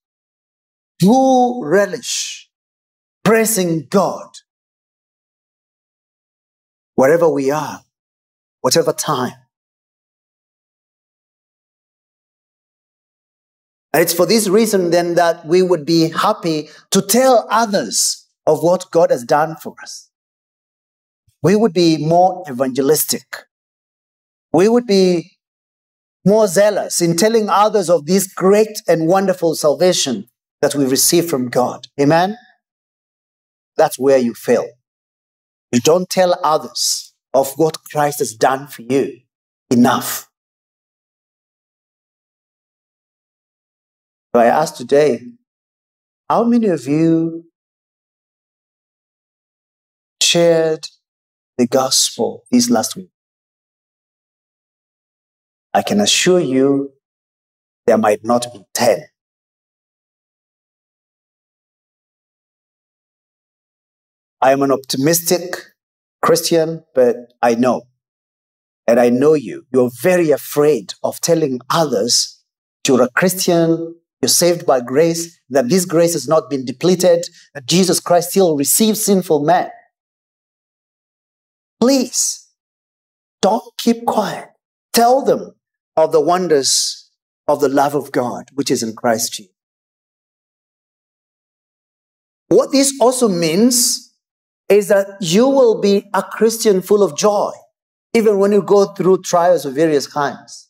who 1.01 1.65
relish 1.65 2.48
praising 3.29 3.87
God 3.91 4.31
wherever 6.95 7.29
we 7.29 7.51
are, 7.51 7.83
whatever 8.63 8.91
time. 8.91 9.35
And 13.93 14.01
it's 14.03 14.15
for 14.15 14.25
this 14.25 14.49
reason 14.49 14.89
then 14.93 15.17
that 15.17 15.45
we 15.45 15.61
would 15.61 15.85
be 15.85 16.09
happy 16.09 16.71
to 16.91 17.03
tell 17.03 17.47
others 17.51 18.27
of 18.47 18.63
what 18.63 18.91
God 18.91 19.11
has 19.11 19.25
done 19.25 19.57
for 19.57 19.75
us. 19.83 20.09
We 21.43 21.55
would 21.55 21.75
be 21.75 21.99
more 21.99 22.43
evangelistic. 22.49 23.45
We 24.55 24.71
would 24.71 24.87
be 24.87 25.33
more 26.25 26.47
zealous 26.47 27.03
in 27.03 27.15
telling 27.15 27.51
others 27.51 27.91
of 27.91 28.07
this 28.07 28.33
great 28.33 28.81
and 28.89 29.07
wonderful 29.07 29.55
salvation 29.55 30.31
that 30.63 30.75
we 30.75 30.87
receive 30.87 31.29
from 31.29 31.51
God. 31.51 31.89
Amen? 32.01 32.39
That's 33.79 33.99
where 33.99 34.19
you 34.19 34.35
fail. 34.35 34.67
You 35.73 35.81
don't 35.81 36.09
tell 36.11 36.39
others 36.43 37.15
of 37.33 37.53
what 37.57 37.85
Christ 37.91 38.19
has 38.19 38.35
done 38.35 38.67
for 38.67 38.83
you 38.83 39.21
enough. 39.71 40.29
So 44.35 44.41
I 44.43 44.47
ask 44.47 44.77
today, 44.77 45.23
how 46.29 46.45
many 46.45 46.67
of 46.67 46.87
you 46.87 47.45
shared 50.23 50.87
the 51.57 51.67
gospel 51.67 52.45
this 52.51 52.69
last 52.69 52.97
week? 52.97 53.11
I 55.73 55.83
can 55.83 56.01
assure 56.01 56.41
you 56.41 56.93
there 57.87 57.99
might 57.99 58.25
not 58.25 58.47
be 58.53 58.65
10. 58.75 59.01
I 64.41 64.53
am 64.53 64.63
an 64.63 64.73
optimistic 64.73 65.57
Christian, 66.23 66.85
but 66.95 67.17
I 67.43 67.55
know, 67.55 67.83
and 68.87 69.01
I 69.01 69.11
know 69.11 69.35
you, 69.35 69.67
you're 69.73 69.91
very 70.03 70.31
afraid 70.31 70.95
of 71.03 71.21
telling 71.21 71.61
others 71.71 72.43
you're 72.87 73.03
a 73.03 73.11
Christian 73.11 73.95
you're 74.21 74.29
saved 74.29 74.67
by 74.67 74.81
grace, 74.81 75.39
that 75.51 75.69
this 75.69 75.85
grace 75.85 76.13
has 76.13 76.27
not 76.27 76.51
been 76.51 76.65
depleted, 76.65 77.27
that 77.55 77.67
Jesus 77.67 78.01
Christ 78.01 78.31
still 78.31 78.57
receives 78.57 79.05
sinful 79.05 79.45
men. 79.45 79.71
Please, 81.81 82.49
don't 83.41 83.63
keep 83.79 84.05
quiet. 84.07 84.49
Tell 84.93 85.25
them 85.25 85.55
of 85.97 86.11
the 86.11 86.21
wonders 86.21 87.11
of 87.47 87.61
the 87.61 87.69
love 87.69 87.95
of 87.95 88.11
God, 88.11 88.51
which 88.55 88.71
is 88.71 88.83
in 88.83 88.97
Christ 88.97 89.35
Jesus. 89.35 89.53
What 92.49 92.73
this 92.73 92.93
also 93.01 93.29
means 93.29 94.08
is 94.69 94.89
that 94.89 95.07
you 95.21 95.49
will 95.49 95.81
be 95.81 96.09
a 96.15 96.23
Christian 96.23 96.83
full 96.83 97.03
of 97.03 97.17
joy, 97.17 97.53
even 98.15 98.39
when 98.39 98.53
you 98.53 98.63
go 98.63 98.87
through 98.87 99.23
trials 99.23 99.65
of 99.65 99.75
various 99.75 100.07
kinds. 100.07 100.69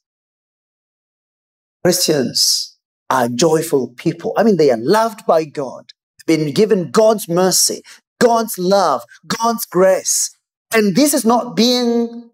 Christians 1.84 2.76
are 3.10 3.28
joyful 3.28 3.88
people. 3.96 4.34
I 4.36 4.42
mean, 4.42 4.56
they 4.56 4.70
are 4.70 4.78
loved 4.78 5.26
by 5.26 5.44
God, 5.44 5.92
been 6.26 6.52
given 6.52 6.90
God's 6.90 7.28
mercy, 7.28 7.82
God's 8.20 8.58
love, 8.58 9.02
God's 9.26 9.64
grace. 9.64 10.30
And 10.74 10.94
this 10.94 11.14
is 11.14 11.24
not 11.24 11.56
being 11.56 12.30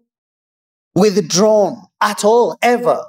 withdrawn 0.93 1.83
at 2.01 2.25
all, 2.25 2.57
ever. 2.61 3.03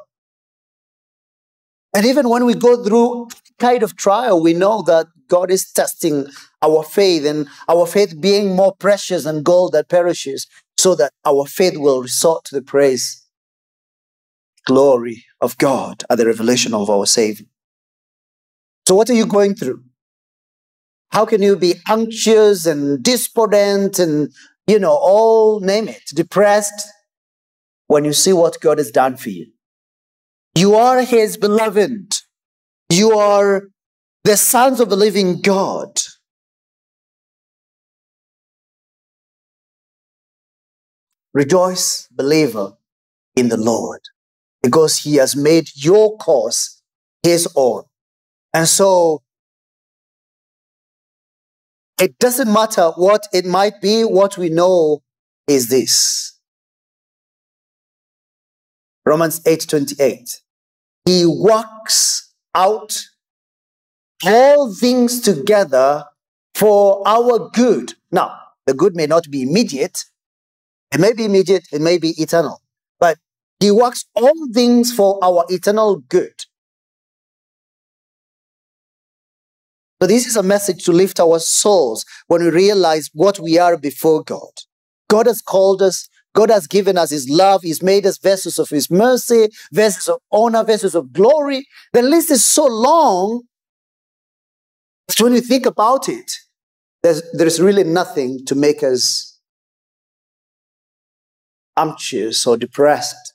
And 1.94 2.06
even 2.06 2.28
when 2.28 2.44
we 2.44 2.54
go 2.54 2.84
through 2.84 3.28
kind 3.58 3.82
of 3.82 3.96
trial, 3.96 4.42
we 4.42 4.52
know 4.52 4.82
that 4.82 5.06
God 5.28 5.50
is 5.50 5.70
testing 5.70 6.26
our 6.62 6.82
faith 6.82 7.24
and 7.24 7.48
our 7.68 7.86
faith 7.86 8.20
being 8.20 8.54
more 8.54 8.74
precious 8.74 9.24
than 9.24 9.42
gold 9.42 9.72
that 9.72 9.88
perishes, 9.88 10.46
so 10.76 10.94
that 10.94 11.12
our 11.24 11.46
faith 11.46 11.76
will 11.76 12.02
resort 12.02 12.44
to 12.46 12.54
the 12.54 12.62
praise, 12.62 13.24
glory 14.64 15.24
of 15.40 15.56
God 15.58 16.04
at 16.10 16.18
the 16.18 16.26
revelation 16.26 16.74
of 16.74 16.90
our 16.90 17.06
Savior. 17.06 17.46
So, 18.86 18.94
what 18.94 19.10
are 19.10 19.14
you 19.14 19.26
going 19.26 19.54
through? 19.54 19.82
How 21.10 21.24
can 21.24 21.42
you 21.42 21.56
be 21.56 21.74
anxious 21.88 22.66
and 22.66 23.02
despondent 23.02 23.98
and, 23.98 24.30
you 24.66 24.78
know, 24.78 24.96
all 25.00 25.60
name 25.60 25.88
it, 25.88 26.02
depressed 26.14 26.88
when 27.86 28.04
you 28.04 28.12
see 28.12 28.32
what 28.32 28.60
God 28.60 28.78
has 28.78 28.90
done 28.90 29.16
for 29.16 29.30
you? 29.30 29.46
You 30.54 30.74
are 30.74 31.02
His 31.02 31.36
beloved. 31.36 32.16
You 32.90 33.12
are 33.18 33.62
the 34.26 34.36
sons 34.36 34.80
of 34.80 34.90
the 34.90 34.96
living 34.96 35.40
God. 35.40 36.00
Rejoice, 41.32 42.08
believer, 42.10 42.72
in 43.36 43.48
the 43.48 43.56
Lord, 43.56 44.00
because 44.62 44.98
He 44.98 45.16
has 45.16 45.36
made 45.36 45.68
your 45.76 46.16
cause 46.16 46.82
His 47.22 47.46
own. 47.54 47.84
And 48.52 48.66
so 48.66 49.22
it 52.00 52.18
doesn't 52.18 52.52
matter 52.52 52.90
what 52.96 53.28
it 53.32 53.44
might 53.44 53.80
be, 53.80 54.02
what 54.02 54.36
we 54.36 54.48
know 54.48 55.02
is 55.46 55.68
this. 55.68 56.36
Romans 59.04 59.40
8:28. 59.46 60.40
He 61.04 61.24
works 61.24 62.34
out 62.56 62.98
all 64.24 64.74
things 64.74 65.20
together 65.20 66.04
for 66.54 67.06
our 67.06 67.50
good. 67.52 67.94
Now, 68.10 68.38
the 68.66 68.74
good 68.74 68.96
may 68.96 69.06
not 69.06 69.30
be 69.30 69.42
immediate. 69.42 70.04
It 70.92 71.00
may 71.00 71.12
be 71.12 71.24
immediate, 71.24 71.66
it 71.72 71.80
may 71.80 71.98
be 71.98 72.20
eternal. 72.20 72.60
But 72.98 73.18
he 73.60 73.70
works 73.70 74.04
all 74.14 74.48
things 74.52 74.92
for 74.94 75.18
our 75.22 75.44
eternal 75.48 75.96
good. 76.08 76.34
So 80.00 80.06
this 80.06 80.26
is 80.26 80.36
a 80.36 80.42
message 80.42 80.84
to 80.84 80.92
lift 80.92 81.18
our 81.20 81.38
souls 81.38 82.04
when 82.26 82.42
we 82.42 82.50
realize 82.50 83.08
what 83.14 83.40
we 83.40 83.58
are 83.58 83.78
before 83.78 84.22
God. 84.22 84.52
God 85.08 85.26
has 85.26 85.40
called 85.40 85.80
us. 85.80 86.08
God 86.34 86.50
has 86.50 86.66
given 86.66 86.98
us 86.98 87.10
His 87.10 87.30
love. 87.30 87.62
He's 87.62 87.82
made 87.82 88.04
us 88.04 88.18
vessels 88.18 88.58
of 88.58 88.68
His 88.68 88.90
mercy, 88.90 89.48
vessels 89.72 90.08
of 90.08 90.20
honor, 90.30 90.64
vessels 90.64 90.94
of 90.94 91.14
glory. 91.14 91.66
The 91.94 92.02
list 92.02 92.30
is 92.30 92.44
so 92.44 92.66
long. 92.66 93.44
So 95.08 95.24
when 95.24 95.34
you 95.34 95.40
think 95.40 95.66
about 95.66 96.08
it, 96.08 96.30
there's, 97.02 97.22
there's 97.32 97.60
really 97.60 97.84
nothing 97.84 98.44
to 98.46 98.54
make 98.54 98.82
us 98.82 99.38
anxious 101.76 102.46
or 102.46 102.56
depressed, 102.56 103.34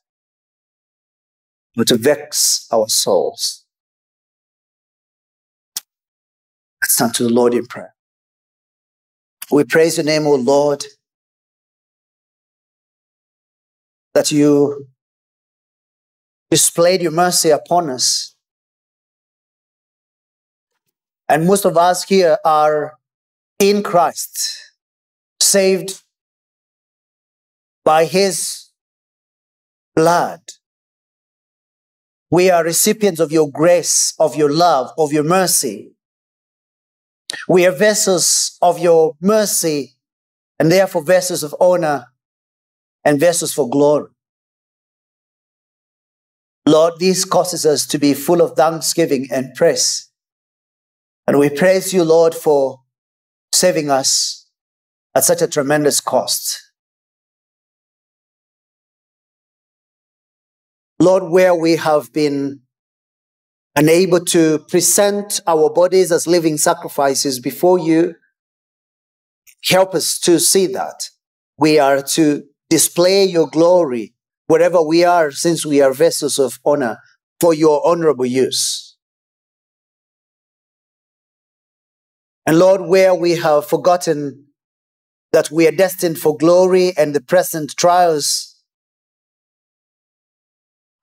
or 1.77 1.85
to 1.85 1.95
vex 1.95 2.67
our 2.71 2.87
souls. 2.87 3.65
Let's 6.81 6.95
turn 6.97 7.11
to 7.13 7.23
the 7.23 7.29
Lord 7.29 7.53
in 7.53 7.67
prayer. 7.67 7.93
We 9.51 9.63
praise 9.63 9.97
your 9.97 10.05
name, 10.05 10.25
O 10.27 10.35
Lord, 10.35 10.83
that 14.13 14.31
you 14.31 14.87
displayed 16.49 17.01
your 17.01 17.11
mercy 17.11 17.49
upon 17.49 17.89
us. 17.89 18.30
And 21.31 21.47
most 21.47 21.63
of 21.63 21.77
us 21.77 22.03
here 22.03 22.37
are 22.43 22.97
in 23.57 23.83
Christ, 23.83 24.73
saved 25.39 26.03
by 27.85 28.03
his 28.03 28.65
blood. 29.95 30.41
We 32.29 32.49
are 32.49 32.65
recipients 32.65 33.21
of 33.21 33.31
your 33.31 33.49
grace, 33.49 34.13
of 34.19 34.35
your 34.35 34.51
love, 34.51 34.91
of 34.97 35.13
your 35.13 35.23
mercy. 35.23 35.93
We 37.47 37.65
are 37.65 37.71
vessels 37.71 38.57
of 38.61 38.79
your 38.79 39.13
mercy 39.21 39.95
and 40.59 40.69
therefore 40.69 41.01
vessels 41.01 41.43
of 41.43 41.55
honor 41.61 42.07
and 43.05 43.21
vessels 43.21 43.53
for 43.53 43.69
glory. 43.69 44.09
Lord, 46.65 46.95
this 46.99 47.23
causes 47.23 47.65
us 47.65 47.87
to 47.87 47.97
be 47.97 48.13
full 48.13 48.41
of 48.41 48.57
thanksgiving 48.57 49.29
and 49.31 49.55
praise. 49.55 50.10
And 51.27 51.39
we 51.39 51.49
praise 51.49 51.93
you, 51.93 52.03
Lord, 52.03 52.33
for 52.35 52.81
saving 53.53 53.89
us 53.89 54.47
at 55.15 55.23
such 55.23 55.41
a 55.41 55.47
tremendous 55.47 55.99
cost. 55.99 56.71
Lord, 60.99 61.31
where 61.31 61.55
we 61.55 61.77
have 61.77 62.13
been 62.13 62.61
unable 63.75 64.19
to 64.25 64.59
present 64.69 65.41
our 65.47 65.69
bodies 65.69 66.11
as 66.11 66.27
living 66.27 66.57
sacrifices 66.57 67.39
before 67.39 67.79
you, 67.79 68.15
help 69.63 69.95
us 69.95 70.19
to 70.19 70.39
see 70.39 70.67
that. 70.67 71.09
We 71.57 71.79
are 71.79 72.01
to 72.01 72.43
display 72.69 73.25
your 73.25 73.47
glory 73.47 74.13
wherever 74.47 74.81
we 74.81 75.03
are, 75.03 75.31
since 75.31 75.65
we 75.65 75.81
are 75.81 75.93
vessels 75.93 76.37
of 76.37 76.59
honor 76.65 76.97
for 77.39 77.53
your 77.53 77.85
honorable 77.87 78.25
use. 78.25 78.90
And 82.45 82.57
Lord, 82.57 82.81
where 82.81 83.13
we 83.13 83.31
have 83.37 83.67
forgotten 83.67 84.47
that 85.31 85.51
we 85.51 85.67
are 85.67 85.71
destined 85.71 86.17
for 86.17 86.35
glory 86.35 86.93
and 86.97 87.15
the 87.15 87.21
present 87.21 87.73
trials 87.77 88.51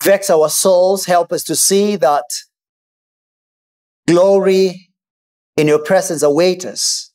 vex 0.03 0.31
our 0.31 0.49
souls, 0.49 1.07
help 1.07 1.33
us 1.33 1.45
to 1.45 1.57
see 1.57 1.97
that 1.97 2.25
glory 4.07 4.91
in 5.57 5.67
your 5.69 5.83
presence 5.83 6.23
await 6.23 6.65
us 6.65 7.13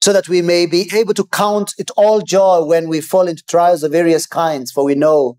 so 0.00 0.12
that 0.12 0.28
we 0.28 0.40
may 0.40 0.66
be 0.66 0.88
able 0.94 1.14
to 1.14 1.24
count 1.26 1.74
it 1.78 1.90
all 1.96 2.20
joy 2.20 2.64
when 2.64 2.88
we 2.88 3.00
fall 3.00 3.26
into 3.26 3.42
trials 3.44 3.82
of 3.82 3.90
various 3.92 4.26
kinds, 4.26 4.70
for 4.70 4.84
we 4.84 4.94
know, 4.94 5.36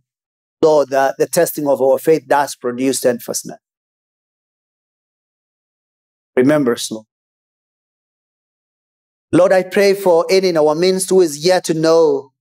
Lord, 0.61 0.89
that 0.89 1.15
the 1.17 1.27
testing 1.27 1.67
of 1.67 1.81
our 1.81 1.97
faith 1.97 2.27
does 2.27 2.55
produce 2.55 2.97
steadfastness. 2.97 3.59
Remember 6.35 6.75
Lord. 6.91 7.05
Lord, 9.33 9.51
I 9.51 9.63
pray 9.63 9.93
for 9.93 10.25
any 10.29 10.49
in 10.49 10.57
our 10.57 10.73
midst 10.73 11.09
who 11.09 11.19
is 11.19 11.45
yet 11.45 11.65
to 11.65 11.73
know 11.73 12.31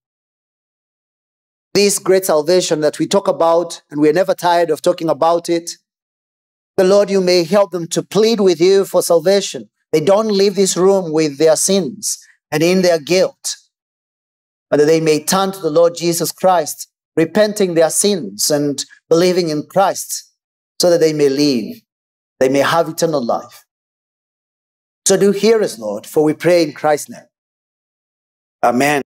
this 1.74 1.98
great 1.98 2.24
salvation 2.24 2.80
that 2.80 3.00
we 3.00 3.06
talk 3.08 3.26
about, 3.26 3.82
and 3.90 4.00
we're 4.00 4.12
never 4.12 4.34
tired 4.34 4.70
of 4.70 4.82
talking 4.82 5.08
about 5.08 5.48
it. 5.48 5.72
The 6.76 6.84
Lord, 6.84 7.10
you 7.10 7.20
may 7.20 7.42
help 7.42 7.72
them 7.72 7.88
to 7.88 8.04
plead 8.04 8.38
with 8.40 8.60
you 8.60 8.84
for 8.84 9.02
salvation. 9.02 9.68
They 9.92 10.00
don't 10.00 10.28
leave 10.28 10.54
this 10.54 10.76
room 10.76 11.12
with 11.12 11.38
their 11.38 11.56
sins 11.56 12.18
and 12.52 12.62
in 12.62 12.82
their 12.82 13.00
guilt, 13.00 13.56
but 14.70 14.76
that 14.76 14.86
they 14.86 15.00
may 15.00 15.24
turn 15.24 15.52
to 15.52 15.60
the 15.60 15.70
Lord 15.70 15.96
Jesus 15.96 16.30
Christ, 16.30 16.88
repenting 17.16 17.74
their 17.74 17.90
sins 17.90 18.48
and 18.48 18.84
believing 19.08 19.48
in 19.48 19.64
Christ, 19.64 20.32
so 20.80 20.88
that 20.88 21.00
they 21.00 21.12
may 21.12 21.28
live, 21.28 21.80
they 22.38 22.48
may 22.48 22.60
have 22.60 22.88
eternal 22.88 23.24
life. 23.24 23.65
So 25.06 25.16
do 25.16 25.32
hear 25.32 25.62
us, 25.62 25.78
Lord, 25.78 26.06
for 26.06 26.24
we 26.24 26.34
pray 26.34 26.64
in 26.64 26.72
Christ's 26.72 27.10
name. 27.10 27.28
Amen. 28.64 29.02